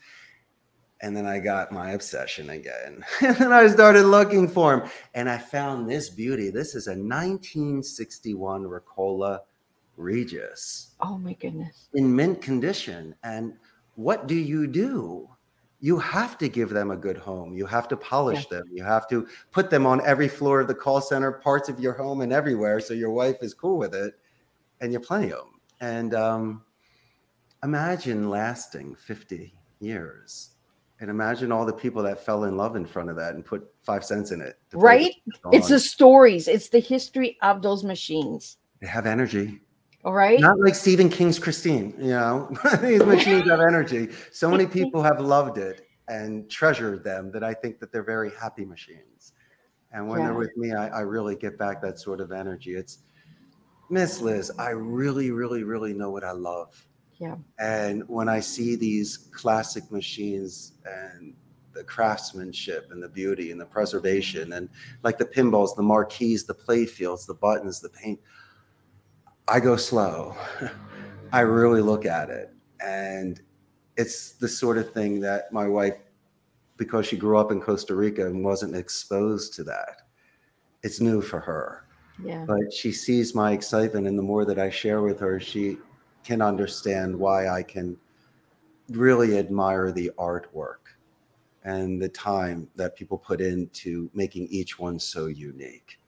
And 1.01 1.15
then 1.17 1.27
I 1.27 1.39
got 1.39 1.73
my 1.73 1.91
obsession 1.91 2.51
again. 2.51 3.05
and 3.21 3.37
then 3.37 3.53
I 3.53 3.67
started 3.69 4.05
looking 4.05 4.49
for 4.49 4.77
them. 4.77 4.91
And 5.15 5.29
I 5.29 5.39
found 5.39 5.89
this 5.89 6.09
beauty. 6.09 6.51
This 6.51 6.75
is 6.75 6.87
a 6.87 6.93
1961 6.93 8.65
Rockola 8.65 9.41
Regis. 9.97 10.95
Oh 11.01 11.19
my 11.19 11.35
goodness. 11.35 11.89
In 11.95 12.15
mint 12.15 12.41
condition. 12.41 13.15
And 13.23 13.55
what 13.97 14.27
do 14.27 14.35
you 14.35 14.67
do? 14.67 15.29
You 15.81 15.99
have 15.99 16.39
to 16.39 16.49
give 16.49 16.71
them 16.71 16.91
a 16.91 16.97
good 16.97 17.19
home. 17.19 17.55
You 17.55 17.67
have 17.67 17.89
to 17.89 17.97
polish 17.97 18.47
them. 18.47 18.65
You 18.73 18.83
have 18.85 19.07
to 19.09 19.29
put 19.53 19.69
them 19.69 19.85
on 19.85 20.01
every 20.07 20.29
floor 20.29 20.61
of 20.61 20.69
the 20.69 20.75
call 20.75 21.03
center, 21.03 21.31
parts 21.31 21.69
of 21.69 21.79
your 21.79 21.93
home, 21.93 22.23
and 22.23 22.33
everywhere, 22.33 22.81
so 22.81 22.95
your 22.95 23.11
wife 23.11 23.37
is 23.43 23.53
cool 23.53 23.77
with 23.77 23.95
it, 23.95 24.15
and 24.85 24.93
you're 24.93 25.01
playing 25.01 25.31
them. 25.31 25.61
And 25.81 26.15
um, 26.15 26.63
imagine 27.65 28.29
lasting 28.29 28.95
50 28.95 29.53
years 29.81 30.51
and 31.01 31.11
imagine 31.11 31.51
all 31.51 31.65
the 31.67 31.73
people 31.73 32.03
that 32.03 32.25
fell 32.25 32.45
in 32.45 32.57
love 32.57 32.77
in 32.77 32.87
front 32.87 33.11
of 33.11 33.17
that 33.17 33.35
and 33.35 33.45
put 33.45 33.67
five 33.83 34.05
cents 34.05 34.31
in 34.31 34.41
it 34.41 34.59
Right? 34.73 35.15
It's 35.53 35.69
the 35.69 35.81
stories, 35.81 36.47
it's 36.47 36.69
the 36.69 36.79
history 36.79 37.37
of 37.43 37.63
those 37.63 37.83
machines. 37.83 38.59
they 38.81 38.87
have 38.87 39.07
energy 39.07 39.61
All 40.05 40.13
right. 40.13 40.39
not 40.39 40.61
like 40.61 40.75
stephen 40.75 41.09
king's 41.09 41.39
christine 41.39 41.95
you 41.99 42.11
know 42.11 42.51
these 42.83 43.03
machines 43.05 43.49
have 43.49 43.61
energy 43.61 44.11
so 44.33 44.51
many 44.51 44.67
people 44.79 45.03
have 45.03 45.21
loved 45.21 45.57
it 45.57 45.87
and 46.09 46.51
treasured 46.51 47.03
them 47.03 47.31
that 47.33 47.43
i 47.43 47.55
think 47.55 47.81
that 47.81 47.91
they're 47.91 48.03
very 48.17 48.31
happy 48.39 48.65
machines 48.65 49.33
and 49.93 50.07
when 50.07 50.21
they're 50.21 50.35
with 50.35 50.55
me 50.57 50.73
I, 50.73 50.89
I 50.89 51.01
really 51.01 51.37
get 51.37 51.57
back 51.57 51.81
that 51.83 51.99
sort 51.99 52.21
of 52.21 52.33
energy 52.33 52.75
it's 52.75 52.99
miss 53.91 54.21
liz 54.21 54.51
i 54.59 54.71
really 54.71 55.31
really 55.31 55.63
really 55.63 55.93
know 55.93 56.11
what 56.11 56.25
i 56.25 56.33
love 56.33 56.87
Yeah. 57.21 57.37
and 57.59 58.03
when 58.09 58.29
I 58.29 58.41
see 58.41 58.77
these 58.77 59.29
classic 59.33 59.91
machines 59.91 60.73
and 60.85 61.35
the 61.73 61.85
craftsmanship 61.85 62.89
and 62.91 63.03
the 63.03 63.09
beauty 63.09 63.51
and 63.51 63.61
the 63.61 63.67
preservation 63.67 64.53
and 64.53 64.69
like 65.03 65.19
the 65.19 65.25
pinballs, 65.25 65.75
the 65.77 65.83
marquees, 65.83 66.45
the 66.45 66.55
play 66.55 66.87
fields, 66.87 67.27
the 67.27 67.35
buttons, 67.35 67.81
the 67.81 67.89
paint, 67.89 68.21
I 69.49 69.61
go 69.61 69.77
slow. 69.77 70.37
I 71.33 71.41
really 71.41 71.83
look 71.83 72.07
at 72.07 72.31
it. 72.31 72.51
And 72.81 73.41
it's 73.97 74.33
the 74.33 74.49
sort 74.49 74.79
of 74.79 74.93
thing 74.93 75.21
that 75.21 75.53
my 75.53 75.67
wife, 75.67 75.97
because 76.77 77.07
she 77.07 77.17
grew 77.17 77.39
up 77.39 77.51
in 77.53 77.61
Costa 77.61 77.95
Rica 77.95 78.27
and 78.27 78.45
wasn't 78.45 78.77
exposed 78.77 79.55
to 79.55 79.65
that, 79.65 80.03
it's 80.83 81.01
new 81.01 81.21
for 81.21 81.41
her 81.41 81.84
Yeah. 82.23 82.45
but 82.47 82.73
she 82.73 82.93
sees 82.93 83.35
my 83.35 83.53
excitement 83.53 84.07
and 84.07 84.19
the 84.19 84.23
more 84.23 84.45
that 84.45 84.59
i 84.59 84.71
share 84.71 85.03
with 85.03 85.19
her 85.21 85.41
she 85.41 85.79
can 86.25 86.41
understand 86.41 87.15
why 87.17 87.49
i 87.49 87.63
can 87.63 87.97
really 88.91 89.39
admire 89.39 89.91
the 89.93 90.11
artwork 90.19 90.95
and 91.65 92.01
the 92.01 92.09
time 92.09 92.69
that 92.77 92.95
people 92.95 93.17
put 93.19 93.41
into 93.41 94.11
making 94.15 94.47
each 94.49 94.79
one 94.79 94.99
so 94.99 95.27
unique 95.27 95.99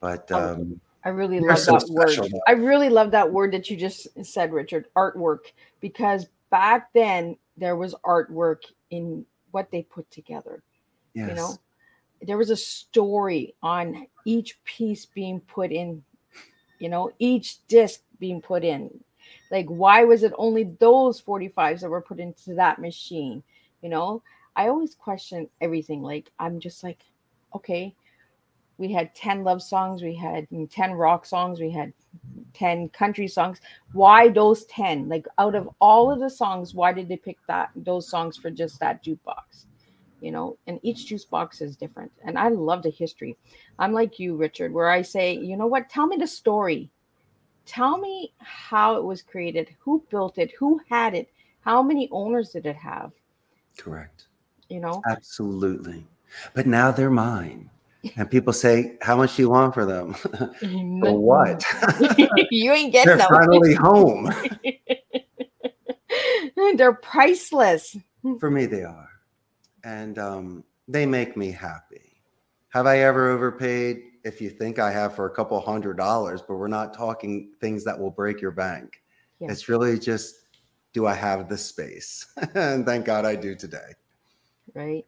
but 0.00 0.30
Oh, 0.32 0.38
um 0.40 0.80
I 1.04 1.10
really 1.10 1.38
love 1.40 1.58
so 1.58 1.72
that 1.72 1.88
word. 1.90 2.16
though. 2.16 2.40
I 2.48 2.52
really 2.52 2.88
love 2.88 3.10
that 3.10 3.30
word 3.30 3.52
that 3.52 3.68
you 3.68 3.76
just 3.76 4.08
said, 4.24 4.52
Richard, 4.52 4.86
artwork, 4.96 5.40
because 5.80 6.26
back 6.50 6.88
then 6.94 7.36
there 7.58 7.76
was 7.76 7.94
artwork 8.06 8.60
in 8.90 9.26
what 9.50 9.70
they 9.70 9.82
put 9.82 10.10
together. 10.10 10.62
yes 11.14 11.28
You 11.28 11.34
know, 11.34 11.60
there 12.26 12.38
was 12.38 12.50
a 12.50 12.56
story 12.56 13.54
on 13.62 14.06
each 14.24 14.62
piece 14.64 15.06
being 15.06 15.40
put 15.40 15.70
in, 15.70 16.02
you 16.78 16.88
know, 16.88 17.10
each 17.18 17.66
disc 17.66 18.00
being 18.18 18.40
put 18.40 18.64
in. 18.64 18.90
Like, 19.50 19.66
why 19.66 20.04
was 20.04 20.22
it 20.22 20.32
only 20.36 20.74
those 20.80 21.20
45s 21.20 21.80
that 21.80 21.88
were 21.88 22.00
put 22.00 22.18
into 22.18 22.54
that 22.54 22.80
machine? 22.80 23.42
You 23.82 23.90
know, 23.90 24.22
I 24.56 24.68
always 24.68 24.94
question 24.94 25.48
everything. 25.60 26.02
Like, 26.02 26.30
I'm 26.38 26.60
just 26.60 26.82
like, 26.82 27.00
okay, 27.54 27.94
we 28.78 28.92
had 28.92 29.14
10 29.14 29.44
love 29.44 29.62
songs, 29.62 30.02
we 30.02 30.14
had 30.14 30.48
10 30.70 30.92
rock 30.92 31.26
songs, 31.26 31.60
we 31.60 31.70
had 31.70 31.92
10 32.54 32.88
country 32.90 33.28
songs. 33.28 33.60
Why 33.92 34.28
those 34.28 34.64
10? 34.66 35.08
Like, 35.08 35.26
out 35.38 35.54
of 35.54 35.68
all 35.80 36.10
of 36.10 36.20
the 36.20 36.30
songs, 36.30 36.74
why 36.74 36.92
did 36.92 37.08
they 37.08 37.16
pick 37.16 37.38
that 37.46 37.70
those 37.76 38.08
songs 38.08 38.36
for 38.36 38.50
just 38.50 38.80
that 38.80 39.04
jukebox? 39.04 39.66
You 40.24 40.32
know, 40.32 40.56
and 40.66 40.80
each 40.82 41.06
juice 41.06 41.24
box 41.24 41.60
is 41.60 41.76
different. 41.76 42.10
And 42.24 42.38
I 42.38 42.48
love 42.48 42.82
the 42.82 42.90
history. 42.90 43.36
I'm 43.78 43.92
like 43.92 44.18
you, 44.18 44.36
Richard, 44.36 44.72
where 44.72 44.90
I 44.90 45.02
say, 45.02 45.36
you 45.36 45.56
know 45.56 45.66
what, 45.66 45.90
tell 45.90 46.06
me 46.06 46.16
the 46.16 46.26
story. 46.26 46.90
Tell 47.66 47.98
me 47.98 48.32
how 48.38 48.96
it 48.96 49.04
was 49.04 49.22
created, 49.22 49.74
who 49.78 50.04
built 50.10 50.38
it, 50.38 50.52
who 50.58 50.80
had 50.88 51.14
it, 51.14 51.30
how 51.60 51.82
many 51.82 52.08
owners 52.12 52.50
did 52.50 52.66
it 52.66 52.76
have, 52.76 53.12
correct 53.78 54.26
you 54.68 54.80
know? 54.80 55.02
absolutely 55.08 56.04
but 56.54 56.66
now 56.66 56.90
they're 56.90 57.10
mine 57.10 57.70
and 58.16 58.30
people 58.30 58.52
say 58.52 58.96
how 59.00 59.16
much 59.16 59.36
do 59.36 59.42
you 59.42 59.50
want 59.50 59.72
for 59.72 59.86
them 59.86 60.12
for 61.00 61.18
what 61.18 61.64
you 62.50 62.72
ain't 62.72 62.92
getting 62.92 63.06
they're 63.06 63.16
them. 63.16 63.28
finally 63.30 63.74
home 63.74 64.30
They're 66.76 66.94
priceless. 66.94 67.96
for 68.40 68.50
me 68.50 68.66
they 68.66 68.82
are 68.82 69.08
and 69.84 70.18
um, 70.18 70.64
they 70.88 71.06
make 71.06 71.36
me 71.36 71.50
happy. 71.50 72.22
Have 72.70 72.86
i 72.86 72.98
ever 73.00 73.30
overpaid? 73.30 74.02
If 74.24 74.40
you 74.40 74.50
think 74.50 74.78
i 74.78 74.90
have 74.90 75.14
for 75.14 75.26
a 75.26 75.30
couple 75.30 75.60
hundred 75.60 75.96
dollars 75.96 76.42
but 76.42 76.56
we're 76.56 76.68
not 76.68 76.94
talking 76.94 77.52
things 77.60 77.84
that 77.84 77.98
will 77.98 78.10
break 78.10 78.40
your 78.40 78.50
bank. 78.50 79.02
Yeah. 79.38 79.50
it's 79.50 79.68
really 79.68 79.98
just 79.98 80.36
do 80.92 81.06
i 81.06 81.14
have 81.14 81.48
the 81.48 81.58
space? 81.58 82.26
And 82.54 82.84
thank 82.84 83.04
god 83.04 83.24
i 83.24 83.36
do 83.36 83.54
today. 83.54 83.92
Right. 84.74 85.06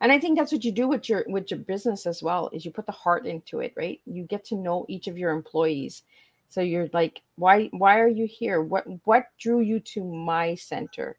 And 0.00 0.10
i 0.10 0.18
think 0.18 0.38
that's 0.38 0.52
what 0.52 0.64
you 0.64 0.72
do 0.72 0.88
with 0.88 1.08
your 1.08 1.24
with 1.28 1.50
your 1.50 1.60
business 1.60 2.06
as 2.06 2.22
well 2.22 2.48
is 2.52 2.64
you 2.64 2.70
put 2.70 2.86
the 2.86 2.92
heart 2.92 3.26
into 3.26 3.60
it 3.60 3.72
right? 3.76 4.00
You 4.06 4.24
get 4.24 4.44
to 4.46 4.54
know 4.54 4.86
each 4.88 5.08
of 5.08 5.18
your 5.18 5.32
employees. 5.32 6.02
So 6.48 6.60
you're 6.60 6.88
like 6.92 7.20
why 7.36 7.68
why 7.72 7.98
are 7.98 8.08
you 8.08 8.26
here? 8.26 8.62
What 8.62 8.86
what 9.04 9.26
drew 9.38 9.60
you 9.60 9.80
to 9.80 10.04
my 10.04 10.54
center? 10.54 11.18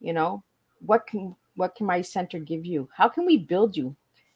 You 0.00 0.14
know? 0.14 0.42
What 0.84 1.06
can 1.06 1.36
what 1.56 1.74
can 1.74 1.86
my 1.86 2.00
center 2.00 2.38
give 2.38 2.64
you 2.64 2.88
how 2.96 3.08
can 3.08 3.26
we 3.26 3.36
build 3.36 3.76
you 3.76 3.94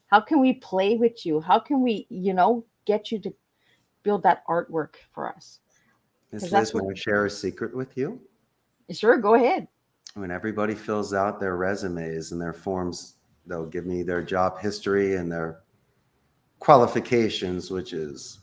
how 0.09 0.21
can 0.21 0.41
we 0.41 0.55
play 0.55 0.97
with 0.97 1.25
you 1.27 1.41
how 1.41 1.59
can 1.59 1.83
we 1.83 2.07
you 2.11 2.35
know 2.35 2.65
get 2.85 3.11
you 3.11 3.19
to 3.19 3.33
build 4.03 4.23
that 4.23 4.47
artwork 4.47 4.95
for 5.13 5.29
us 5.35 5.61
Miss 6.33 6.51
that's 6.51 6.75
Liz, 6.75 6.75
what- 6.75 6.91
I 6.91 6.95
share 6.95 7.27
a 7.27 7.31
secret 7.31 7.75
with 7.75 7.97
you? 7.97 8.21
sure 8.91 9.19
go 9.19 9.35
ahead 9.35 9.67
When 10.15 10.31
everybody 10.31 10.75
fills 10.75 11.13
out 11.13 11.41
their 11.41 11.57
resumes 11.57 12.33
and 12.33 12.41
their 12.41 12.53
forms, 12.53 13.17
they'll 13.47 13.67
give 13.67 13.85
me 13.87 14.03
their 14.03 14.23
job 14.23 14.59
history 14.61 15.17
and 15.17 15.31
their 15.31 15.61
qualifications, 16.59 17.71
which 17.71 17.93
is 17.93 18.39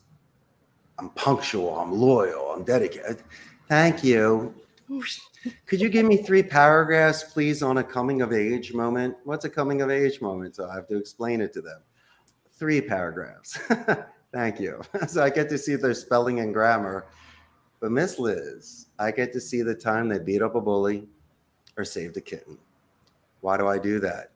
I'm 1.00 1.10
punctual, 1.12 1.78
I'm 1.80 1.92
loyal, 1.92 2.52
I'm 2.52 2.64
dedicated. 2.64 3.24
Thank 3.68 4.04
you. 4.04 4.54
Could 5.66 5.82
you 5.82 5.90
give 5.90 6.06
me 6.06 6.18
three 6.18 6.44
paragraphs, 6.44 7.24
please, 7.24 7.64
on 7.64 7.78
a 7.78 7.84
coming 7.84 8.22
of 8.22 8.34
age 8.34 8.74
moment? 8.74 9.16
What's 9.24 9.46
a 9.46 9.50
coming 9.50 9.82
of 9.82 9.90
age 9.90 10.22
moment? 10.22 10.56
So 10.56 10.70
I 10.70 10.76
have 10.76 10.88
to 10.88 10.98
explain 10.98 11.42
it 11.42 11.54
to 11.54 11.62
them. 11.62 11.82
Three 12.52 12.82
paragraphs. 12.82 13.60
Thank 14.34 14.60
you. 14.60 14.82
So 15.08 15.24
I 15.24 15.30
get 15.30 15.50
to 15.50 15.58
see 15.58 15.76
their 15.76 15.94
spelling 15.94 16.40
and 16.40 16.54
grammar. 16.54 17.06
But 17.80 17.92
Miss 17.92 18.18
Liz, 18.18 18.88
I 18.98 19.12
get 19.12 19.34
to 19.34 19.42
see 19.42 19.62
the 19.62 19.76
time 19.76 20.08
they 20.08 20.20
beat 20.20 20.42
up 20.42 20.56
a 20.56 20.62
bully 20.62 21.08
or 21.78 21.84
saved 21.84 22.18
a 22.18 22.22
kitten. 22.22 22.58
Why 23.42 23.58
do 23.58 23.68
I 23.68 23.78
do 23.78 24.00
that? 24.00 24.32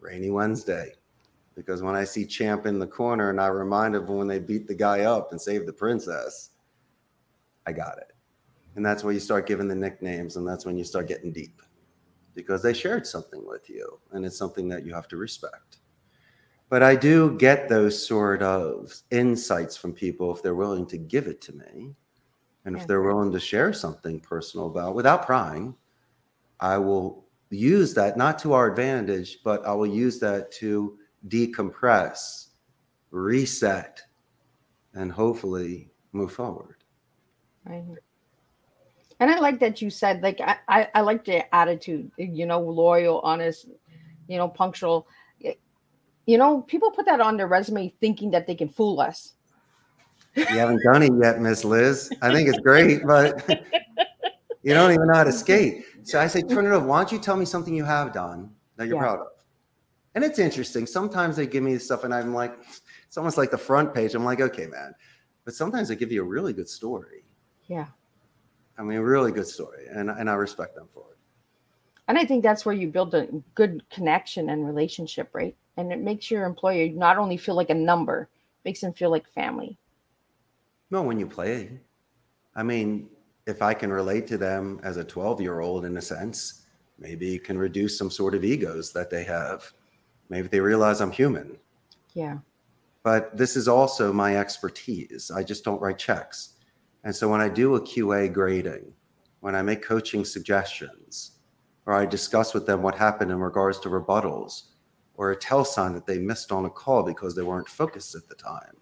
Rainy 0.00 0.30
Wednesday. 0.30 0.94
Because 1.54 1.82
when 1.82 1.94
I 1.94 2.04
see 2.04 2.24
Champ 2.24 2.66
in 2.66 2.78
the 2.78 2.86
corner 2.86 3.30
and 3.30 3.40
I 3.40 3.46
remind 3.46 3.94
of 3.94 4.08
when 4.08 4.26
they 4.26 4.38
beat 4.38 4.66
the 4.66 4.74
guy 4.74 5.02
up 5.02 5.30
and 5.30 5.40
saved 5.40 5.66
the 5.66 5.72
princess, 5.72 6.50
I 7.66 7.72
got 7.72 7.98
it. 7.98 8.12
And 8.76 8.84
that's 8.84 9.02
when 9.04 9.14
you 9.14 9.20
start 9.20 9.46
giving 9.46 9.68
the 9.68 9.74
nicknames 9.74 10.36
and 10.36 10.46
that's 10.46 10.64
when 10.64 10.76
you 10.76 10.84
start 10.84 11.08
getting 11.08 11.32
deep 11.32 11.60
because 12.34 12.62
they 12.62 12.72
shared 12.72 13.06
something 13.06 13.44
with 13.46 13.68
you 13.68 13.98
and 14.12 14.24
it's 14.24 14.38
something 14.38 14.68
that 14.68 14.84
you 14.86 14.94
have 14.94 15.08
to 15.08 15.16
respect. 15.16 15.78
But 16.68 16.84
I 16.84 16.94
do 16.94 17.36
get 17.36 17.68
those 17.68 18.06
sort 18.06 18.42
of 18.42 18.94
insights 19.10 19.76
from 19.76 19.92
people 19.92 20.34
if 20.34 20.42
they're 20.42 20.54
willing 20.54 20.86
to 20.86 20.98
give 20.98 21.26
it 21.26 21.40
to 21.42 21.52
me 21.52 21.96
and 22.64 22.76
if 22.76 22.86
they're 22.86 23.02
willing 23.02 23.32
to 23.32 23.40
share 23.40 23.72
something 23.72 24.20
personal 24.20 24.66
about 24.66 24.94
without 24.94 25.26
prying. 25.26 25.74
I 26.60 26.78
will 26.78 27.26
use 27.50 27.92
that 27.94 28.16
not 28.16 28.38
to 28.40 28.52
our 28.52 28.70
advantage, 28.70 29.38
but 29.42 29.66
I 29.66 29.72
will 29.72 29.86
use 29.86 30.20
that 30.20 30.52
to 30.52 30.96
decompress, 31.26 32.48
reset, 33.10 34.00
and 34.94 35.10
hopefully 35.10 35.90
move 36.12 36.32
forward. 36.32 36.84
Right. 37.64 37.84
And 39.20 39.30
I 39.30 39.38
like 39.38 39.60
that 39.60 39.82
you 39.82 39.90
said, 39.90 40.22
like, 40.22 40.40
I, 40.40 40.56
I, 40.66 40.88
I 40.94 41.00
like 41.02 41.26
the 41.26 41.54
attitude, 41.54 42.10
you 42.16 42.46
know, 42.46 42.60
loyal, 42.60 43.20
honest, 43.20 43.66
you 44.26 44.38
know, 44.38 44.48
punctual. 44.48 45.06
You 46.26 46.38
know, 46.38 46.62
people 46.62 46.90
put 46.90 47.04
that 47.06 47.20
on 47.20 47.36
their 47.36 47.46
resume 47.46 47.94
thinking 48.00 48.30
that 48.30 48.46
they 48.46 48.54
can 48.54 48.68
fool 48.68 48.98
us. 49.00 49.34
You 50.34 50.58
haven't 50.58 50.82
done 50.84 51.02
it 51.02 51.12
yet, 51.20 51.40
Miss 51.40 51.64
Liz. 51.64 52.10
I 52.22 52.32
think 52.32 52.48
it's 52.48 52.58
great, 52.58 53.02
but 53.06 53.46
you 54.62 54.72
don't 54.72 54.92
even 54.92 55.06
know 55.06 55.14
how 55.14 55.24
to 55.24 55.32
skate. 55.32 55.84
So 56.04 56.18
I 56.18 56.26
say, 56.26 56.40
turn 56.40 56.64
it 56.64 56.70
over. 56.70 56.86
Why 56.86 56.98
don't 57.02 57.12
you 57.12 57.18
tell 57.18 57.36
me 57.36 57.44
something 57.44 57.74
you 57.74 57.84
have 57.84 58.12
done 58.12 58.50
that 58.76 58.86
you're 58.86 58.96
Yeah. 58.96 59.02
proud 59.02 59.20
of? 59.20 59.26
And 60.14 60.24
it's 60.24 60.38
interesting. 60.38 60.86
Sometimes 60.86 61.36
they 61.36 61.46
give 61.46 61.62
me 61.62 61.76
stuff 61.78 62.04
and 62.04 62.14
I'm 62.14 62.32
like, 62.32 62.56
it's 63.06 63.18
almost 63.18 63.36
like 63.36 63.50
the 63.50 63.58
front 63.58 63.94
page. 63.94 64.14
I'm 64.14 64.24
like, 64.24 64.40
okay, 64.40 64.66
man. 64.66 64.94
But 65.44 65.54
sometimes 65.54 65.88
they 65.88 65.96
give 65.96 66.10
you 66.10 66.22
a 66.22 66.26
really 66.26 66.52
good 66.52 66.68
story. 66.68 67.24
Yeah. 67.66 67.86
I 68.80 68.82
mean, 68.82 68.98
really 69.00 69.30
good 69.30 69.46
story. 69.46 69.84
And, 69.90 70.08
and 70.08 70.30
I 70.30 70.32
respect 70.32 70.74
them 70.74 70.88
for 70.94 71.04
it. 71.10 71.18
And 72.08 72.18
I 72.18 72.24
think 72.24 72.42
that's 72.42 72.64
where 72.64 72.74
you 72.74 72.88
build 72.88 73.14
a 73.14 73.28
good 73.54 73.82
connection 73.90 74.48
and 74.48 74.66
relationship, 74.66 75.28
right? 75.34 75.54
And 75.76 75.92
it 75.92 76.00
makes 76.00 76.30
your 76.30 76.46
employer 76.46 76.88
not 76.88 77.18
only 77.18 77.36
feel 77.36 77.54
like 77.56 77.68
a 77.68 77.74
number, 77.74 78.30
makes 78.64 78.80
them 78.80 78.94
feel 78.94 79.10
like 79.10 79.28
family. 79.28 79.76
No, 80.90 81.02
when 81.02 81.20
you 81.20 81.26
play, 81.26 81.78
I 82.56 82.62
mean, 82.62 83.10
if 83.46 83.60
I 83.60 83.74
can 83.74 83.92
relate 83.92 84.26
to 84.28 84.38
them 84.38 84.80
as 84.82 84.96
a 84.96 85.04
12 85.04 85.42
year 85.42 85.60
old 85.60 85.84
in 85.84 85.98
a 85.98 86.02
sense, 86.02 86.62
maybe 86.98 87.34
it 87.34 87.44
can 87.44 87.58
reduce 87.58 87.98
some 87.98 88.10
sort 88.10 88.34
of 88.34 88.44
egos 88.44 88.92
that 88.94 89.10
they 89.10 89.24
have. 89.24 89.70
Maybe 90.30 90.48
they 90.48 90.60
realize 90.60 91.02
I'm 91.02 91.12
human. 91.12 91.58
Yeah. 92.14 92.38
But 93.02 93.36
this 93.36 93.56
is 93.56 93.68
also 93.68 94.10
my 94.10 94.38
expertise. 94.38 95.30
I 95.30 95.42
just 95.42 95.64
don't 95.64 95.80
write 95.82 95.98
checks. 95.98 96.54
And 97.04 97.14
so 97.14 97.28
when 97.28 97.40
I 97.40 97.48
do 97.48 97.76
a 97.76 97.80
QA 97.80 98.32
grading, 98.32 98.92
when 99.40 99.54
I 99.54 99.62
make 99.62 99.82
coaching 99.82 100.24
suggestions, 100.24 101.32
or 101.86 101.94
I 101.94 102.06
discuss 102.06 102.52
with 102.52 102.66
them 102.66 102.82
what 102.82 102.94
happened 102.94 103.30
in 103.30 103.40
regards 103.40 103.78
to 103.80 103.88
rebuttals, 103.88 104.64
or 105.16 105.30
a 105.30 105.36
tell 105.36 105.64
sign 105.64 105.94
that 105.94 106.06
they 106.06 106.18
missed 106.18 106.52
on 106.52 106.66
a 106.66 106.70
call 106.70 107.02
because 107.02 107.34
they 107.34 107.42
weren't 107.42 107.68
focused 107.68 108.14
at 108.14 108.28
the 108.28 108.34
time, 108.34 108.76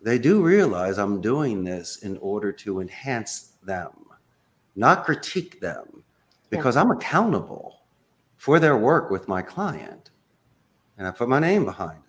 they 0.00 0.18
do 0.18 0.42
realize 0.42 0.98
I'm 0.98 1.20
doing 1.20 1.64
this 1.64 1.98
in 1.98 2.16
order 2.18 2.52
to 2.52 2.80
enhance 2.80 3.54
them, 3.62 3.90
not 4.76 5.04
critique 5.04 5.60
them, 5.60 6.04
because 6.50 6.76
I'm 6.76 6.92
accountable 6.92 7.80
for 8.36 8.60
their 8.60 8.76
work 8.76 9.10
with 9.10 9.28
my 9.28 9.42
client. 9.42 10.10
And 10.96 11.06
I 11.06 11.10
put 11.10 11.28
my 11.28 11.40
name 11.40 11.64
behind 11.64 11.98
it. 11.98 12.07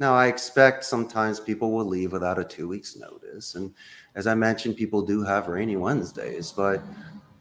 Now, 0.00 0.14
I 0.14 0.28
expect 0.28 0.84
sometimes 0.84 1.40
people 1.40 1.72
will 1.72 1.84
leave 1.84 2.12
without 2.12 2.38
a 2.38 2.44
two 2.44 2.68
weeks 2.68 2.96
notice. 2.96 3.56
And 3.56 3.74
as 4.14 4.28
I 4.28 4.34
mentioned, 4.34 4.76
people 4.76 5.02
do 5.02 5.24
have 5.24 5.48
rainy 5.48 5.76
Wednesdays. 5.76 6.52
But 6.52 6.82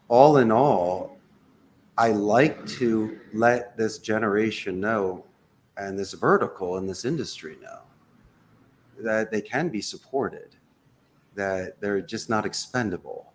all 0.08 0.38
in 0.38 0.52
all, 0.52 1.18
I 1.98 2.10
like 2.10 2.66
to 2.68 3.20
let 3.34 3.78
this 3.78 4.00
generation 4.00 4.80
know 4.80 5.26
and 5.78 5.98
this 5.98 6.14
vertical 6.14 6.78
in 6.78 6.88
this 6.88 7.06
industry 7.06 7.58
know 7.62 7.80
that 9.00 9.32
they 9.32 9.42
can 9.42 9.70
be 9.70 9.82
supported, 9.82 10.56
that 11.36 11.80
they're 11.80 12.02
just 12.02 12.30
not 12.30 12.46
expendable. 12.46 13.34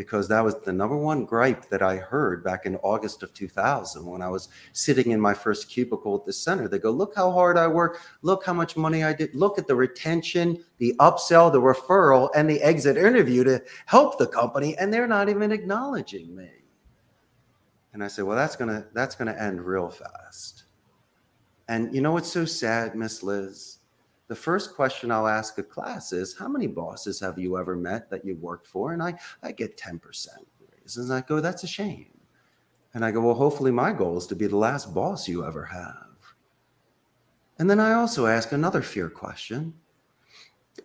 Because 0.00 0.28
that 0.28 0.42
was 0.42 0.54
the 0.60 0.72
number 0.72 0.96
one 0.96 1.26
gripe 1.26 1.68
that 1.68 1.82
I 1.82 1.96
heard 1.96 2.42
back 2.42 2.64
in 2.64 2.76
August 2.76 3.22
of 3.22 3.34
2000 3.34 4.02
when 4.06 4.22
I 4.22 4.30
was 4.30 4.48
sitting 4.72 5.10
in 5.10 5.20
my 5.20 5.34
first 5.34 5.68
cubicle 5.68 6.16
at 6.16 6.24
the 6.24 6.32
center. 6.32 6.68
They 6.68 6.78
go, 6.78 6.90
Look 6.90 7.14
how 7.14 7.30
hard 7.30 7.58
I 7.58 7.66
work. 7.66 8.00
Look 8.22 8.42
how 8.42 8.54
much 8.54 8.78
money 8.78 9.04
I 9.04 9.12
did. 9.12 9.34
Look 9.34 9.58
at 9.58 9.66
the 9.66 9.74
retention, 9.74 10.64
the 10.78 10.94
upsell, 11.00 11.52
the 11.52 11.60
referral, 11.60 12.30
and 12.34 12.48
the 12.48 12.62
exit 12.62 12.96
interview 12.96 13.44
to 13.44 13.62
help 13.84 14.16
the 14.16 14.26
company. 14.26 14.74
And 14.78 14.90
they're 14.90 15.06
not 15.06 15.28
even 15.28 15.52
acknowledging 15.52 16.34
me. 16.34 16.48
And 17.92 18.02
I 18.02 18.08
said, 18.08 18.24
Well, 18.24 18.38
that's 18.38 18.56
going 18.56 18.70
to 18.70 18.86
that's 18.94 19.14
going 19.14 19.30
to 19.30 19.38
end 19.38 19.60
real 19.60 19.90
fast. 19.90 20.64
And 21.68 21.94
you 21.94 22.00
know 22.00 22.12
what's 22.12 22.32
so 22.32 22.46
sad, 22.46 22.94
Miss 22.94 23.22
Liz? 23.22 23.79
The 24.30 24.36
first 24.36 24.76
question 24.76 25.10
I'll 25.10 25.26
ask 25.26 25.58
a 25.58 25.62
class 25.64 26.12
is, 26.12 26.38
How 26.38 26.46
many 26.46 26.68
bosses 26.68 27.18
have 27.18 27.36
you 27.36 27.58
ever 27.58 27.74
met 27.74 28.08
that 28.10 28.24
you 28.24 28.36
worked 28.36 28.64
for? 28.64 28.92
And 28.92 29.02
I, 29.02 29.18
I 29.42 29.50
get 29.50 29.76
10% 29.76 30.00
raises. 30.72 31.10
And 31.10 31.12
I 31.12 31.20
go, 31.22 31.40
That's 31.40 31.64
a 31.64 31.66
shame. 31.66 32.16
And 32.94 33.04
I 33.04 33.10
go, 33.10 33.22
Well, 33.22 33.34
hopefully 33.34 33.72
my 33.72 33.92
goal 33.92 34.16
is 34.16 34.28
to 34.28 34.36
be 34.36 34.46
the 34.46 34.56
last 34.56 34.94
boss 34.94 35.26
you 35.26 35.44
ever 35.44 35.64
have. 35.64 36.16
And 37.58 37.68
then 37.68 37.80
I 37.80 37.94
also 37.94 38.26
ask 38.26 38.52
another 38.52 38.82
fear 38.82 39.10
question. 39.10 39.74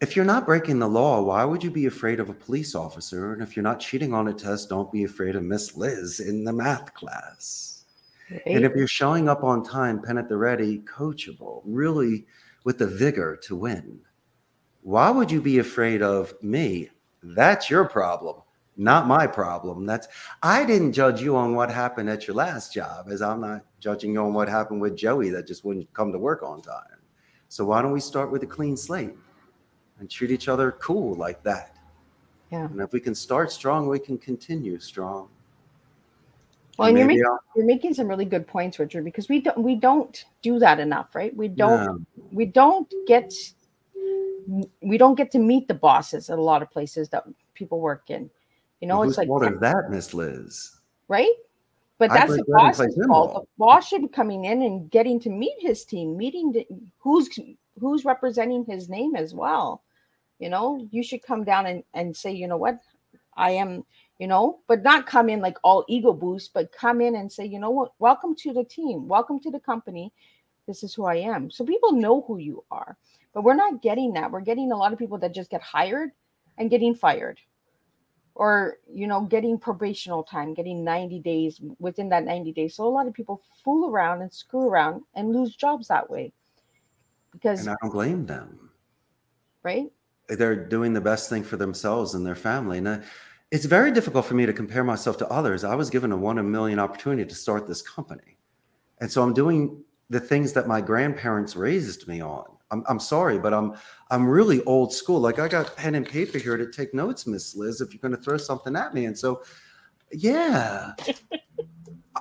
If 0.02 0.16
you're 0.16 0.26
not 0.26 0.48
breaking 0.48 0.80
the 0.80 0.90
law, 0.90 1.22
why 1.22 1.46
would 1.46 1.64
you 1.64 1.70
be 1.70 1.86
afraid 1.86 2.20
of 2.20 2.30
a 2.32 2.34
police 2.34 2.74
officer? 2.74 3.34
And 3.34 3.44
if 3.44 3.56
you're 3.56 3.62
not 3.62 3.80
cheating 3.80 4.12
on 4.12 4.28
a 4.28 4.34
test, 4.34 4.70
don't 4.70 4.92
be 4.92 5.04
afraid 5.04 5.36
of 5.36 5.44
Miss 5.44 5.78
Liz 5.78 6.20
in 6.20 6.44
the 6.44 6.52
math 6.52 6.96
class. 6.96 7.86
Right. 8.32 8.42
And 8.48 8.66
if 8.66 8.74
you're 8.76 8.88
showing 8.88 9.30
up 9.30 9.44
on 9.44 9.64
time, 9.64 10.02
pen 10.02 10.18
at 10.18 10.30
the 10.30 10.36
ready, 10.36 10.80
coachable, 10.80 11.62
really 11.64 12.26
with 12.66 12.80
the 12.80 12.88
vigor 12.88 13.38
to 13.44 13.56
win. 13.56 14.02
Why 14.82 15.10
would 15.10 15.32
you 15.32 15.42
be 15.42 15.60
afraid 15.60 16.02
of 16.02 16.34
me? 16.44 16.90
That's 17.24 17.70
your 17.70 17.86
problem, 17.86 18.42
not 18.76 19.08
my 19.08 19.26
problem. 19.26 19.86
That's 19.86 20.08
I 20.44 20.66
didn't 20.66 20.92
judge 20.92 21.22
you 21.22 21.38
on 21.38 21.56
what 21.56 21.72
happened 21.72 22.10
at 22.10 22.28
your 22.28 22.36
last 22.36 22.74
job, 22.74 23.08
as 23.10 23.22
I'm 23.22 23.42
not 23.42 23.64
judging 23.80 24.14
you 24.14 24.22
on 24.22 24.34
what 24.34 24.50
happened 24.50 24.82
with 24.82 24.98
Joey 24.98 25.30
that 25.30 25.48
just 25.48 25.64
wouldn't 25.64 25.92
come 25.94 26.12
to 26.12 26.20
work 26.20 26.44
on 26.44 26.62
time. 26.62 27.00
So 27.48 27.64
why 27.66 27.82
don't 27.82 27.94
we 27.94 28.00
start 28.00 28.32
with 28.32 28.44
a 28.44 28.48
clean 28.48 28.76
slate 28.76 29.16
and 30.00 30.10
treat 30.10 30.32
each 30.32 30.48
other 30.48 30.74
cool 30.74 31.16
like 31.16 31.42
that? 31.44 31.78
Yeah. 32.52 32.66
And 32.66 32.82
if 32.82 32.92
we 32.92 33.00
can 33.00 33.16
start 33.16 33.52
strong, 33.52 33.88
we 33.88 34.00
can 34.00 34.18
continue 34.18 34.80
strong. 34.80 35.30
Well, 36.78 36.90
and 36.90 36.98
you're 36.98 37.08
making, 37.08 37.38
you're 37.56 37.66
making 37.66 37.94
some 37.94 38.08
really 38.08 38.26
good 38.26 38.48
points, 38.48 38.80
Richard, 38.80 39.06
because 39.06 39.30
we 39.30 39.42
don't 39.42 39.58
we 39.60 39.76
don't 39.76 40.26
do 40.42 40.60
that 40.60 40.80
enough, 40.80 41.16
right? 41.16 41.36
We 41.36 41.48
don't 41.48 42.06
we 42.32 42.46
don't 42.46 42.92
get 43.08 43.34
we 44.82 44.98
don't 44.98 45.16
get 45.16 45.32
to 45.32 45.40
meet 45.40 45.68
the 45.68 45.74
bosses 45.74 46.30
at 46.30 46.38
a 46.38 46.42
lot 46.42 46.62
of 46.62 46.70
places 46.72 47.10
that 47.10 47.24
people 47.54 47.80
work 47.80 48.10
in. 48.10 48.30
You 48.82 48.88
know, 48.88 49.00
well, 49.00 49.10
it's 49.10 49.18
like 49.18 49.30
what 49.30 49.52
is 49.52 49.60
that, 49.62 49.90
Miss 49.90 50.14
Liz? 50.14 50.72
Right? 51.08 51.32
But 51.98 52.10
that's 52.10 52.36
the 52.36 52.44
boss's 52.48 53.00
fault. 53.08 53.34
The 53.34 53.48
boss 53.58 53.88
should 53.88 54.02
be 54.02 54.08
coming 54.10 54.46
in 54.46 54.62
and 54.62 54.92
getting 54.92 55.18
to 55.22 55.30
meet 55.30 55.56
his 55.60 55.86
team, 55.86 56.18
meeting 56.18 56.52
the, 56.52 56.68
who's 57.00 57.30
who's 57.80 58.04
representing 58.04 58.66
his 58.66 58.90
name 58.90 59.16
as 59.16 59.34
well. 59.34 59.82
You 60.40 60.50
know, 60.50 60.86
you 60.92 61.04
should 61.04 61.24
come 61.24 61.46
down 61.46 61.66
and, 61.66 61.84
and 61.94 62.16
say, 62.16 62.34
you 62.34 62.48
know 62.48 62.58
what, 62.58 62.80
I 63.38 63.52
am 63.52 63.86
you 64.20 64.28
know, 64.28 64.60
but 64.68 64.84
not 64.84 65.08
come 65.08 65.30
in 65.30 65.42
like 65.42 65.58
all 65.64 65.86
ego 65.88 66.14
boost, 66.14 66.54
but 66.54 66.72
come 66.72 67.02
in 67.02 67.16
and 67.16 67.32
say, 67.32 67.46
you 67.46 67.60
know 67.60 67.70
what, 67.70 67.92
welcome 68.00 68.36
to 68.36 68.54
the 68.54 68.64
team, 68.64 69.08
welcome 69.08 69.40
to 69.42 69.52
the 69.52 69.60
company. 69.60 70.12
This 70.68 70.84
is 70.84 70.94
who 70.94 71.06
I 71.06 71.16
am. 71.16 71.52
So 71.52 71.66
people 71.66 71.92
know 71.92 72.22
who 72.22 72.38
you 72.38 72.64
are, 72.72 72.98
but 73.34 73.44
we're 73.44 73.56
not 73.56 73.82
getting 73.82 74.14
that. 74.14 74.32
We're 74.32 74.42
getting 74.42 74.72
a 74.72 74.78
lot 74.78 74.94
of 74.94 75.00
people 75.00 75.18
that 75.20 75.34
just 75.34 75.50
get 75.50 75.62
hired 75.62 76.12
and 76.58 76.70
getting 76.70 76.96
fired 76.96 77.40
or, 78.36 78.78
you 78.92 79.08
know, 79.08 79.22
getting 79.22 79.58
probational 79.60 80.28
time, 80.28 80.54
getting 80.54 80.84
90 80.84 81.20
days 81.20 81.62
within 81.80 82.10
that 82.10 82.26
90 82.26 82.52
days. 82.54 82.76
So 82.76 82.86
a 82.86 82.90
lot 82.90 83.08
of 83.08 83.14
people 83.14 83.42
fool 83.64 83.90
around 83.90 84.22
and 84.22 84.34
screw 84.34 84.68
around 84.68 85.04
and 85.14 85.34
lose 85.34 85.56
jobs 85.56 85.88
that 85.90 86.10
way 86.10 86.34
because. 87.32 87.62
And 87.62 87.70
I 87.70 87.76
don't 87.82 87.92
blame 87.92 88.26
them. 88.26 88.72
Right? 89.64 89.92
They're 90.28 90.56
doing 90.56 90.94
the 90.94 91.02
best 91.02 91.30
thing 91.30 91.44
for 91.44 91.58
themselves 91.58 92.16
and 92.16 92.26
their 92.26 92.36
family. 92.36 92.80
And 92.80 92.90
I, 92.90 93.02
it's 93.56 93.64
very 93.64 93.90
difficult 93.90 94.26
for 94.26 94.34
me 94.34 94.46
to 94.46 94.52
compare 94.52 94.84
myself 94.84 95.16
to 95.18 95.28
others. 95.30 95.64
I 95.64 95.76
was 95.76 95.90
given 95.90 96.12
a 96.12 96.18
one 96.18 96.38
in 96.38 96.46
a 96.46 96.50
million 96.50 96.78
opportunity 96.78 97.26
to 97.26 97.34
start 97.34 97.66
this 97.66 97.82
company. 97.82 98.38
And 99.00 99.10
so 99.10 99.24
I'm 99.24 99.34
doing 99.34 99.82
the 100.10 100.20
things 100.20 100.52
that 100.52 100.68
my 100.68 100.82
grandparents 100.82 101.56
raised 101.56 102.06
me 102.06 102.20
on. 102.20 102.44
I'm, 102.70 102.84
I'm 102.90 103.00
sorry, 103.00 103.40
but 103.40 103.54
I'm 103.54 103.74
I'm 104.12 104.28
really 104.28 104.62
old 104.66 104.92
school. 104.92 105.22
Like 105.22 105.40
I 105.40 105.48
got 105.48 105.74
pen 105.78 105.96
and 105.96 106.06
paper 106.06 106.38
here 106.38 106.58
to 106.58 106.70
take 106.70 106.94
notes, 106.94 107.26
Miss 107.28 107.56
Liz, 107.56 107.80
if 107.80 107.94
you're 107.94 108.02
going 108.02 108.12
to 108.12 108.22
throw 108.22 108.36
something 108.36 108.76
at 108.76 108.94
me. 108.94 109.06
And 109.06 109.18
so, 109.18 109.42
yeah, 110.12 110.92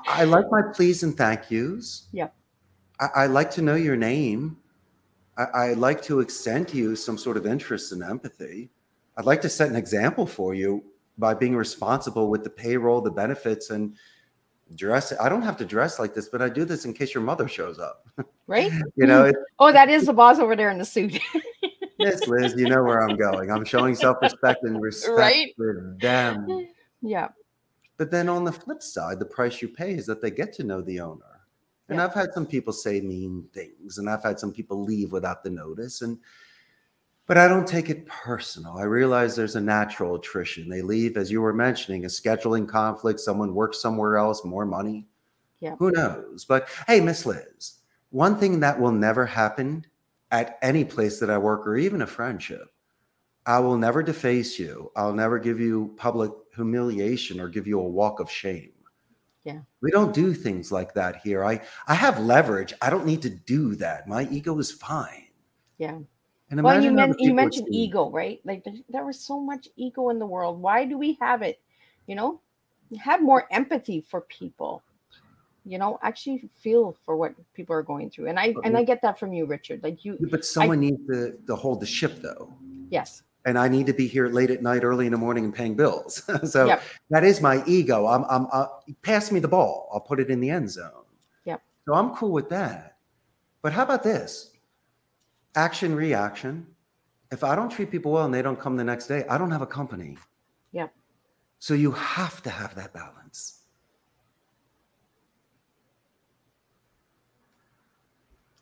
I 0.07 0.23
like 0.23 0.45
my 0.53 0.63
please 0.73 1.03
and 1.03 1.17
thank 1.17 1.51
yous. 1.51 2.07
Yeah, 2.13 2.29
I, 3.01 3.09
I 3.23 3.27
like 3.27 3.51
to 3.53 3.63
know 3.63 3.75
your 3.75 3.97
name. 3.97 4.57
I, 5.37 5.45
I 5.45 5.73
like 5.73 6.01
to 6.05 6.21
extend 6.21 6.69
to 6.69 6.77
you 6.77 6.95
some 6.95 7.19
sort 7.19 7.37
of 7.37 7.45
interest 7.45 7.91
and 7.91 8.05
empathy. 8.05 8.71
I'd 9.17 9.25
like 9.25 9.41
to 9.43 9.49
set 9.49 9.69
an 9.69 9.77
example 9.77 10.27
for 10.27 10.55
you 10.55 10.85
by 11.19 11.35
being 11.35 11.55
responsible 11.57 12.29
with 12.29 12.45
the 12.45 12.51
payroll, 12.51 13.01
the 13.01 13.11
benefits, 13.11 13.71
and 13.71 13.95
dress. 14.75 15.13
I 15.21 15.29
don't 15.29 15.43
have 15.43 15.57
to 15.59 15.65
dress 15.65 15.99
like 15.99 16.15
this, 16.15 16.29
but 16.29 16.43
I 16.43 16.49
do 16.49 16.65
this 16.65 16.85
in 16.85 16.95
case 16.95 17.15
your 17.15 17.23
mother 17.23 17.49
shows 17.49 17.79
up. 17.79 18.07
Right? 18.47 18.71
you 18.95 19.07
know. 19.07 19.25
It, 19.25 19.37
oh, 19.59 19.73
that 19.73 19.89
is 19.89 20.05
the 20.05 20.13
boss 20.13 20.39
over 20.39 20.55
there 20.55 20.69
in 20.69 20.77
the 20.77 20.85
suit. 20.85 21.19
yes, 21.99 22.27
Liz, 22.27 22.53
you 22.59 22.69
know 22.69 22.83
where 22.83 23.03
I'm 23.03 23.17
going. 23.17 23.51
I'm 23.51 23.65
showing 23.65 23.95
self-respect 23.95 24.65
and 24.65 24.83
respect 24.83 25.17
right? 25.17 25.47
for 25.57 25.97
them. 25.99 26.69
Yeah. 27.01 27.29
But 27.97 28.11
then 28.11 28.29
on 28.29 28.45
the 28.45 28.53
flip 28.53 28.83
side, 28.83 29.19
the 29.19 29.25
price 29.25 29.63
you 29.63 29.69
pay 29.69 29.95
is 29.95 30.05
that 30.05 30.21
they 30.21 30.31
get 30.31 30.53
to 30.57 30.63
know 30.63 30.83
the 30.83 31.01
owner. 31.01 31.41
And 31.89 31.97
Yeah. 31.97 32.05
I've 32.05 32.13
had 32.13 32.35
some 32.35 32.47
people 32.47 32.75
say 32.75 33.01
mean 33.01 33.49
things, 33.55 33.97
and 33.97 34.11
I've 34.11 34.23
had 34.23 34.39
some 34.39 34.53
people 34.53 34.83
leave 34.83 35.11
without 35.11 35.43
the 35.43 35.49
notice. 35.49 36.03
And 36.03 36.19
but 37.27 37.39
I 37.39 37.49
don't 37.49 37.67
take 37.67 37.89
it 37.89 38.07
personal. 38.07 38.77
I 38.79 38.83
realize 38.83 39.35
there's 39.35 39.57
a 39.57 39.61
natural 39.61 40.15
attrition. 40.17 40.69
They 40.69 40.83
leave, 40.83 41.17
as 41.17 41.31
you 41.31 41.41
were 41.41 41.55
mentioning, 41.55 42.05
a 42.05 42.09
scheduling 42.09 42.69
conflict. 42.69 43.21
Someone 43.21 43.55
works 43.55 43.81
somewhere 43.81 44.17
else, 44.17 44.45
more 44.45 44.67
money. 44.67 45.07
Yeah. 45.61 45.77
Who 45.79 45.91
knows? 45.93 46.45
But 46.45 46.69
hey, 46.87 47.01
Miss 47.01 47.25
Liz, 47.25 47.79
one 48.11 48.37
thing 48.37 48.61
that 48.61 48.79
will 48.79 48.93
never 48.93 49.25
happen 49.25 49.87
at 50.31 50.59
any 50.63 50.85
place 50.85 51.19
that 51.21 51.31
I 51.31 51.39
work 51.39 51.67
or 51.67 51.77
even 51.77 52.03
a 52.03 52.07
friendship, 52.07 52.69
I 53.47 53.59
will 53.61 53.79
never 53.79 54.03
deface 54.03 54.59
you. 54.59 54.91
I'll 54.97 55.13
never 55.15 55.39
give 55.39 55.61
you 55.61 55.95
public 55.97 56.33
humiliation 56.55 57.41
or 57.41 57.49
give 57.49 57.67
you 57.67 57.81
a 57.81 57.89
walk 57.89 58.21
of 58.21 58.31
shame. 58.31 58.73
Yeah. 59.45 59.61
We 59.83 59.91
don't 59.91 60.15
do 60.15 60.33
things 60.33 60.73
like 60.73 60.95
that 60.95 61.17
here. 61.23 61.45
I 61.45 61.61
I 61.87 61.95
have 61.95 62.19
leverage. 62.21 62.73
I 62.81 62.91
don't 62.91 63.07
need 63.07 63.23
to 63.23 63.31
do 63.31 63.75
that. 63.77 64.09
My 64.09 64.27
ego 64.31 64.59
is 64.59 64.73
fine. 64.73 65.29
Yeah. 65.79 65.99
And 66.51 66.63
well, 66.63 66.83
you, 66.83 66.93
men- 66.93 67.15
you 67.19 67.35
mentioned 67.35 67.69
ego, 67.71 68.11
right? 68.11 68.41
Like 68.45 68.65
there, 68.65 68.75
there 68.89 69.05
was 69.05 69.19
so 69.19 69.41
much 69.41 69.69
ego 69.77 70.11
in 70.11 70.19
the 70.19 70.27
world. 70.27 70.61
Why 70.61 70.85
do 70.85 70.99
we 70.99 71.17
have 71.21 71.43
it? 71.43 71.61
You 72.07 72.15
know, 72.17 72.41
have 73.01 73.23
more 73.23 73.47
empathy 73.51 74.03
for 74.09 74.21
people. 74.23 74.83
You 75.65 75.79
know, 75.79 75.99
actually 76.03 76.49
feel 76.61 76.95
for 77.07 77.17
what 77.17 77.35
people 77.55 77.75
are 77.75 77.83
going 77.83 78.11
through. 78.11 78.29
And 78.29 78.39
I 78.39 78.55
and 78.65 78.77
I 78.77 78.85
get 78.85 79.01
that 79.03 79.19
from 79.19 79.33
you, 79.33 79.47
Richard. 79.47 79.83
Like 79.83 80.05
you 80.05 80.19
But 80.31 80.45
someone 80.45 80.81
needs 80.81 81.01
to, 81.09 81.39
to 81.47 81.57
hold 81.57 81.81
the 81.81 81.87
ship, 81.87 82.21
though. 82.21 82.53
yes. 82.91 83.23
and 83.47 83.59
I 83.59 83.69
need 83.69 83.87
to 83.87 83.93
be 83.95 84.07
here 84.07 84.29
late 84.29 84.51
at 84.51 84.63
night, 84.63 84.85
early 84.85 85.07
in 85.07 85.13
the 85.13 85.19
morning, 85.19 85.45
and 85.45 85.55
paying 85.55 85.75
bills. 85.75 86.23
so 86.51 86.67
Yep. 86.67 86.83
that 87.11 87.25
is 87.25 87.41
my 87.41 87.63
ego. 87.67 88.07
I'm, 88.07 88.25
I'm, 88.31 88.47
uh, 88.53 88.67
pass 89.03 89.33
me 89.33 89.41
the 89.41 89.49
ball. 89.49 89.89
I'll 89.93 90.01
put 90.01 90.21
it 90.21 90.31
in 90.31 90.41
the 90.41 90.51
end 90.51 90.71
zone. 90.71 91.05
Yep. 91.47 91.63
So 91.87 91.95
I'm 91.95 92.15
cool 92.15 92.33
with 92.33 92.49
that. 92.51 92.97
But 93.63 93.73
how 93.73 93.83
about 93.83 94.03
this? 94.03 94.51
Action, 95.57 95.95
reaction. 95.95 96.67
If 97.31 97.45
I 97.45 97.55
don't 97.55 97.71
treat 97.71 97.91
people 97.91 98.13
well 98.13 98.25
and 98.25 98.35
they 98.35 98.43
don't 98.43 98.59
come 98.59 98.77
the 98.77 98.85
next 98.85 99.07
day, 99.07 99.25
I 99.29 99.39
don't 99.39 99.51
have 99.51 99.63
a 99.63 99.67
company. 99.67 100.17
Yeah. 100.73 100.89
So 101.59 101.75
you 101.75 101.93
have 101.93 102.43
to 102.43 102.51
have 102.51 102.75
that 102.75 102.93
balance. 102.93 103.61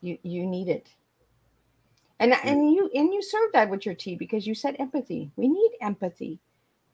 You 0.01 0.19
you 0.23 0.47
need 0.47 0.69
it. 0.69 0.89
And 2.19 2.35
and 2.45 2.73
you 2.73 2.91
and 2.95 3.13
you 3.13 3.23
serve 3.23 3.53
that 3.53 3.71
with 3.71 3.87
your 3.87 3.95
tea 3.95 4.17
because 4.17 4.47
you 4.47 4.55
said 4.55 4.77
empathy. 4.79 5.31
We 5.37 5.49
need 5.49 5.73
empathy. 5.81 6.41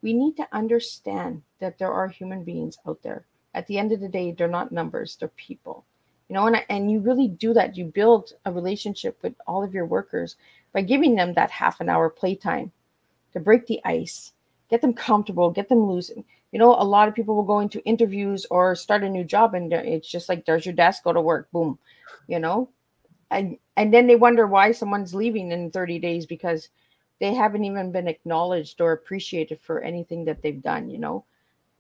We 0.03 0.15
need 0.15 0.37
to 0.37 0.49
understand 0.53 1.43
that 1.59 1.79
there 1.79 1.93
are 1.93 2.09
human 2.09 2.45
beings 2.45 2.79
out 2.87 3.03
there. 3.03 3.27
At 3.55 3.67
the 3.67 3.79
end 3.79 3.93
of 3.93 4.01
the 4.01 4.09
day, 4.09 4.33
they're 4.33 4.47
not 4.49 4.71
numbers, 4.71 5.17
they're 5.17 5.29
people. 5.29 5.85
You 6.29 6.35
know, 6.35 6.47
and 6.47 6.63
and 6.69 6.91
you 6.91 7.01
really 7.01 7.29
do 7.29 7.55
that. 7.55 7.77
You 7.77 7.87
build 7.87 8.33
a 8.45 8.53
relationship 8.53 9.19
with 9.23 9.35
all 9.47 9.65
of 9.65 9.75
your 9.75 9.87
workers 9.87 10.37
by 10.73 10.83
giving 10.83 11.15
them 11.15 11.35
that 11.35 11.51
half 11.51 11.81
an 11.81 11.89
hour 11.89 12.11
playtime 12.11 12.71
to 13.33 13.41
break 13.41 13.67
the 13.67 13.81
ice, 13.85 14.33
get 14.71 14.81
them 14.81 14.93
comfortable, 14.95 15.51
get 15.51 15.69
them 15.69 15.87
loose. 15.87 16.11
You 16.53 16.59
know, 16.59 16.75
a 16.75 16.85
lot 16.85 17.09
of 17.09 17.15
people 17.15 17.35
will 17.35 17.45
go 17.45 17.61
into 17.61 17.85
interviews 17.85 18.47
or 18.51 18.75
start 18.75 19.03
a 19.05 19.09
new 19.09 19.25
job 19.25 19.55
and 19.55 19.73
it's 19.73 20.09
just 20.09 20.29
like 20.29 20.45
there's 20.45 20.67
your 20.67 20.75
desk, 20.75 21.05
go 21.05 21.13
to 21.13 21.21
work, 21.21 21.51
boom. 21.51 21.79
You 22.27 22.39
know, 22.39 22.71
and 23.31 23.59
and 23.77 23.93
then 23.93 24.07
they 24.07 24.17
wonder 24.17 24.47
why 24.47 24.73
someone's 24.73 25.15
leaving 25.15 25.53
in 25.53 25.71
30 25.71 25.99
days 25.99 26.27
because 26.27 26.69
they 27.21 27.35
haven't 27.35 27.65
even 27.65 27.93
been 27.93 28.09
acknowledged 28.09 28.81
or 28.81 28.93
appreciated 28.93 29.61
for 29.61 29.81
anything 29.81 30.25
that 30.25 30.43
they've 30.43 30.63
done 30.63 30.89
you 30.91 30.99
know 30.99 31.25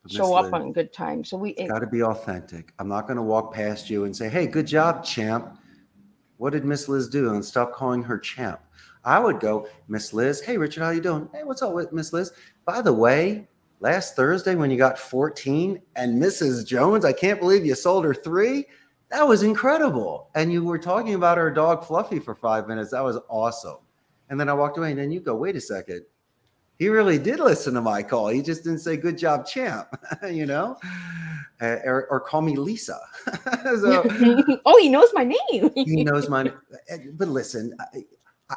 show 0.06 0.34
up 0.34 0.52
on 0.52 0.72
good 0.72 0.92
times 0.92 1.30
so 1.30 1.36
we 1.36 1.54
got 1.54 1.80
to 1.80 1.86
be 1.86 2.02
authentic. 2.02 2.72
I'm 2.78 2.88
not 2.88 3.06
going 3.06 3.16
to 3.16 3.22
walk 3.22 3.52
past 3.52 3.90
you 3.90 4.04
and 4.04 4.16
say, 4.16 4.28
"Hey, 4.28 4.46
good 4.46 4.66
job, 4.66 5.04
champ." 5.04 5.58
What 6.38 6.52
did 6.52 6.64
Miss 6.64 6.88
Liz 6.88 7.08
do? 7.08 7.34
And 7.34 7.44
stop 7.44 7.72
calling 7.72 8.02
her 8.04 8.16
champ. 8.16 8.60
I 9.04 9.18
would 9.18 9.40
go, 9.40 9.68
Miss 9.88 10.12
Liz. 10.12 10.40
Hey, 10.40 10.56
Richard, 10.56 10.84
how 10.84 10.90
you 10.90 11.00
doing? 11.00 11.28
Hey, 11.32 11.42
what's 11.42 11.62
up 11.62 11.74
with 11.74 11.92
Miss 11.92 12.12
Liz? 12.12 12.32
By 12.64 12.80
the 12.80 12.92
way, 12.92 13.48
last 13.80 14.14
Thursday 14.14 14.54
when 14.54 14.70
you 14.70 14.76
got 14.76 14.98
14 14.98 15.80
and 15.96 16.22
Mrs. 16.22 16.66
Jones, 16.66 17.04
I 17.04 17.12
can't 17.12 17.40
believe 17.40 17.66
you 17.66 17.74
sold 17.74 18.04
her 18.04 18.14
three. 18.14 18.66
That 19.10 19.26
was 19.26 19.42
incredible. 19.42 20.30
And 20.34 20.52
you 20.52 20.62
were 20.62 20.78
talking 20.78 21.14
about 21.14 21.38
our 21.38 21.50
dog 21.50 21.84
Fluffy 21.84 22.18
for 22.18 22.34
five 22.34 22.68
minutes. 22.68 22.90
That 22.90 23.04
was 23.04 23.18
awesome. 23.28 23.78
And 24.30 24.38
then 24.38 24.48
I 24.48 24.54
walked 24.54 24.78
away, 24.78 24.90
and 24.90 25.00
then 25.00 25.10
you 25.10 25.20
go, 25.20 25.34
wait 25.34 25.56
a 25.56 25.60
second. 25.60 26.02
He 26.78 26.88
really 26.88 27.18
did 27.18 27.40
listen 27.40 27.74
to 27.74 27.80
my 27.80 28.02
call. 28.02 28.28
He 28.28 28.40
just 28.40 28.62
didn't 28.62 28.78
say, 28.78 28.96
good 28.96 29.18
job, 29.18 29.46
champ, 29.46 29.88
you 30.30 30.46
know, 30.46 30.76
Uh, 31.60 31.78
or, 31.84 32.06
or 32.08 32.20
call 32.20 32.40
me 32.40 32.56
Lisa. 32.56 33.00
so 33.64 34.04
oh 34.64 34.78
he 34.80 34.88
knows 34.88 35.08
my 35.12 35.24
name 35.24 35.70
he 35.74 36.04
knows 36.04 36.28
my, 36.28 36.52
but 37.14 37.26
listen, 37.26 37.74
I, 37.80 38.04
I, 38.48 38.56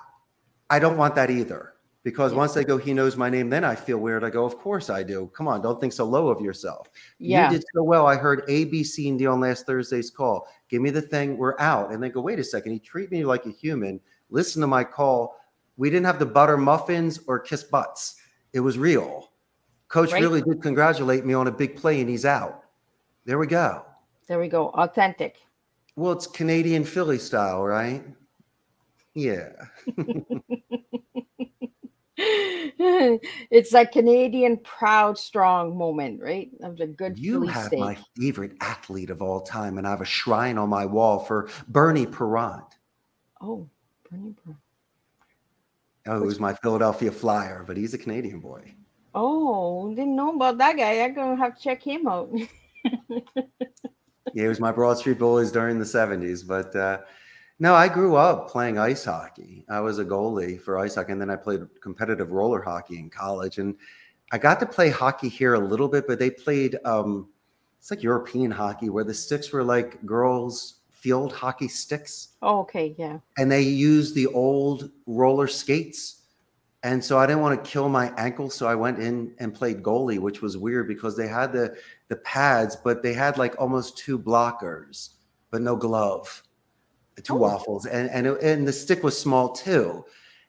I 0.70 0.80
don't 0.80 0.98
want 0.98 1.16
that 1.16 1.32
either 1.32 1.74
because 2.04 2.34
once 2.34 2.54
they 2.54 2.64
go, 2.64 2.78
he 2.78 2.94
knows 2.94 3.16
my 3.16 3.30
name, 3.30 3.50
then 3.50 3.64
I 3.64 3.76
feel 3.76 3.98
weird. 3.98 4.24
I 4.24 4.30
go, 4.30 4.46
of 4.46 4.58
course 4.58 4.90
I 4.90 5.04
do. 5.04 5.32
Come 5.36 5.48
on, 5.48 5.62
don't 5.62 5.80
think 5.80 5.94
so 5.94 6.06
low 6.06 6.30
of 6.30 6.42
yourself. 6.42 6.90
Yeah. 7.20 7.50
You 7.50 7.58
did 7.58 7.66
so 7.74 7.84
well. 7.84 8.08
I 8.08 8.16
heard 8.16 8.44
A, 8.48 8.66
B, 8.66 8.84
C, 8.84 9.10
and 9.10 9.20
D 9.20 9.28
on 9.28 9.40
last 9.40 9.66
Thursday's 9.66 10.10
call. 10.10 10.48
Give 10.70 10.82
me 10.82 10.90
the 10.90 11.02
thing. 11.02 11.38
We're 11.38 11.60
out. 11.60 11.92
And 11.92 12.02
they 12.02 12.10
go, 12.10 12.22
wait 12.22 12.40
a 12.40 12.44
second. 12.44 12.74
He 12.74 12.80
treat 12.80 13.12
me 13.12 13.24
like 13.24 13.46
a 13.46 13.52
human. 13.52 14.00
Listen 14.30 14.62
to 14.62 14.68
my 14.68 14.84
call. 14.84 15.41
We 15.78 15.90
didn't 15.90 16.06
have 16.06 16.20
to 16.20 16.26
butter 16.26 16.58
muffins 16.58 17.20
or 17.28 17.40
kiss 17.40 17.64
butts. 17.64 18.16
It 18.54 18.60
was 18.60 18.78
real. 18.78 19.30
Coach 19.88 20.12
Right. 20.14 20.22
really 20.22 20.42
did 20.42 20.62
congratulate 20.62 21.26
me 21.26 21.34
on 21.34 21.48
a 21.48 21.52
big 21.52 21.76
play, 21.76 22.00
and 22.02 22.10
he's 22.10 22.26
out. 22.26 22.64
There 23.26 23.38
we 23.38 23.48
go. 23.48 23.86
there 24.28 24.40
we 24.40 24.48
go 24.48 24.70
authentic 24.70 25.38
Well, 25.96 26.14
it's 26.14 26.28
Canadian 26.28 26.84
Philly 26.86 27.18
style, 27.20 27.64
right? 27.64 28.04
Yeah. 29.14 29.50
it's 32.18 33.72
that 33.72 33.92
canadian 33.92 34.58
proud 34.58 35.18
strong 35.18 35.78
moment 35.78 36.22
right 36.22 36.50
of 36.62 36.78
the 36.78 36.88
good 36.88 37.18
You 37.18 37.46
have 37.48 37.72
my 37.74 37.98
favorite 38.18 38.54
athlete 38.62 39.10
of 39.10 39.22
all 39.22 39.42
time, 39.42 39.78
and 39.78 39.88
I 39.88 39.92
have 39.92 40.02
a 40.02 40.06
shrine 40.06 40.58
on 40.58 40.70
my 40.70 40.86
wall 40.86 41.20
for 41.20 41.50
Bernie 41.68 42.06
Parent. 42.06 42.64
oh 43.42 43.68
Bernie 44.10 44.34
Bro- 44.46 44.56
Oh, 46.12 46.20
he 46.20 46.26
was 46.26 46.40
my 46.40 46.54
Philadelphia 46.54 47.12
Flyer, 47.12 47.64
but 47.66 47.78
he's 47.78 47.94
a 47.94 47.98
Canadian 47.98 48.40
boy. 48.40 48.76
oh 49.16 49.94
didn't 49.96 50.16
know 50.16 50.34
about 50.36 50.58
that 50.58 50.78
guy 50.78 51.02
i'm 51.04 51.14
gonna 51.14 51.36
have 51.36 51.56
to 51.58 51.62
check 51.62 51.82
him 51.84 52.08
out 52.08 52.30
Yeah, 54.34 54.44
he 54.44 54.48
was 54.48 54.60
my 54.60 54.72
Broad 54.72 54.98
Street 54.98 55.20
Bullies 55.20 55.52
during 55.52 55.78
the 55.80 55.86
70s. 55.86 56.48
But 56.48 56.76
uh, 56.76 57.00
no, 57.60 57.74
I 57.74 57.88
grew 57.88 58.16
up 58.16 58.50
playing 58.50 58.78
ice 58.78 59.04
hockey. 59.04 59.66
I 59.70 59.80
was 59.82 60.00
a 60.00 60.06
goalie 60.06 60.60
for 60.62 60.78
ice 60.78 60.96
hockey, 60.96 61.12
and 61.12 61.20
then 61.20 61.30
I 61.30 61.36
played 61.36 61.62
competitive 61.82 62.32
roller 62.32 62.62
hockey 62.62 62.98
in 63.00 63.10
college. 63.10 63.58
And 63.58 63.76
I 64.32 64.38
got 64.38 64.60
to 64.62 64.66
play 64.66 64.90
hockey 64.90 65.28
here 65.28 65.56
a 65.56 65.60
little 65.60 65.90
bit, 65.90 66.08
but 66.08 66.18
they 66.18 66.30
played 66.30 66.78
um, 66.86 67.30
it's 67.78 67.92
like 67.92 68.04
European 68.04 68.52
hockey 68.52 68.90
where 68.90 69.04
the 69.04 69.14
sticks 69.14 69.52
were 69.52 69.64
like 69.64 70.06
girls' 70.06 70.81
field 71.02 71.34
hockey 71.34 71.68
sticks. 71.68 72.30
oh, 72.42 72.60
okay 72.60 72.96
yeah 72.98 73.18
and 73.38 73.52
they 73.52 73.62
used 73.62 74.16
the 74.16 74.28
old 74.28 74.92
roller 75.06 75.48
skates. 75.48 76.18
And 76.84 77.04
so 77.04 77.20
I 77.20 77.28
didn't 77.28 77.42
want 77.42 77.64
to 77.64 77.70
kill 77.70 77.90
my 77.90 78.12
ankle, 78.18 78.50
so 78.50 78.66
I 78.66 78.74
went 78.74 78.98
in 78.98 79.36
and 79.38 79.54
played 79.54 79.84
goalie, 79.84 80.18
which 80.18 80.42
was 80.42 80.58
weird 80.58 80.88
because 80.88 81.16
they 81.16 81.28
had 81.28 81.54
the 81.54 81.76
the 82.08 82.16
pads, 82.18 82.76
but 82.76 83.04
they 83.04 83.14
had 83.14 83.38
like 83.38 83.54
almost 83.60 84.00
two 84.00 84.18
blockers, 84.18 85.10
but 85.52 85.62
no 85.62 85.76
glove, 85.76 86.42
two 87.22 87.36
oh. 87.36 87.38
waffles, 87.38 87.86
and 87.86 88.10
and 88.10 88.26
it- 88.26 88.42
and 88.42 88.68
the 88.68 88.74
stick 88.74 89.04
was 89.04 89.16
small 89.16 89.50
too. 89.50 90.04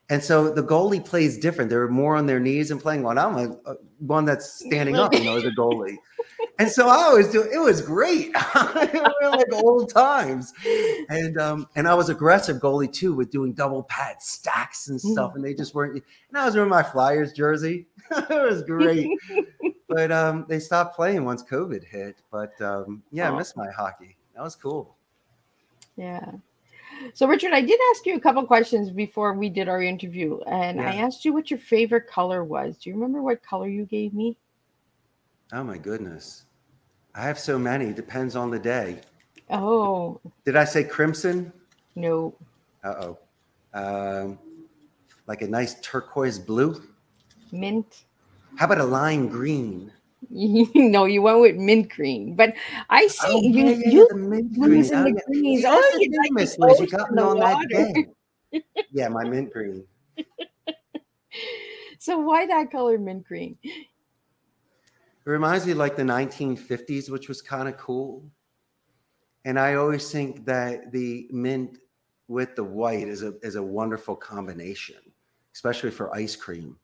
And 0.09 0.23
so 0.23 0.51
the 0.51 0.63
goalie 0.63 1.05
plays 1.05 1.37
different. 1.37 1.69
They're 1.69 1.87
more 1.87 2.15
on 2.15 2.25
their 2.25 2.39
knees 2.39 2.71
and 2.71 2.81
playing 2.81 3.03
one. 3.03 3.17
I'm 3.19 3.35
a, 3.37 3.51
a 3.65 3.75
one 3.99 4.25
that's 4.25 4.51
standing 4.65 4.95
up, 4.95 5.13
you 5.13 5.23
know, 5.23 5.37
as 5.37 5.45
a 5.45 5.51
goalie. 5.51 5.97
And 6.59 6.69
so 6.69 6.87
I 6.87 6.97
always 7.03 7.29
do. 7.29 7.41
It 7.41 7.57
was 7.57 7.81
great. 7.81 8.33
like 8.55 9.51
old 9.53 9.89
times. 9.91 10.53
And 11.09 11.37
um, 11.39 11.67
and 11.75 11.87
I 11.87 11.95
was 11.95 12.09
aggressive 12.09 12.57
goalie 12.57 12.91
too 12.91 13.13
with 13.13 13.31
doing 13.31 13.53
double 13.53 13.83
pad 13.83 14.21
stacks 14.21 14.87
and 14.87 15.01
stuff. 15.01 15.33
And 15.35 15.43
they 15.43 15.53
just 15.55 15.73
weren't. 15.73 15.93
And 15.93 16.37
I 16.37 16.45
was 16.45 16.53
wearing 16.55 16.69
my 16.69 16.83
Flyers 16.83 17.33
jersey. 17.33 17.87
it 18.11 18.29
was 18.29 18.61
great. 18.63 19.09
but 19.89 20.11
um, 20.11 20.45
they 20.47 20.59
stopped 20.59 20.95
playing 20.95 21.25
once 21.25 21.43
COVID 21.43 21.83
hit. 21.83 22.17
But 22.31 22.59
um, 22.61 23.01
yeah, 23.11 23.29
I 23.29 23.33
Oh. 23.33 23.37
missed 23.37 23.57
my 23.57 23.71
hockey. 23.71 24.15
That 24.35 24.43
was 24.43 24.55
cool. 24.55 24.95
Yeah. 25.95 26.31
So, 27.15 27.27
Richard, 27.27 27.53
I 27.53 27.61
did 27.61 27.79
ask 27.91 28.05
you 28.05 28.15
a 28.15 28.19
couple 28.19 28.45
questions 28.45 28.91
before 28.91 29.33
we 29.33 29.49
did 29.49 29.67
our 29.67 29.81
interview, 29.81 30.39
and 30.41 30.79
I 30.79 30.95
asked 30.95 31.25
you 31.25 31.33
what 31.33 31.49
your 31.49 31.57
favorite 31.57 32.07
color 32.07 32.43
was. 32.43 32.77
Do 32.77 32.89
you 32.89 32.95
remember 32.95 33.21
what 33.21 33.43
color 33.43 33.67
you 33.67 33.85
gave 33.85 34.13
me? 34.13 34.37
Oh 35.53 35.63
my 35.63 35.77
goodness. 35.77 36.45
I 37.13 37.21
have 37.21 37.37
so 37.37 37.59
many. 37.59 37.93
Depends 37.93 38.35
on 38.35 38.49
the 38.49 38.57
day. 38.57 39.01
Oh, 39.51 40.19
Did 40.45 40.55
I 40.55 40.63
say 40.63 40.83
crimson? 40.83 41.53
no. 41.95 42.33
Uh 42.83 42.95
oh. 43.05 43.19
Um, 43.75 44.39
like 45.27 45.43
a 45.43 45.47
nice 45.47 45.79
turquoise 45.81 46.39
blue. 46.39 46.81
Mint. 47.51 48.05
How 48.55 48.65
about 48.65 48.79
a 48.79 48.83
lime 48.83 49.29
green? 49.29 49.91
no, 50.29 51.05
you 51.05 51.21
went 51.21 51.39
with 51.39 51.55
mint 51.55 51.89
green. 51.89 52.35
But 52.35 52.55
I 52.89 53.05
see 53.05 53.27
Oh, 53.27 53.41
you, 53.41 53.65
yeah, 53.65 53.71
yeah, 53.71 53.89
you 53.89 54.07
the 54.09 54.15
mint 54.15 54.53
green. 54.59 54.85
Oh, 54.91 55.03
the 55.03 55.21
greens. 55.27 55.63
Oh, 55.67 55.97
you 55.99 56.17
like 56.17 56.29
the 56.29 56.33
Miss 56.33 56.57
Liz. 56.57 56.79
You 56.79 56.87
got 56.87 57.11
me 57.11 57.21
the 57.21 57.27
on 57.27 57.39
that 57.39 57.57
water. 57.71 57.93
Yeah, 58.91 59.07
my 59.09 59.23
mint 59.23 59.51
green. 59.51 59.85
So, 61.99 62.19
why 62.19 62.45
that 62.47 62.69
color 62.71 62.97
mint 62.99 63.23
green? 63.25 63.57
It 65.25 65.29
reminds 65.29 65.65
me 65.65 65.73
like 65.73 65.95
the 65.95 66.03
1950s, 66.03 67.09
which 67.09 67.29
was 67.29 67.41
kind 67.41 67.69
of 67.69 67.77
cool. 67.77 68.23
And 69.45 69.57
I 69.57 69.75
always 69.75 70.11
think 70.11 70.45
that 70.45 70.91
the 70.91 71.27
mint 71.31 71.77
with 72.27 72.55
the 72.55 72.63
white 72.63 73.07
is 73.07 73.23
a 73.23 73.33
is 73.41 73.55
a 73.55 73.63
wonderful 73.63 74.15
combination, 74.15 74.97
especially 75.53 75.91
for 75.91 76.13
ice 76.15 76.35
cream. 76.35 76.77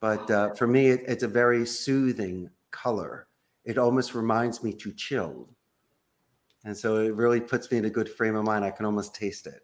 But 0.00 0.30
uh, 0.30 0.54
for 0.54 0.66
me, 0.66 0.88
it, 0.88 1.04
it's 1.06 1.22
a 1.22 1.28
very 1.28 1.66
soothing 1.66 2.50
color. 2.70 3.26
It 3.64 3.78
almost 3.78 4.14
reminds 4.14 4.62
me 4.62 4.72
to 4.74 4.92
chill, 4.92 5.48
and 6.64 6.76
so 6.76 6.96
it 6.96 7.14
really 7.14 7.40
puts 7.40 7.70
me 7.70 7.78
in 7.78 7.84
a 7.84 7.90
good 7.90 8.08
frame 8.08 8.36
of 8.36 8.44
mind. 8.44 8.64
I 8.64 8.70
can 8.70 8.86
almost 8.86 9.14
taste 9.14 9.46
it. 9.46 9.62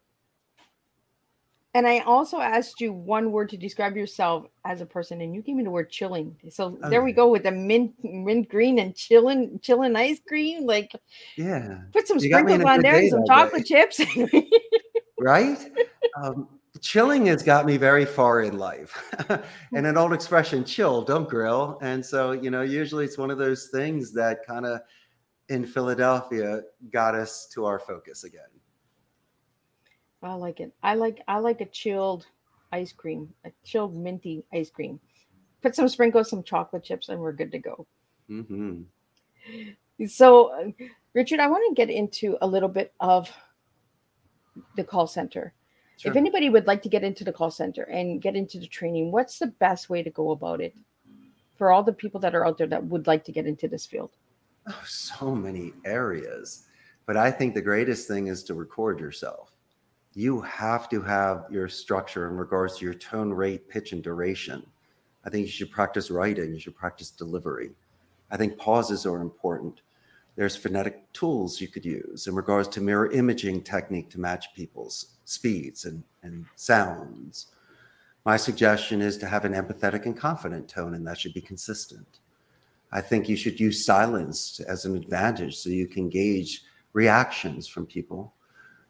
And 1.76 1.86
I 1.86 1.98
also 1.98 2.40
asked 2.40 2.80
you 2.80 2.94
one 2.94 3.32
word 3.32 3.50
to 3.50 3.58
describe 3.58 3.98
yourself 3.98 4.46
as 4.64 4.80
a 4.80 4.86
person, 4.86 5.20
and 5.20 5.34
you 5.34 5.42
gave 5.42 5.56
me 5.56 5.62
the 5.62 5.70
word 5.70 5.90
chilling. 5.90 6.34
So 6.48 6.78
there 6.88 7.04
we 7.04 7.12
go 7.12 7.28
with 7.30 7.42
the 7.42 7.50
mint, 7.50 7.92
mint 8.02 8.48
green 8.48 8.78
and 8.78 8.96
chilling, 8.96 9.60
chilling 9.62 9.94
ice 9.94 10.18
cream. 10.26 10.64
Like, 10.64 10.90
Yeah. 11.36 11.80
put 11.92 12.08
some 12.08 12.18
You 12.18 12.30
got 12.30 12.46
me 12.46 12.54
in 12.54 12.60
sprinkles 12.62 12.78
on 12.78 12.82
there 12.82 12.96
and 12.96 13.10
some 13.10 13.26
chocolate 13.26 13.66
chips. 13.66 14.00
right? 15.20 15.58
Um, 16.22 16.48
chilling 16.80 17.26
has 17.26 17.42
got 17.42 17.66
me 17.66 17.76
very 17.76 18.06
far 18.06 18.40
in 18.40 18.56
life. 18.56 19.14
and 19.74 19.86
an 19.86 19.98
old 19.98 20.14
expression, 20.14 20.64
chill, 20.64 21.02
don't 21.02 21.28
grill. 21.28 21.78
And 21.82 22.02
so, 22.02 22.32
you 22.32 22.50
know, 22.50 22.62
usually 22.62 23.04
it's 23.04 23.18
one 23.18 23.30
of 23.30 23.36
those 23.36 23.66
things 23.66 24.14
that 24.14 24.46
kind 24.46 24.64
of 24.64 24.80
in 25.50 25.66
Philadelphia 25.66 26.62
got 26.90 27.14
us 27.14 27.50
to 27.52 27.66
our 27.66 27.78
focus 27.78 28.24
again. 28.24 28.48
I 30.22 30.34
like 30.34 30.60
it. 30.60 30.72
I 30.82 30.94
like 30.94 31.22
I 31.28 31.38
like 31.38 31.60
a 31.60 31.66
chilled 31.66 32.26
ice 32.72 32.92
cream, 32.92 33.32
a 33.44 33.52
chilled 33.64 33.94
minty 33.94 34.44
ice 34.52 34.70
cream. 34.70 35.00
Put 35.62 35.74
some 35.74 35.88
sprinkles, 35.88 36.30
some 36.30 36.42
chocolate 36.42 36.84
chips, 36.84 37.08
and 37.08 37.20
we're 37.20 37.32
good 37.32 37.52
to 37.52 37.58
go. 37.58 37.86
hmm 38.28 38.82
So, 40.06 40.52
uh, 40.52 40.70
Richard, 41.14 41.40
I 41.40 41.48
want 41.48 41.64
to 41.68 41.74
get 41.74 41.90
into 41.90 42.36
a 42.42 42.46
little 42.46 42.68
bit 42.68 42.92
of 43.00 43.30
the 44.76 44.84
call 44.84 45.06
center. 45.06 45.54
If 46.04 46.14
anybody 46.16 46.50
would 46.50 46.66
like 46.66 46.82
to 46.82 46.90
get 46.90 47.04
into 47.04 47.24
the 47.24 47.32
call 47.32 47.50
center 47.50 47.84
and 47.84 48.20
get 48.20 48.36
into 48.36 48.58
the 48.58 48.66
training, 48.66 49.10
what's 49.12 49.38
the 49.38 49.46
best 49.46 49.88
way 49.88 50.02
to 50.02 50.10
go 50.10 50.30
about 50.32 50.60
it 50.60 50.76
for 51.56 51.72
all 51.72 51.82
the 51.82 51.92
people 51.92 52.20
that 52.20 52.34
are 52.34 52.46
out 52.46 52.58
there 52.58 52.66
that 52.66 52.84
would 52.84 53.06
like 53.06 53.24
to 53.24 53.32
get 53.32 53.46
into 53.46 53.66
this 53.66 53.86
field? 53.86 54.10
Oh, 54.68 54.82
so 54.86 55.34
many 55.34 55.72
areas. 55.86 56.66
But 57.06 57.16
I 57.16 57.30
think 57.30 57.54
the 57.54 57.62
greatest 57.62 58.06
thing 58.06 58.26
is 58.26 58.44
to 58.44 58.54
record 58.54 59.00
yourself. 59.00 59.55
You 60.16 60.40
have 60.40 60.88
to 60.88 61.02
have 61.02 61.44
your 61.50 61.68
structure 61.68 62.26
in 62.26 62.38
regards 62.38 62.78
to 62.78 62.86
your 62.86 62.94
tone, 62.94 63.34
rate, 63.34 63.68
pitch, 63.68 63.92
and 63.92 64.02
duration. 64.02 64.64
I 65.26 65.28
think 65.28 65.44
you 65.44 65.52
should 65.52 65.70
practice 65.70 66.10
writing, 66.10 66.54
you 66.54 66.58
should 66.58 66.74
practice 66.74 67.10
delivery. 67.10 67.72
I 68.30 68.38
think 68.38 68.56
pauses 68.56 69.04
are 69.04 69.20
important. 69.20 69.82
There's 70.34 70.56
phonetic 70.56 71.12
tools 71.12 71.60
you 71.60 71.68
could 71.68 71.84
use 71.84 72.28
in 72.28 72.34
regards 72.34 72.66
to 72.68 72.80
mirror 72.80 73.12
imaging 73.12 73.60
technique 73.60 74.08
to 74.08 74.18
match 74.18 74.54
people's 74.54 75.16
speeds 75.26 75.84
and, 75.84 76.02
and 76.22 76.46
sounds. 76.56 77.48
My 78.24 78.38
suggestion 78.38 79.02
is 79.02 79.18
to 79.18 79.26
have 79.26 79.44
an 79.44 79.52
empathetic 79.52 80.06
and 80.06 80.16
confident 80.16 80.66
tone, 80.66 80.94
and 80.94 81.06
that 81.06 81.18
should 81.18 81.34
be 81.34 81.42
consistent. 81.42 82.20
I 82.90 83.02
think 83.02 83.28
you 83.28 83.36
should 83.36 83.60
use 83.60 83.84
silence 83.84 84.60
as 84.60 84.86
an 84.86 84.96
advantage 84.96 85.58
so 85.58 85.68
you 85.68 85.86
can 85.86 86.08
gauge 86.08 86.62
reactions 86.94 87.68
from 87.68 87.84
people. 87.84 88.32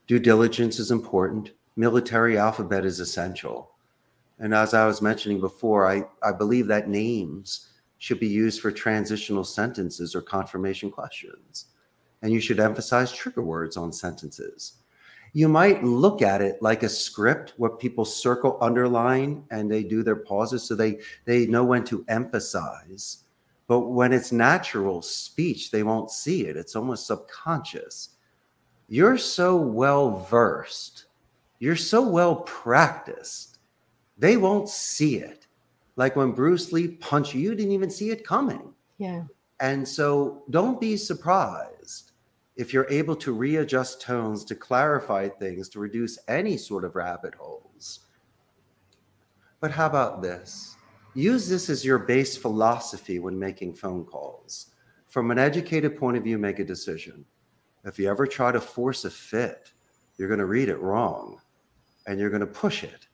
Due 0.06 0.18
diligence 0.20 0.78
is 0.78 0.90
important. 0.90 1.50
Military 1.76 2.38
alphabet 2.38 2.84
is 2.84 3.00
essential. 3.00 3.72
And 4.38 4.54
as 4.54 4.72
I 4.72 4.86
was 4.86 5.02
mentioning 5.02 5.40
before, 5.40 5.90
I, 5.90 6.04
I 6.22 6.32
believe 6.32 6.66
that 6.68 6.88
names 6.88 7.70
should 7.98 8.20
be 8.20 8.28
used 8.28 8.60
for 8.60 8.70
transitional 8.70 9.44
sentences 9.44 10.14
or 10.14 10.22
confirmation 10.22 10.90
questions. 10.90 11.66
And 12.22 12.32
you 12.32 12.40
should 12.40 12.60
emphasize 12.60 13.12
trigger 13.12 13.42
words 13.42 13.76
on 13.76 13.92
sentences. 13.92 14.74
You 15.32 15.48
might 15.48 15.84
look 15.84 16.22
at 16.22 16.40
it 16.40 16.62
like 16.62 16.82
a 16.82 16.88
script 16.88 17.54
where 17.56 17.70
people 17.70 18.04
circle, 18.04 18.58
underline, 18.60 19.44
and 19.50 19.70
they 19.70 19.82
do 19.82 20.02
their 20.02 20.16
pauses 20.16 20.62
so 20.62 20.74
they, 20.74 21.00
they 21.24 21.46
know 21.46 21.64
when 21.64 21.84
to 21.84 22.04
emphasize. 22.08 23.24
But 23.66 23.80
when 23.80 24.12
it's 24.12 24.32
natural 24.32 25.02
speech, 25.02 25.70
they 25.70 25.82
won't 25.82 26.10
see 26.10 26.46
it. 26.46 26.56
It's 26.56 26.76
almost 26.76 27.06
subconscious. 27.06 28.15
You're 28.88 29.18
so 29.18 29.56
well 29.56 30.24
versed, 30.30 31.06
you're 31.58 31.76
so 31.76 32.06
well 32.08 32.36
practiced, 32.36 33.58
they 34.18 34.36
won't 34.36 34.68
see 34.68 35.16
it. 35.16 35.46
Like 35.96 36.14
when 36.14 36.32
Bruce 36.32 36.72
Lee 36.72 36.88
punched 36.88 37.34
you, 37.34 37.40
you 37.40 37.54
didn't 37.54 37.72
even 37.72 37.90
see 37.90 38.10
it 38.10 38.26
coming. 38.26 38.72
Yeah. 38.98 39.24
And 39.60 39.86
so 39.86 40.44
don't 40.50 40.80
be 40.80 40.96
surprised 40.96 42.12
if 42.56 42.72
you're 42.72 42.90
able 42.90 43.16
to 43.16 43.32
readjust 43.32 44.00
tones 44.00 44.44
to 44.44 44.54
clarify 44.54 45.28
things, 45.28 45.68
to 45.70 45.80
reduce 45.80 46.18
any 46.28 46.56
sort 46.56 46.84
of 46.84 46.96
rabbit 46.96 47.34
holes. 47.34 48.00
But 49.60 49.70
how 49.70 49.86
about 49.86 50.22
this? 50.22 50.76
Use 51.14 51.48
this 51.48 51.70
as 51.70 51.84
your 51.84 51.98
base 51.98 52.36
philosophy 52.36 53.18
when 53.18 53.38
making 53.38 53.74
phone 53.74 54.04
calls. 54.04 54.72
From 55.08 55.30
an 55.30 55.38
educated 55.38 55.98
point 55.98 56.16
of 56.16 56.24
view, 56.24 56.36
make 56.36 56.58
a 56.58 56.64
decision. 56.64 57.24
If 57.86 58.00
you 58.00 58.10
ever 58.10 58.26
try 58.26 58.50
to 58.50 58.60
force 58.60 59.04
a 59.04 59.10
fit, 59.10 59.70
you're 60.18 60.26
going 60.26 60.40
to 60.40 60.46
read 60.46 60.68
it 60.68 60.80
wrong 60.80 61.40
and 62.08 62.18
you're 62.18 62.30
going 62.30 62.40
to 62.40 62.46
push 62.46 62.82
it. 62.82 63.06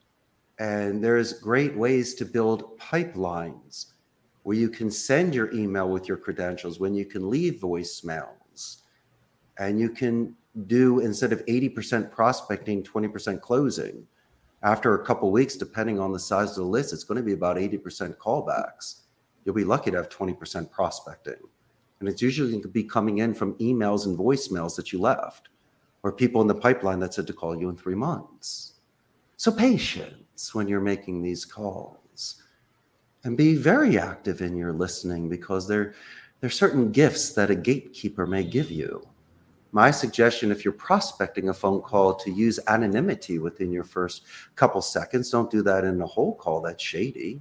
And 0.58 1.04
there's 1.04 1.34
great 1.34 1.76
ways 1.76 2.14
to 2.14 2.24
build 2.24 2.78
pipelines 2.78 3.92
where 4.44 4.56
you 4.56 4.70
can 4.70 4.90
send 4.90 5.34
your 5.34 5.52
email 5.52 5.90
with 5.90 6.08
your 6.08 6.16
credentials, 6.16 6.80
when 6.80 6.94
you 6.94 7.04
can 7.04 7.28
leave 7.28 7.60
voicemails, 7.60 8.78
and 9.58 9.78
you 9.78 9.90
can 9.90 10.34
do 10.66 11.00
instead 11.00 11.32
of 11.32 11.44
80% 11.46 12.10
prospecting, 12.10 12.82
20% 12.82 13.40
closing. 13.42 14.06
After 14.62 14.94
a 14.94 15.04
couple 15.04 15.30
weeks, 15.30 15.56
depending 15.56 16.00
on 16.00 16.12
the 16.12 16.18
size 16.18 16.50
of 16.50 16.56
the 16.56 16.64
list, 16.64 16.94
it's 16.94 17.04
going 17.04 17.16
to 17.16 17.22
be 17.22 17.34
about 17.34 17.56
80% 17.56 18.16
callbacks. 18.16 19.02
You'll 19.44 19.54
be 19.54 19.64
lucky 19.64 19.90
to 19.90 19.98
have 19.98 20.08
20% 20.08 20.70
prospecting. 20.70 21.34
And 22.02 22.08
it's 22.08 22.20
usually 22.20 22.50
going 22.50 22.62
to 22.62 22.68
be 22.68 22.82
coming 22.82 23.18
in 23.18 23.32
from 23.32 23.54
emails 23.58 24.06
and 24.06 24.18
voicemails 24.18 24.74
that 24.74 24.92
you 24.92 25.00
left, 25.00 25.50
or 26.02 26.10
people 26.10 26.40
in 26.40 26.48
the 26.48 26.54
pipeline 26.54 26.98
that 26.98 27.14
said 27.14 27.28
to 27.28 27.32
call 27.32 27.56
you 27.56 27.68
in 27.68 27.76
three 27.76 27.94
months. 27.94 28.72
So 29.36 29.52
patience 29.52 30.52
when 30.52 30.66
you're 30.66 30.80
making 30.80 31.22
these 31.22 31.44
calls 31.44 32.42
and 33.22 33.36
be 33.36 33.54
very 33.54 34.00
active 34.00 34.40
in 34.40 34.56
your 34.56 34.72
listening 34.72 35.28
because 35.28 35.68
there, 35.68 35.94
there 36.40 36.48
are 36.48 36.50
certain 36.50 36.90
gifts 36.90 37.34
that 37.34 37.52
a 37.52 37.54
gatekeeper 37.54 38.26
may 38.26 38.42
give 38.42 38.72
you. 38.72 39.06
My 39.70 39.92
suggestion, 39.92 40.50
if 40.50 40.64
you're 40.64 40.72
prospecting 40.72 41.50
a 41.50 41.54
phone 41.54 41.82
call, 41.82 42.16
to 42.16 42.32
use 42.32 42.58
anonymity 42.66 43.38
within 43.38 43.70
your 43.70 43.84
first 43.84 44.22
couple 44.56 44.82
seconds. 44.82 45.30
Don't 45.30 45.52
do 45.52 45.62
that 45.62 45.84
in 45.84 46.00
a 46.00 46.06
whole 46.06 46.34
call. 46.34 46.62
That's 46.62 46.82
shady. 46.82 47.40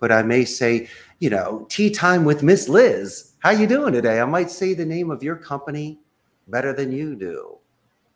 But 0.00 0.12
I 0.12 0.20
may 0.20 0.44
say, 0.44 0.90
you 1.18 1.30
know, 1.30 1.66
tea 1.70 1.88
time 1.88 2.26
with 2.26 2.42
Miss 2.42 2.68
Liz. 2.68 3.31
How 3.42 3.50
you 3.50 3.66
doing 3.66 3.92
today? 3.92 4.20
I 4.20 4.24
might 4.24 4.52
say 4.52 4.72
the 4.72 4.86
name 4.86 5.10
of 5.10 5.24
your 5.24 5.34
company 5.34 5.98
better 6.46 6.72
than 6.72 6.92
you 6.92 7.16
do. 7.16 7.58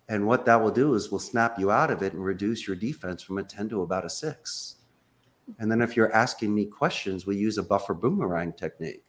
And 0.08 0.24
what 0.24 0.46
that 0.46 0.62
will 0.62 0.70
do 0.70 0.94
is 0.94 1.10
will 1.10 1.18
snap 1.18 1.58
you 1.58 1.72
out 1.72 1.90
of 1.90 2.00
it 2.00 2.12
and 2.12 2.24
reduce 2.24 2.64
your 2.64 2.76
defense 2.76 3.24
from 3.24 3.38
a 3.38 3.42
10 3.42 3.70
to 3.70 3.82
about 3.82 4.04
a 4.04 4.08
six. 4.08 4.76
And 5.58 5.68
then 5.68 5.82
if 5.82 5.96
you're 5.96 6.14
asking 6.14 6.54
me 6.54 6.64
questions, 6.64 7.26
we 7.26 7.36
use 7.36 7.58
a 7.58 7.64
buffer 7.64 7.92
boomerang 7.92 8.52
technique. 8.52 9.02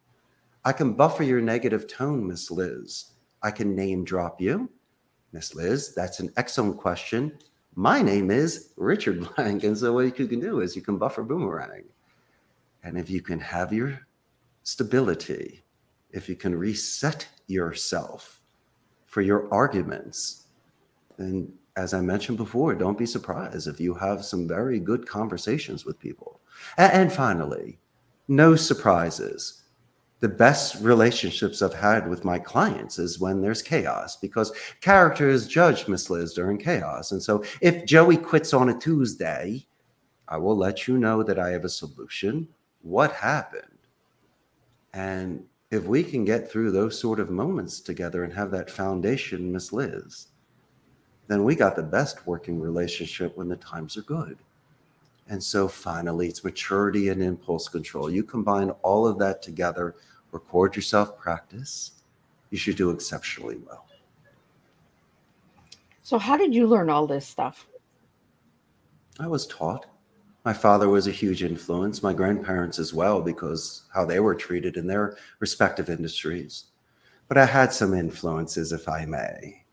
I 0.65 0.72
can 0.74 0.93
buffer 0.93 1.22
your 1.22 1.39
negative 1.39 1.88
tone, 1.88 2.26
Miss 2.26 2.49
Liz. 2.49 3.11
I 3.43 3.51
can 3.51 3.76
name 3.76 4.03
drop 4.03 4.41
you. 4.41 4.72
Miss 5.34 5.53
Liz, 5.53 5.93
that's 5.93 6.20
an 6.20 6.34
excellent 6.36 6.78
question. 6.78 7.38
My 7.76 8.01
name 8.01 8.32
is 8.32 8.74
Richard 8.76 9.30
Blank. 9.36 9.65
And 9.65 9.78
so 9.78 9.93
what 9.93 10.18
you 10.18 10.28
can 10.28 10.39
do 10.39 10.61
is 10.61 10.76
you 10.76 10.82
can 10.82 10.97
buffer 10.97 11.22
boomerang. 11.22 11.84
And 12.84 12.97
if 12.97 13.07
you 13.07 13.22
can 13.22 13.39
have 13.39 13.72
your 13.72 13.99
stability, 14.63 15.63
if 16.12 16.30
you 16.30 16.36
can 16.36 16.55
reset 16.55 17.28
yourself 17.47 18.41
for 19.05 19.22
your 19.22 19.51
arguments, 19.53 20.47
then 21.18 21.51
as 21.76 21.93
I 21.93 22.01
mentioned 22.01 22.38
before, 22.38 22.74
don't 22.74 22.97
be 22.97 23.05
surprised 23.05 23.68
if 23.68 23.80
you 23.80 23.93
have 23.93 24.26
some 24.26 24.47
very 24.47 24.80
good 24.80 25.08
conversations 25.08 25.86
with 25.86 25.99
people. 25.99 26.41
And, 26.78 27.14
finally, 27.14 27.80
no 28.28 28.55
surprises. 28.55 29.64
The 30.20 30.28
best 30.28 30.82
relationships 30.82 31.62
I've 31.62 31.76
had 31.76 32.10
with 32.10 32.26
my 32.26 32.39
clients 32.39 32.97
is 32.97 33.20
when 33.20 33.39
there's 33.39 33.62
chaos 33.62 34.16
because 34.16 34.51
character 34.82 35.30
is 35.30 35.47
judged, 35.47 35.88
Miss 35.88 36.10
Liz, 36.10 36.34
during 36.34 36.58
chaos. 36.58 37.12
And 37.12 37.22
so 37.22 37.43
if 37.62 37.86
Joey 37.86 38.18
quits 38.18 38.51
on 38.53 38.70
a 38.70 38.80
Tuesday, 38.80 39.68
I 40.28 40.38
will 40.38 40.58
let 40.58 40.88
you 40.88 40.97
know 40.97 41.22
that 41.22 41.38
I 41.38 41.51
have 41.51 41.66
a 41.66 41.70
solution. 41.70 42.47
What 42.82 43.12
happened? 43.12 43.78
And 44.93 45.45
if 45.70 45.84
we 45.84 46.03
can 46.03 46.24
get 46.24 46.49
through 46.49 46.72
those 46.72 46.99
sort 46.99 47.20
of 47.20 47.30
moments 47.30 47.80
together 47.80 48.24
and 48.24 48.34
have 48.34 48.51
that 48.51 48.70
foundation, 48.70 49.51
Miss 49.51 49.74
Liz, 49.74 50.28
then 51.28 51.43
we 51.43 51.55
got 51.55 51.76
the 51.76 51.84
best 51.84 52.26
working 52.26 52.59
relationship 52.59 53.36
when 53.36 53.49
the 53.49 53.57
times 53.57 53.97
are 53.97 54.03
good. 54.03 54.38
And 55.30 55.43
so 55.43 55.68
finally, 55.68 56.28
it's 56.28 56.43
maturity 56.43 57.09
and 57.09 57.22
impulse 57.22 57.68
control. 57.68 58.09
You 58.09 58.24
combine 58.24 58.70
all 58.82 59.05
of 59.05 59.20
that 59.20 59.41
together, 59.41 59.95
record 60.32 60.76
yourself, 60.76 61.18
practice, 61.18 61.91
you 62.49 62.57
should 62.57 62.78
do 62.78 62.91
exceptionally 62.91 63.57
well. 63.68 63.86
So, 66.03 66.18
how 66.18 66.38
did 66.38 66.55
you 66.55 66.68
learn 66.68 66.89
all 66.89 67.05
this 67.05 67.28
stuff? 67.28 67.68
I 69.20 69.28
was 69.28 69.45
taught. 69.47 69.88
My 70.48 70.54
father 70.54 70.88
was 70.88 71.08
a 71.08 71.12
huge 71.12 71.43
influence, 71.43 72.02
my 72.02 72.14
grandparents 72.14 72.80
as 72.80 72.93
well, 72.93 73.22
because 73.22 73.82
how 73.93 74.06
they 74.06 74.22
were 74.22 74.34
treated 74.34 74.78
in 74.78 74.88
their 74.88 75.18
respective 75.39 75.89
industries. 75.89 76.68
But 77.28 77.38
I 77.38 77.45
had 77.45 77.74
some 77.74 77.93
influences, 77.93 78.72
if 78.72 78.88
I 78.88 79.04
may. 79.04 79.66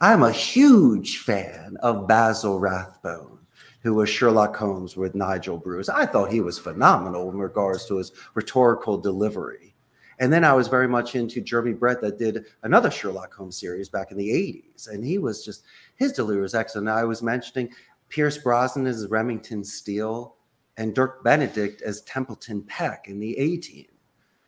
I'm 0.00 0.22
a 0.22 0.30
huge 0.30 1.18
fan 1.18 1.76
of 1.82 2.06
Basil 2.06 2.60
Rathbone. 2.60 3.40
who 3.82 3.94
was 3.94 4.08
Sherlock 4.08 4.54
Holmes 4.54 4.96
with 4.96 5.16
Nigel 5.16 5.58
Bruce. 5.58 5.88
I 5.88 6.06
thought 6.06 6.30
he 6.30 6.40
was 6.40 6.58
phenomenal 6.58 7.30
in 7.30 7.38
regards 7.38 7.86
to 7.86 7.96
his 7.96 8.12
rhetorical 8.34 8.98
delivery. 8.98 9.74
And 10.20 10.30
then 10.30 10.44
I 10.44 10.52
was 10.52 10.68
very 10.68 10.86
much 10.86 11.14
into 11.14 11.40
Jeremy 11.40 11.72
Brett 11.72 12.02
that 12.02 12.18
did 12.18 12.44
another 12.62 12.90
Sherlock 12.90 13.32
Holmes 13.32 13.58
series 13.58 13.88
back 13.88 14.10
in 14.12 14.18
the 14.18 14.28
80s. 14.28 14.90
And 14.90 15.02
he 15.02 15.16
was 15.16 15.42
just, 15.42 15.64
his 15.96 16.12
delivery 16.12 16.42
was 16.42 16.54
excellent. 16.54 16.88
I 16.88 17.04
was 17.04 17.22
mentioning 17.22 17.70
Pierce 18.10 18.36
Brosnan 18.38 18.86
as 18.86 19.06
Remington 19.08 19.64
Steele 19.64 20.36
and 20.76 20.94
Dirk 20.94 21.24
Benedict 21.24 21.80
as 21.82 22.02
Templeton 22.02 22.62
Peck 22.62 23.08
in 23.08 23.18
the 23.18 23.36
A 23.38 23.56
team. 23.56 23.86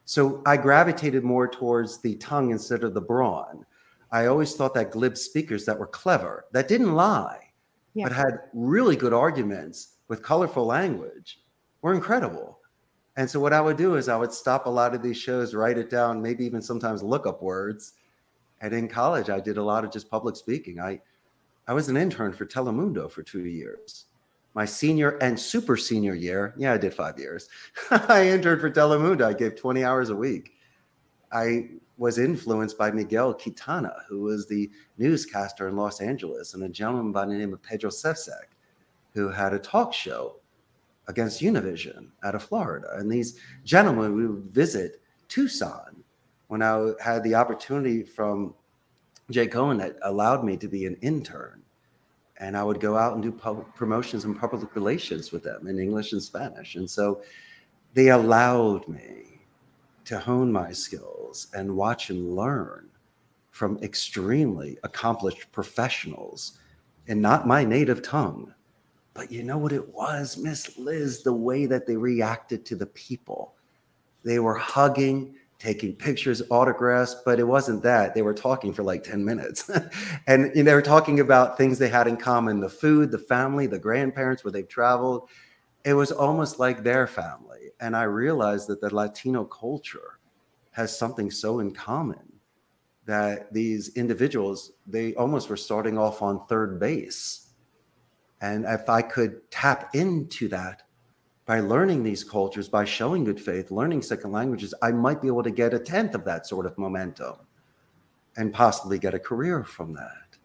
So 0.04 0.42
I 0.44 0.56
gravitated 0.56 1.24
more 1.24 1.48
towards 1.48 2.02
the 2.02 2.16
tongue 2.16 2.50
instead 2.50 2.84
of 2.84 2.92
the 2.92 3.00
brawn. 3.00 3.64
I 4.10 4.26
always 4.26 4.54
thought 4.54 4.74
that 4.74 4.90
glib 4.90 5.16
speakers 5.16 5.64
that 5.64 5.78
were 5.78 5.86
clever, 5.86 6.44
that 6.52 6.68
didn't 6.68 6.94
lie, 6.94 7.52
Yeah. 7.94 8.04
but 8.04 8.12
had 8.12 8.40
really 8.52 8.96
good 8.96 9.12
arguments 9.14 9.94
with 10.08 10.22
colorful 10.22 10.66
language, 10.66 11.40
were 11.80 11.94
incredible. 11.94 12.58
And 13.16 13.30
so 13.30 13.40
what 13.40 13.52
I 13.52 13.60
would 13.60 13.76
do 13.76 13.94
is 13.96 14.08
I 14.08 14.16
would 14.16 14.32
stop 14.32 14.66
a 14.66 14.70
lot 14.70 14.94
of 14.94 15.02
these 15.02 15.16
shows, 15.16 15.54
write 15.54 15.78
it 15.78 15.88
down, 15.90 16.20
maybe 16.20 16.44
even 16.44 16.62
sometimes 16.62 17.02
look 17.02 17.26
up 17.26 17.42
words. 17.42 17.94
And 18.60 18.72
in 18.72 18.88
college, 18.88 19.28
I 19.30 19.40
did 19.40 19.58
a 19.58 19.62
lot 19.62 19.84
of 19.84 19.90
just 19.90 20.10
public 20.10 20.36
speaking. 20.36 20.80
I 20.80 21.00
I 21.68 21.72
was 21.72 21.88
an 21.88 21.96
intern 21.96 22.32
for 22.32 22.44
Telemundo 22.44 23.10
for 23.10 23.22
two 23.22 23.46
years. 23.46 24.06
My 24.54 24.64
senior 24.64 25.16
and 25.18 25.38
super 25.38 25.76
senior 25.76 26.14
year, 26.14 26.54
yeah, 26.58 26.72
I 26.72 26.78
did 26.78 26.92
five 26.92 27.18
years. 27.18 27.48
I 27.90 28.28
interned 28.28 28.60
for 28.60 28.70
Telemundo. 28.70 29.24
I 29.24 29.32
gave 29.32 29.56
20 29.56 29.84
hours 29.84 30.10
a 30.10 30.16
week. 30.16 30.52
I 31.32 31.70
was 31.96 32.18
influenced 32.18 32.76
by 32.76 32.90
Miguel 32.90 33.32
Quintana, 33.32 33.94
who 34.08 34.20
was 34.22 34.46
the 34.46 34.70
newscaster 34.98 35.68
in 35.68 35.76
Los 35.76 36.00
Angeles, 36.00 36.54
and 36.54 36.64
a 36.64 36.68
gentleman 36.68 37.12
by 37.12 37.24
the 37.24 37.34
name 37.34 37.52
of 37.52 37.62
Pedro 37.62 37.90
Sevcec, 37.90 38.48
who 39.14 39.28
had 39.28 39.54
a 39.54 39.58
talk 39.58 39.94
show 39.94 40.36
against 41.08 41.40
Univision 41.40 42.08
out 42.24 42.34
of 42.34 42.42
Florida. 42.42 42.88
And 42.96 43.10
these 43.10 43.38
gentlemen 43.64 44.14
we 44.14 44.26
would 44.26 44.44
visit 44.44 45.00
Tucson 45.28 46.02
when 46.48 46.60
I 46.60 46.92
had 47.00 47.22
the 47.22 47.34
opportunity 47.34 48.02
from 48.02 48.54
Jay 49.30 49.46
Cohen 49.46 49.78
that 49.78 49.96
allowed 50.02 50.44
me 50.44 50.56
to 50.56 50.68
be 50.68 50.86
an 50.86 50.96
intern. 51.02 51.62
And 52.38 52.56
I 52.56 52.64
would 52.64 52.80
go 52.80 52.96
out 52.96 53.14
and 53.14 53.22
do 53.22 53.30
public 53.30 53.72
promotions 53.74 54.24
and 54.24 54.38
public 54.38 54.74
relations 54.74 55.30
with 55.30 55.44
them 55.44 55.66
in 55.68 55.78
English 55.78 56.12
and 56.12 56.22
Spanish. 56.22 56.74
And 56.74 56.90
so 56.90 57.22
they 57.94 58.08
allowed 58.08 58.88
me 58.88 59.40
to 60.06 60.18
hone 60.18 60.50
my 60.50 60.72
skills 60.72 61.48
and 61.54 61.76
watch 61.76 62.10
and 62.10 62.34
learn 62.34 62.88
from 63.50 63.78
extremely 63.82 64.78
accomplished 64.82 65.52
professionals 65.52 66.58
in 67.06 67.20
not 67.20 67.46
my 67.46 67.64
native 67.64 68.02
tongue. 68.02 68.52
But 69.14 69.30
you 69.30 69.42
know 69.42 69.58
what 69.58 69.72
it 69.72 69.94
was, 69.94 70.38
Miss 70.38 70.78
Liz, 70.78 71.22
the 71.22 71.32
way 71.32 71.66
that 71.66 71.86
they 71.86 71.96
reacted 71.96 72.64
to 72.66 72.76
the 72.76 72.86
people. 72.86 73.54
They 74.24 74.38
were 74.38 74.54
hugging, 74.54 75.34
taking 75.62 75.94
pictures, 75.94 76.42
autographs, 76.50 77.14
but 77.24 77.38
it 77.38 77.44
wasn't 77.44 77.84
that. 77.84 78.14
They 78.14 78.22
were 78.22 78.34
talking 78.34 78.72
for 78.72 78.82
like 78.82 79.04
10 79.04 79.24
minutes. 79.24 79.70
and 80.26 80.50
know, 80.56 80.62
they 80.62 80.74
were 80.74 80.82
talking 80.82 81.20
about 81.20 81.56
things 81.56 81.78
they 81.78 81.88
had 81.88 82.08
in 82.08 82.16
common 82.16 82.58
the 82.58 82.68
food, 82.68 83.12
the 83.12 83.18
family, 83.18 83.68
the 83.68 83.78
grandparents, 83.78 84.42
where 84.42 84.50
they've 84.50 84.68
traveled. 84.68 85.28
It 85.84 85.94
was 85.94 86.10
almost 86.10 86.58
like 86.58 86.82
their 86.82 87.06
family. 87.06 87.70
And 87.78 87.96
I 87.96 88.02
realized 88.04 88.66
that 88.68 88.80
the 88.80 88.92
Latino 88.92 89.44
culture 89.44 90.18
has 90.72 90.96
something 90.96 91.30
so 91.30 91.60
in 91.60 91.72
common 91.72 92.32
that 93.06 93.52
these 93.52 93.96
individuals, 93.96 94.72
they 94.84 95.14
almost 95.14 95.48
were 95.48 95.56
starting 95.56 95.96
off 95.96 96.22
on 96.22 96.44
third 96.46 96.80
base. 96.80 97.50
And 98.40 98.64
if 98.64 98.88
I 98.88 99.02
could 99.02 99.48
tap 99.52 99.94
into 99.94 100.48
that 100.48 100.82
by 101.44 101.60
learning 101.60 102.02
these 102.02 102.22
cultures, 102.22 102.68
by 102.68 102.84
showing 102.84 103.24
good 103.24 103.40
faith, 103.40 103.70
learning 103.70 104.02
second 104.02 104.32
languages, 104.32 104.74
I 104.82 104.92
might 104.92 105.20
be 105.20 105.28
able 105.28 105.42
to 105.42 105.50
get 105.50 105.74
a 105.74 105.78
tenth 105.78 106.14
of 106.14 106.24
that 106.24 106.46
sort 106.46 106.66
of 106.66 106.78
momentum 106.78 107.34
and 108.36 108.52
possibly 108.52 108.98
get 108.98 109.14
a 109.14 109.18
career 109.18 109.64
from 109.64 109.92
that. 109.94 110.36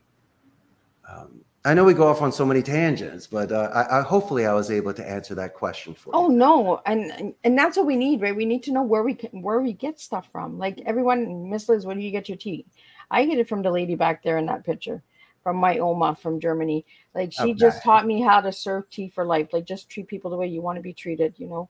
Um, 1.09 1.41
I 1.63 1.73
know 1.73 1.83
we 1.83 1.93
go 1.93 2.07
off 2.07 2.21
on 2.21 2.31
so 2.31 2.45
many 2.45 2.61
tangents, 2.61 3.27
but 3.27 3.51
uh, 3.51 3.69
I, 3.73 3.99
I 3.99 4.01
hopefully 4.01 4.45
I 4.45 4.53
was 4.53 4.71
able 4.71 4.93
to 4.93 5.07
answer 5.07 5.35
that 5.35 5.53
question 5.53 5.93
for 5.93 6.11
Oh 6.15 6.29
you. 6.29 6.33
Oh 6.33 6.37
no, 6.37 6.81
and 6.85 7.33
and- 7.43 7.57
that's 7.57 7.75
what 7.77 7.85
we 7.85 7.95
need, 7.95 8.21
right? 8.21 8.35
We 8.35 8.45
need 8.45 8.63
to 8.63 8.71
know 8.71 8.83
where 8.83 9.03
we 9.03 9.13
can, 9.15 9.41
where 9.41 9.59
we 9.59 9.73
get 9.73 9.99
stuff 9.99 10.29
from. 10.31 10.57
Like 10.57 10.81
everyone, 10.85 11.49
Miss 11.49 11.67
Liz, 11.67 11.85
where 11.85 11.95
do 11.95 12.01
you 12.01 12.11
get 12.11 12.29
your 12.29 12.37
tea? 12.37 12.65
I 13.11 13.25
get 13.25 13.37
it 13.37 13.49
from 13.49 13.61
the 13.61 13.71
lady 13.71 13.95
back 13.95 14.23
there 14.23 14.37
in 14.37 14.45
that 14.45 14.65
picture, 14.65 15.03
from 15.47 15.55
my 15.55 15.77
Oma 15.77 16.13
from 16.13 16.41
Germany. 16.41 16.85
Like 17.15 17.31
she 17.31 17.53
just 17.53 17.81
taught 17.81 18.05
me 18.05 18.19
how 18.19 18.41
to 18.41 18.51
serve 18.51 18.89
tea 18.89 19.07
for 19.07 19.23
life. 19.23 19.53
Like 19.53 19.63
just 19.63 19.87
treat 19.87 20.09
people 20.09 20.29
the 20.29 20.35
way 20.35 20.45
you 20.45 20.61
want 20.61 20.75
to 20.75 20.81
be 20.81 20.91
treated, 20.91 21.35
you 21.37 21.47
know. 21.47 21.69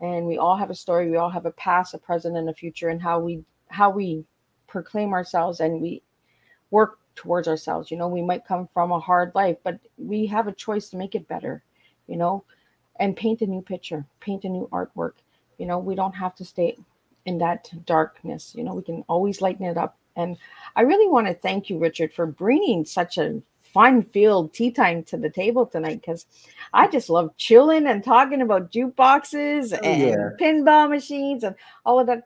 And 0.00 0.26
we 0.26 0.38
all 0.38 0.56
have 0.56 0.70
a 0.70 0.74
story. 0.74 1.08
We 1.08 1.18
all 1.18 1.30
have 1.30 1.46
a 1.46 1.52
past, 1.52 1.94
a 1.94 1.98
present, 1.98 2.36
and 2.36 2.50
a 2.50 2.52
future, 2.52 2.88
and 2.88 3.00
how 3.00 3.20
we 3.20 3.44
how 3.68 3.90
we 3.90 4.24
proclaim 4.66 5.12
ourselves 5.12 5.60
and 5.60 5.80
we 5.80 6.02
work 6.72 6.98
towards 7.14 7.46
ourselves. 7.46 7.92
You 7.92 7.96
know, 7.96 8.08
we 8.08 8.22
might 8.22 8.44
come 8.44 8.68
from 8.74 8.90
a 8.90 8.98
hard 8.98 9.30
life, 9.36 9.58
but 9.62 9.78
we 9.98 10.26
have 10.26 10.48
a 10.48 10.52
choice 10.52 10.88
to 10.88 10.96
make 10.96 11.14
it 11.14 11.28
better. 11.28 11.62
You 12.08 12.16
know, 12.16 12.42
and 12.98 13.16
paint 13.16 13.40
a 13.42 13.46
new 13.46 13.62
picture, 13.62 14.04
paint 14.18 14.42
a 14.42 14.48
new 14.48 14.68
artwork. 14.72 15.12
You 15.58 15.66
know, 15.66 15.78
we 15.78 15.94
don't 15.94 16.16
have 16.16 16.34
to 16.34 16.44
stay 16.44 16.76
in 17.24 17.38
that 17.38 17.70
darkness. 17.86 18.52
You 18.56 18.64
know, 18.64 18.74
we 18.74 18.82
can 18.82 19.04
always 19.06 19.40
lighten 19.40 19.64
it 19.64 19.76
up. 19.78 19.96
And 20.16 20.36
I 20.76 20.82
really 20.82 21.08
want 21.08 21.26
to 21.26 21.34
thank 21.34 21.70
you, 21.70 21.78
Richard, 21.78 22.12
for 22.12 22.26
bringing 22.26 22.84
such 22.84 23.18
a 23.18 23.40
fun 23.62 24.02
filled 24.02 24.52
tea 24.52 24.70
time 24.70 25.02
to 25.02 25.16
the 25.16 25.30
table 25.30 25.64
tonight 25.66 26.00
because 26.02 26.26
I 26.74 26.88
just 26.88 27.08
love 27.08 27.34
chilling 27.38 27.86
and 27.86 28.04
talking 28.04 28.42
about 28.42 28.70
jukeboxes 28.70 29.72
Oh, 29.72 29.82
and 29.82 30.02
yeah. 30.02 30.28
pinball 30.38 30.90
machines 30.90 31.42
and 31.44 31.54
all 31.86 31.98
of 31.98 32.06
that. 32.08 32.24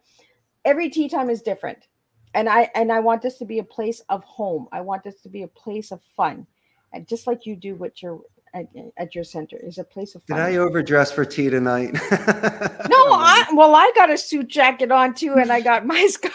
Every 0.64 0.90
tea 0.90 1.08
time 1.08 1.30
is 1.30 1.42
different. 1.42 1.86
And 2.34 2.48
I 2.48 2.68
and 2.74 2.92
I 2.92 3.00
want 3.00 3.22
this 3.22 3.38
to 3.38 3.44
be 3.44 3.60
a 3.60 3.64
place 3.64 4.00
of 4.08 4.22
home. 4.24 4.68
I 4.72 4.80
want 4.80 5.04
this 5.04 5.20
to 5.22 5.28
be 5.28 5.42
a 5.42 5.48
place 5.48 5.90
of 5.92 6.02
fun. 6.16 6.46
And 6.92 7.06
just 7.08 7.26
like 7.26 7.46
you 7.46 7.56
do 7.56 7.76
with 7.76 8.02
your 8.02 8.20
at, 8.52 8.66
at 8.96 9.14
your 9.14 9.24
center 9.24 9.56
is 9.56 9.78
a 9.78 9.84
place 9.84 10.14
of 10.14 10.24
Did 10.26 10.34
fun. 10.34 10.42
I 10.42 10.56
overdress 10.56 11.12
for 11.12 11.24
tea 11.24 11.48
tonight? 11.50 11.92
No, 11.94 12.00
I 12.10 13.46
well, 13.54 13.74
I 13.74 13.90
got 13.94 14.10
a 14.10 14.18
suit 14.18 14.48
jacket 14.48 14.90
on 14.90 15.14
too, 15.14 15.34
and 15.34 15.50
I 15.52 15.60
got 15.60 15.86
my 15.86 16.06
scarf. 16.10 16.34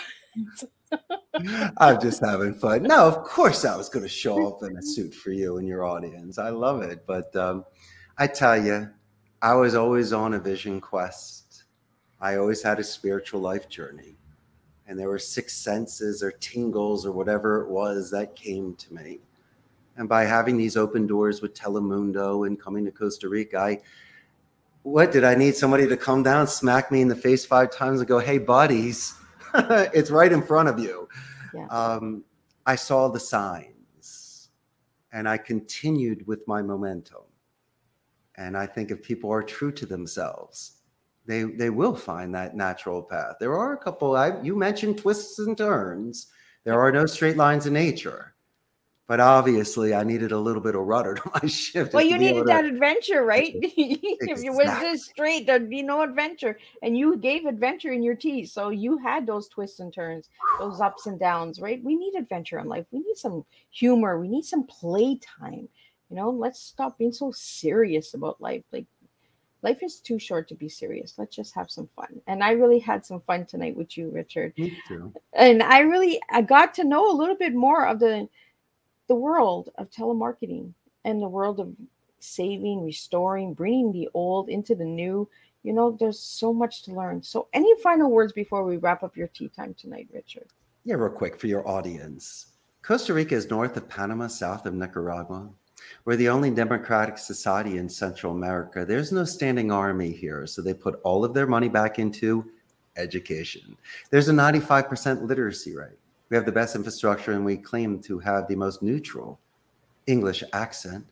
I'm 1.78 2.00
just 2.02 2.24
having 2.24 2.54
fun. 2.54 2.84
No, 2.84 3.08
of 3.08 3.24
course 3.24 3.66
I 3.66 3.76
was 3.76 3.90
going 3.90 4.04
to 4.04 4.10
show 4.10 4.48
up 4.48 4.64
in 4.64 4.78
a 4.78 4.82
suit 4.82 5.14
for 5.14 5.32
you 5.32 5.58
and 5.58 5.68
your 5.68 5.86
audience. 5.86 6.38
I 6.38 6.50
love 6.50 6.82
it. 6.82 7.06
But 7.08 7.36
um, 7.36 7.66
I 8.18 8.28
tell 8.28 8.62
you, 8.62 8.90
I 9.42 9.56
was 9.56 9.76
always 9.76 10.14
on 10.14 10.34
a 10.34 10.40
vision 10.40 10.80
quest. 10.82 11.64
I 12.20 12.36
always 12.36 12.62
had 12.62 12.80
a 12.80 12.84
spiritual 12.84 13.42
life 13.42 13.68
journey. 13.70 14.16
And 14.88 15.00
there 15.00 15.08
were 15.08 15.20
six 15.20 15.56
senses 15.56 16.22
or 16.22 16.32
tingles 16.32 17.06
or 17.06 17.12
whatever 17.12 17.62
it 17.62 17.70
was 17.70 18.12
that 18.12 18.36
came 18.36 18.76
to 18.76 18.94
me. 18.94 19.20
And 19.98 20.08
by 20.08 20.26
having 20.26 20.58
these 20.58 20.78
open 20.78 21.08
doors 21.08 21.42
with 21.42 21.54
Telemundo 21.54 22.46
and 22.46 22.60
coming 22.60 22.86
to 22.86 22.92
Costa 22.92 23.30
Rica, 23.30 23.60
I 23.60 23.82
what 24.84 25.12
did 25.12 25.24
I 25.24 25.36
need 25.36 25.56
somebody 25.56 25.88
to 25.88 25.96
come 25.96 26.24
down, 26.24 26.48
smack 26.48 26.92
me 26.92 27.02
in 27.02 27.08
the 27.08 27.16
face 27.16 27.46
five 27.46 27.72
times, 27.72 28.00
and 28.00 28.08
go, 28.08 28.18
"Hey, 28.18 28.40
buddies, 28.40 29.14
it's 29.94 30.12
right 30.12 30.32
in 30.32 30.42
front 30.42 30.70
of 30.70 30.80
you." 30.80 31.08
Yeah. 31.54 31.68
Um, 31.68 32.24
I 32.66 32.76
saw 32.76 33.08
the 33.08 33.20
signs, 33.20 34.50
and 35.12 35.28
I 35.28 35.38
continued 35.38 36.26
with 36.28 36.48
my 36.48 36.62
momentum. 36.62 37.24
And 38.36 38.58
I 38.58 38.66
think 38.66 38.92
if 38.92 39.04
people 39.04 39.32
are 39.32 39.44
true 39.44 39.72
to 39.74 39.86
themselves, 39.86 40.82
they 41.26 41.44
they 41.44 41.70
will 41.70 41.96
find 41.96 42.34
that 42.34 42.56
natural 42.56 43.04
path. 43.04 43.36
There 43.40 43.56
are 43.56 43.74
a 43.74 43.78
couple. 43.78 44.16
I 44.16 44.42
you 44.42 44.56
mentioned 44.56 44.98
twists 44.98 45.40
and 45.40 45.58
turns. 45.58 46.28
There 46.64 46.80
are 46.80 46.92
no 46.92 47.06
straight 47.06 47.38
lines 47.38 47.66
in 47.66 47.74
nature. 47.74 48.36
But 49.12 49.20
obviously, 49.20 49.94
I 49.94 50.06
needed 50.06 50.32
a 50.32 50.40
little 50.40 50.62
bit 50.62 50.74
of 50.74 50.84
rudder 50.84 51.16
to 51.22 51.32
my 51.34 51.46
ship. 51.46 51.92
Well, 51.92 52.02
you 52.02 52.14
to 52.14 52.18
needed 52.18 52.40
to- 52.40 52.46
that 52.46 52.64
adventure, 52.64 53.26
right? 53.26 53.54
if 53.62 54.42
you 54.42 54.54
was 54.54 54.70
this 54.80 55.04
straight, 55.04 55.46
there'd 55.46 55.70
be 55.70 55.84
no 55.84 56.02
adventure. 56.02 56.58
And 56.82 56.98
you 56.98 57.18
gave 57.18 57.46
adventure 57.46 57.92
in 57.92 58.04
your 58.04 58.16
tea. 58.16 58.46
So 58.46 58.70
you 58.70 58.98
had 59.00 59.28
those 59.28 59.50
twists 59.50 59.82
and 59.82 59.94
turns, 59.94 60.30
those 60.60 60.80
ups 60.80 61.08
and 61.08 61.20
downs, 61.20 61.60
right? 61.60 61.84
We 61.84 61.98
need 61.98 62.16
adventure 62.16 62.60
in 62.60 62.70
life. 62.70 62.86
We 62.92 63.00
need 63.00 63.18
some 63.18 63.44
humor. 63.70 64.18
We 64.18 64.30
need 64.30 64.46
some 64.46 64.64
playtime. 64.64 65.68
You 66.10 66.16
know, 66.16 66.30
let's 66.30 66.62
stop 66.62 66.98
being 66.98 67.12
so 67.12 67.34
serious 67.34 68.14
about 68.14 68.40
life. 68.40 68.64
Like 68.72 68.86
life 69.62 69.84
is 69.84 70.00
too 70.00 70.20
short 70.20 70.48
to 70.48 70.56
be 70.56 70.70
serious. 70.70 71.16
Let's 71.18 71.36
just 71.36 71.54
have 71.54 71.70
some 71.70 71.90
fun. 71.98 72.22
And 72.28 72.42
I 72.42 72.52
really 72.52 72.80
had 72.80 73.06
some 73.06 73.20
fun 73.28 73.46
tonight 73.46 73.76
with 73.76 73.98
you, 73.98 74.10
Richard. 74.10 74.54
Me 74.58 74.78
too. 74.88 75.12
and 75.34 75.62
I 75.62 75.80
really 75.80 76.22
I 76.30 76.44
got 76.44 76.74
to 76.76 76.86
know 76.86 77.12
a 77.12 77.18
little 77.18 77.36
bit 77.36 77.54
more 77.54 77.86
of 77.86 78.00
the 78.00 78.30
the 79.12 79.16
world 79.16 79.68
of 79.78 79.90
telemarketing 79.90 80.72
and 81.04 81.22
the 81.22 81.28
world 81.28 81.60
of 81.60 81.76
saving, 82.22 82.82
restoring, 82.82 83.54
bringing 83.54 83.92
the 83.92 84.08
old 84.14 84.48
into 84.48 84.74
the 84.74 84.86
new. 84.86 85.28
You 85.64 85.74
know, 85.74 85.98
there's 86.00 86.18
so 86.18 86.54
much 86.54 86.84
to 86.84 86.94
learn. 86.94 87.22
So, 87.22 87.50
any 87.52 87.70
final 87.82 88.10
words 88.10 88.32
before 88.32 88.64
we 88.64 88.78
wrap 88.78 89.04
up 89.04 89.18
your 89.18 89.28
tea 89.28 89.50
time 89.50 89.74
tonight, 89.74 90.08
Richard? 90.14 90.48
Yeah, 90.86 90.96
real 90.96 91.10
quick 91.10 91.38
for 91.38 91.48
your 91.48 91.68
audience. 91.68 92.54
Costa 92.84 93.14
Rica 93.14 93.36
is 93.36 93.50
north 93.50 93.76
of 93.76 93.90
Panama, 93.90 94.28
south 94.28 94.66
of 94.66 94.76
Nicaragua. 94.76 95.50
We're 96.06 96.16
the 96.16 96.30
only 96.30 96.50
democratic 96.50 97.18
society 97.18 97.80
in 97.80 97.90
Central 97.90 98.32
America. 98.32 98.86
There's 98.86 99.12
no 99.12 99.26
standing 99.26 99.74
army 99.74 100.14
here. 100.14 100.48
So 100.48 100.62
they 100.62 100.74
put 100.74 101.02
all 101.04 101.26
of 101.26 101.34
their 101.34 101.48
money 101.48 101.68
back 101.68 102.00
into 102.00 102.50
education. 102.96 103.76
There's 104.10 104.30
a 104.30 104.34
95% 104.34 105.28
literacy 105.28 105.76
rate. 105.76 106.00
We 106.32 106.38
have 106.38 106.46
the 106.46 106.52
best 106.54 106.78
infrastructure 106.78 107.34
and 107.34 107.44
we 107.44 107.58
claim 107.58 108.00
to 108.04 108.18
have 108.20 108.48
the 108.48 108.56
most 108.56 108.82
neutral 108.82 109.38
English 110.08 110.46
accent. 110.54 111.06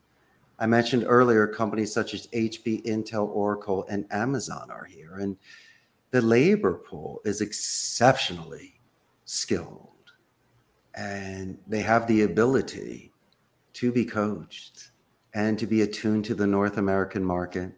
I 0.58 0.66
mentioned 0.66 1.04
earlier 1.06 1.46
companies 1.46 1.94
such 1.94 2.14
as 2.14 2.28
HP, 2.28 2.86
Intel, 2.86 3.28
Oracle, 3.28 3.86
and 3.90 4.06
Amazon 4.12 4.72
are 4.72 4.86
here. 4.86 5.18
And 5.20 5.36
the 6.12 6.22
labor 6.22 6.76
pool 6.76 7.20
is 7.26 7.42
exceptionally 7.42 8.80
skilled. 9.26 9.90
And 10.96 11.58
they 11.68 11.82
have 11.82 12.08
the 12.08 12.22
ability 12.22 13.12
to 13.74 13.92
be 13.92 14.06
coached 14.06 14.92
and 15.34 15.60
to 15.60 15.68
be 15.68 15.82
attuned 15.82 16.24
to 16.26 16.34
the 16.34 16.48
North 16.48 16.78
American 16.78 17.26
market. 17.26 17.74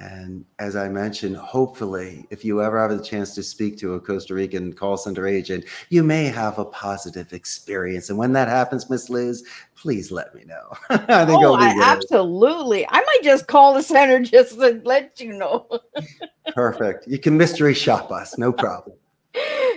And 0.00 0.46
as 0.58 0.76
I 0.76 0.88
mentioned, 0.88 1.36
hopefully, 1.36 2.26
if 2.30 2.42
you 2.42 2.62
ever 2.62 2.80
have 2.80 2.96
the 2.96 3.04
chance 3.04 3.34
to 3.34 3.42
speak 3.42 3.76
to 3.78 3.94
a 3.94 4.00
Costa 4.00 4.32
Rican 4.32 4.72
call 4.72 4.96
center 4.96 5.26
agent, 5.26 5.66
you 5.90 6.02
may 6.02 6.24
have 6.24 6.58
a 6.58 6.64
positive 6.64 7.34
experience. 7.34 8.08
And 8.08 8.18
when 8.18 8.32
that 8.32 8.48
happens, 8.48 8.88
Miss 8.88 9.10
Liz, 9.10 9.44
please 9.76 10.10
let 10.10 10.34
me 10.34 10.44
know. 10.44 10.72
I 10.90 11.26
think 11.26 11.44
oh, 11.44 11.54
I, 11.54 11.78
absolutely. 11.82 12.86
I 12.88 13.00
might 13.00 13.20
just 13.22 13.46
call 13.46 13.74
the 13.74 13.82
center 13.82 14.20
just 14.24 14.54
to 14.54 14.80
let 14.86 15.20
you 15.20 15.34
know. 15.34 15.68
Perfect. 16.54 17.06
You 17.06 17.18
can 17.18 17.36
mystery 17.36 17.74
shop 17.74 18.10
us, 18.10 18.38
no 18.38 18.52
problem 18.52 18.96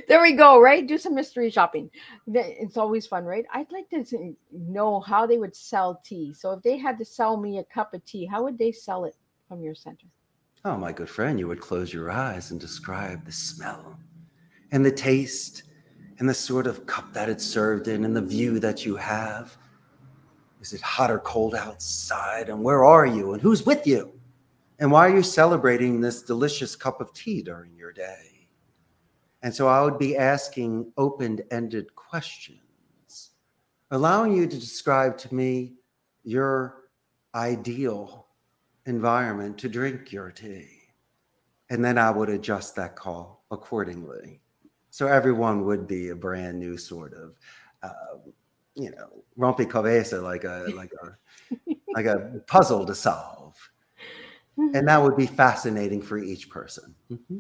there 0.08 0.22
we 0.22 0.34
go, 0.34 0.60
right? 0.60 0.86
Do 0.86 0.98
some 0.98 1.16
mystery 1.16 1.50
shopping. 1.50 1.90
It's 2.28 2.76
always 2.78 3.06
fun, 3.06 3.24
right? 3.24 3.46
I'd 3.54 3.72
like 3.72 3.90
to 3.92 4.36
know 4.52 5.00
how 5.00 5.26
they 5.26 5.38
would 5.38 5.56
sell 5.56 6.02
tea. 6.04 6.34
So 6.34 6.52
if 6.54 6.64
they 6.64 6.78
had 6.78 6.98
to 6.98 7.06
sell 7.06 7.38
me 7.38 7.60
a 7.60 7.64
cup 7.64 7.94
of 7.94 8.04
tea, 8.06 8.26
how 8.26 8.44
would 8.44 8.58
they 8.58 8.72
sell 8.72 9.06
it 9.06 9.16
from 9.54 9.64
your 9.64 9.76
center? 9.76 10.08
Oh, 10.66 10.78
my 10.78 10.92
good 10.92 11.10
friend, 11.10 11.38
you 11.38 11.48
would 11.48 11.62
close 11.62 11.94
your 11.94 12.10
eyes 12.10 12.50
and 12.50 12.60
describe 12.60 13.24
the 13.24 13.32
smell 13.32 14.00
and 14.72 14.84
the 14.84 14.92
taste 14.92 15.62
and 16.18 16.28
the 16.28 16.34
sort 16.34 16.66
of 16.66 16.88
cup 16.88 17.14
that 17.14 17.30
it's 17.30 17.46
served 17.46 17.88
in 17.88 18.04
and 18.04 18.16
the 18.16 18.22
view 18.22 18.58
that 18.60 18.84
you 18.84 18.96
have. 18.96 19.56
Is 20.60 20.74
it 20.74 20.82
hot 20.82 21.12
or 21.12 21.20
cold 21.20 21.54
outside? 21.54 22.50
And 22.50 22.64
where 22.64 22.84
are 22.84 23.06
you? 23.06 23.34
And 23.34 23.42
who's 23.44 23.64
with 23.64 23.86
you? 23.86 24.12
And 24.80 24.92
why 24.92 25.08
are 25.08 25.16
you 25.16 25.22
celebrating 25.22 26.02
this 26.02 26.24
delicious 26.24 26.76
cup 26.76 27.00
of 27.00 27.14
tea 27.14 27.44
during 27.44 27.76
your 27.76 27.92
day? 27.92 28.48
And 29.44 29.54
so 29.54 29.68
I 29.68 29.84
would 29.84 30.00
be 30.00 30.18
asking 30.18 30.92
open 30.98 31.42
ended 31.52 31.94
questions, 31.94 33.30
allowing 33.92 34.36
you 34.36 34.48
to 34.48 34.60
describe 34.60 35.16
to 35.20 35.36
me 35.36 35.74
your 36.24 36.86
ideal 37.36 38.23
environment 38.86 39.58
to 39.60 39.70
drink 39.70 40.12
your 40.12 40.32
tea. 40.32 40.70
And 41.70 41.84
then 41.84 41.98
I 41.98 42.12
would 42.12 42.30
adjust 42.30 42.76
that 42.76 42.96
call 42.96 43.46
accordingly. 43.52 44.42
So 44.90 45.08
everyone 45.08 45.66
would 45.66 45.88
be 45.88 46.10
a 46.10 46.16
brand 46.16 46.60
new 46.60 46.78
sort 46.78 47.14
of, 47.14 47.36
uh, 47.82 48.18
you 48.76 48.92
know, 48.92 49.24
rompecabezas, 49.38 50.22
like 50.22 50.44
a 50.44 50.72
like 50.76 50.92
a 51.02 51.18
like 51.94 52.06
a 52.06 52.42
puzzle 52.48 52.86
to 52.86 52.94
solve, 52.94 53.56
and 54.58 54.88
that 54.88 55.02
would 55.02 55.16
be 55.16 55.26
fascinating 55.26 56.02
for 56.02 56.18
each 56.18 56.50
person. 56.50 56.94
Mm-hmm. 57.12 57.40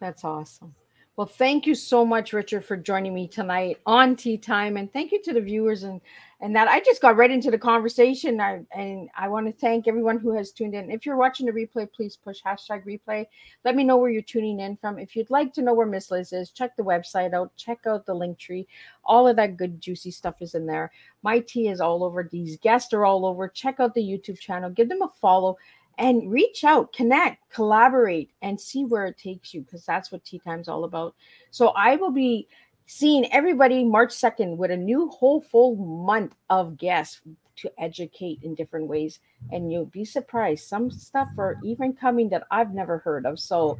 That's 0.00 0.24
awesome. 0.24 0.74
Well, 1.22 1.28
thank 1.28 1.68
you 1.68 1.76
so 1.76 2.04
much, 2.04 2.32
Richard, 2.32 2.64
for 2.64 2.76
joining 2.76 3.14
me 3.14 3.28
tonight 3.28 3.78
on 3.86 4.16
Tea 4.16 4.36
Time, 4.36 4.76
and 4.76 4.92
thank 4.92 5.12
you 5.12 5.22
to 5.22 5.32
the 5.32 5.40
viewers 5.40 5.84
and 5.84 6.00
and 6.40 6.56
that 6.56 6.66
I 6.66 6.80
just 6.80 7.00
got 7.00 7.16
right 7.16 7.30
into 7.30 7.48
the 7.48 7.58
conversation. 7.58 8.40
I, 8.40 8.62
and 8.74 9.08
I 9.16 9.28
want 9.28 9.46
to 9.46 9.52
thank 9.52 9.86
everyone 9.86 10.18
who 10.18 10.34
has 10.34 10.50
tuned 10.50 10.74
in. 10.74 10.90
If 10.90 11.06
you're 11.06 11.16
watching 11.16 11.46
the 11.46 11.52
replay, 11.52 11.88
please 11.92 12.16
push 12.16 12.42
hashtag 12.42 12.84
replay. 12.84 13.26
Let 13.64 13.76
me 13.76 13.84
know 13.84 13.98
where 13.98 14.10
you're 14.10 14.22
tuning 14.22 14.58
in 14.58 14.76
from. 14.78 14.98
If 14.98 15.14
you'd 15.14 15.30
like 15.30 15.54
to 15.54 15.62
know 15.62 15.74
where 15.74 15.86
Miss 15.86 16.10
Liz 16.10 16.32
is, 16.32 16.50
check 16.50 16.74
the 16.74 16.82
website 16.82 17.34
out. 17.34 17.54
Check 17.56 17.86
out 17.86 18.04
the 18.04 18.16
Linktree. 18.16 18.66
All 19.04 19.28
of 19.28 19.36
that 19.36 19.56
good 19.56 19.80
juicy 19.80 20.10
stuff 20.10 20.42
is 20.42 20.56
in 20.56 20.66
there. 20.66 20.90
My 21.22 21.38
tea 21.38 21.68
is 21.68 21.80
all 21.80 22.02
over. 22.02 22.24
These 22.24 22.56
guests 22.56 22.92
are 22.92 23.04
all 23.04 23.24
over. 23.26 23.46
Check 23.46 23.78
out 23.78 23.94
the 23.94 24.02
YouTube 24.02 24.40
channel. 24.40 24.70
Give 24.70 24.88
them 24.88 25.02
a 25.02 25.08
follow 25.20 25.56
and 25.98 26.30
reach 26.30 26.64
out, 26.64 26.92
connect, 26.92 27.50
collaborate, 27.50 28.30
and 28.42 28.60
see 28.60 28.84
where 28.84 29.06
it 29.06 29.18
takes 29.18 29.52
you 29.52 29.62
because 29.62 29.84
that's 29.84 30.10
what 30.10 30.24
Tea 30.24 30.40
Time's 30.44 30.68
all 30.68 30.84
about. 30.84 31.14
So 31.50 31.68
I 31.68 31.96
will 31.96 32.10
be 32.10 32.48
seeing 32.86 33.30
everybody 33.32 33.84
March 33.84 34.10
2nd 34.10 34.56
with 34.56 34.70
a 34.70 34.76
new 34.76 35.08
whole 35.08 35.40
full 35.40 35.76
month 35.76 36.34
of 36.50 36.76
guests 36.76 37.20
to 37.56 37.70
educate 37.78 38.40
in 38.42 38.54
different 38.54 38.88
ways. 38.88 39.20
And 39.50 39.70
you'll 39.70 39.86
be 39.86 40.04
surprised. 40.04 40.66
Some 40.66 40.90
stuff 40.90 41.28
are 41.38 41.58
even 41.62 41.92
coming 41.92 42.28
that 42.30 42.44
I've 42.50 42.74
never 42.74 42.98
heard 42.98 43.26
of. 43.26 43.38
So 43.38 43.78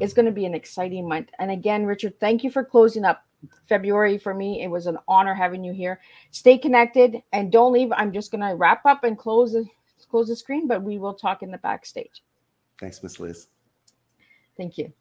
it's 0.00 0.12
going 0.12 0.26
to 0.26 0.32
be 0.32 0.46
an 0.46 0.54
exciting 0.54 1.08
month. 1.08 1.30
And 1.38 1.50
again, 1.50 1.84
Richard, 1.84 2.18
thank 2.20 2.44
you 2.44 2.50
for 2.50 2.64
closing 2.64 3.04
up 3.04 3.24
February 3.68 4.18
for 4.18 4.34
me. 4.34 4.62
It 4.62 4.68
was 4.68 4.86
an 4.86 4.98
honor 5.08 5.34
having 5.34 5.64
you 5.64 5.72
here. 5.72 6.00
Stay 6.30 6.58
connected 6.58 7.22
and 7.32 7.52
don't 7.52 7.72
leave. 7.72 7.92
I'm 7.92 8.12
just 8.12 8.30
going 8.30 8.46
to 8.48 8.56
wrap 8.56 8.84
up 8.86 9.04
and 9.04 9.18
close 9.18 9.56
close 10.10 10.28
the 10.28 10.36
screen, 10.36 10.66
but 10.66 10.82
we 10.82 10.98
will 10.98 11.14
talk 11.14 11.42
in 11.42 11.50
the 11.50 11.58
backstage. 11.58 12.22
Thanks, 12.80 13.02
Miss 13.02 13.18
Liz. 13.18 13.48
Thank 14.56 14.78
you. 14.78 14.92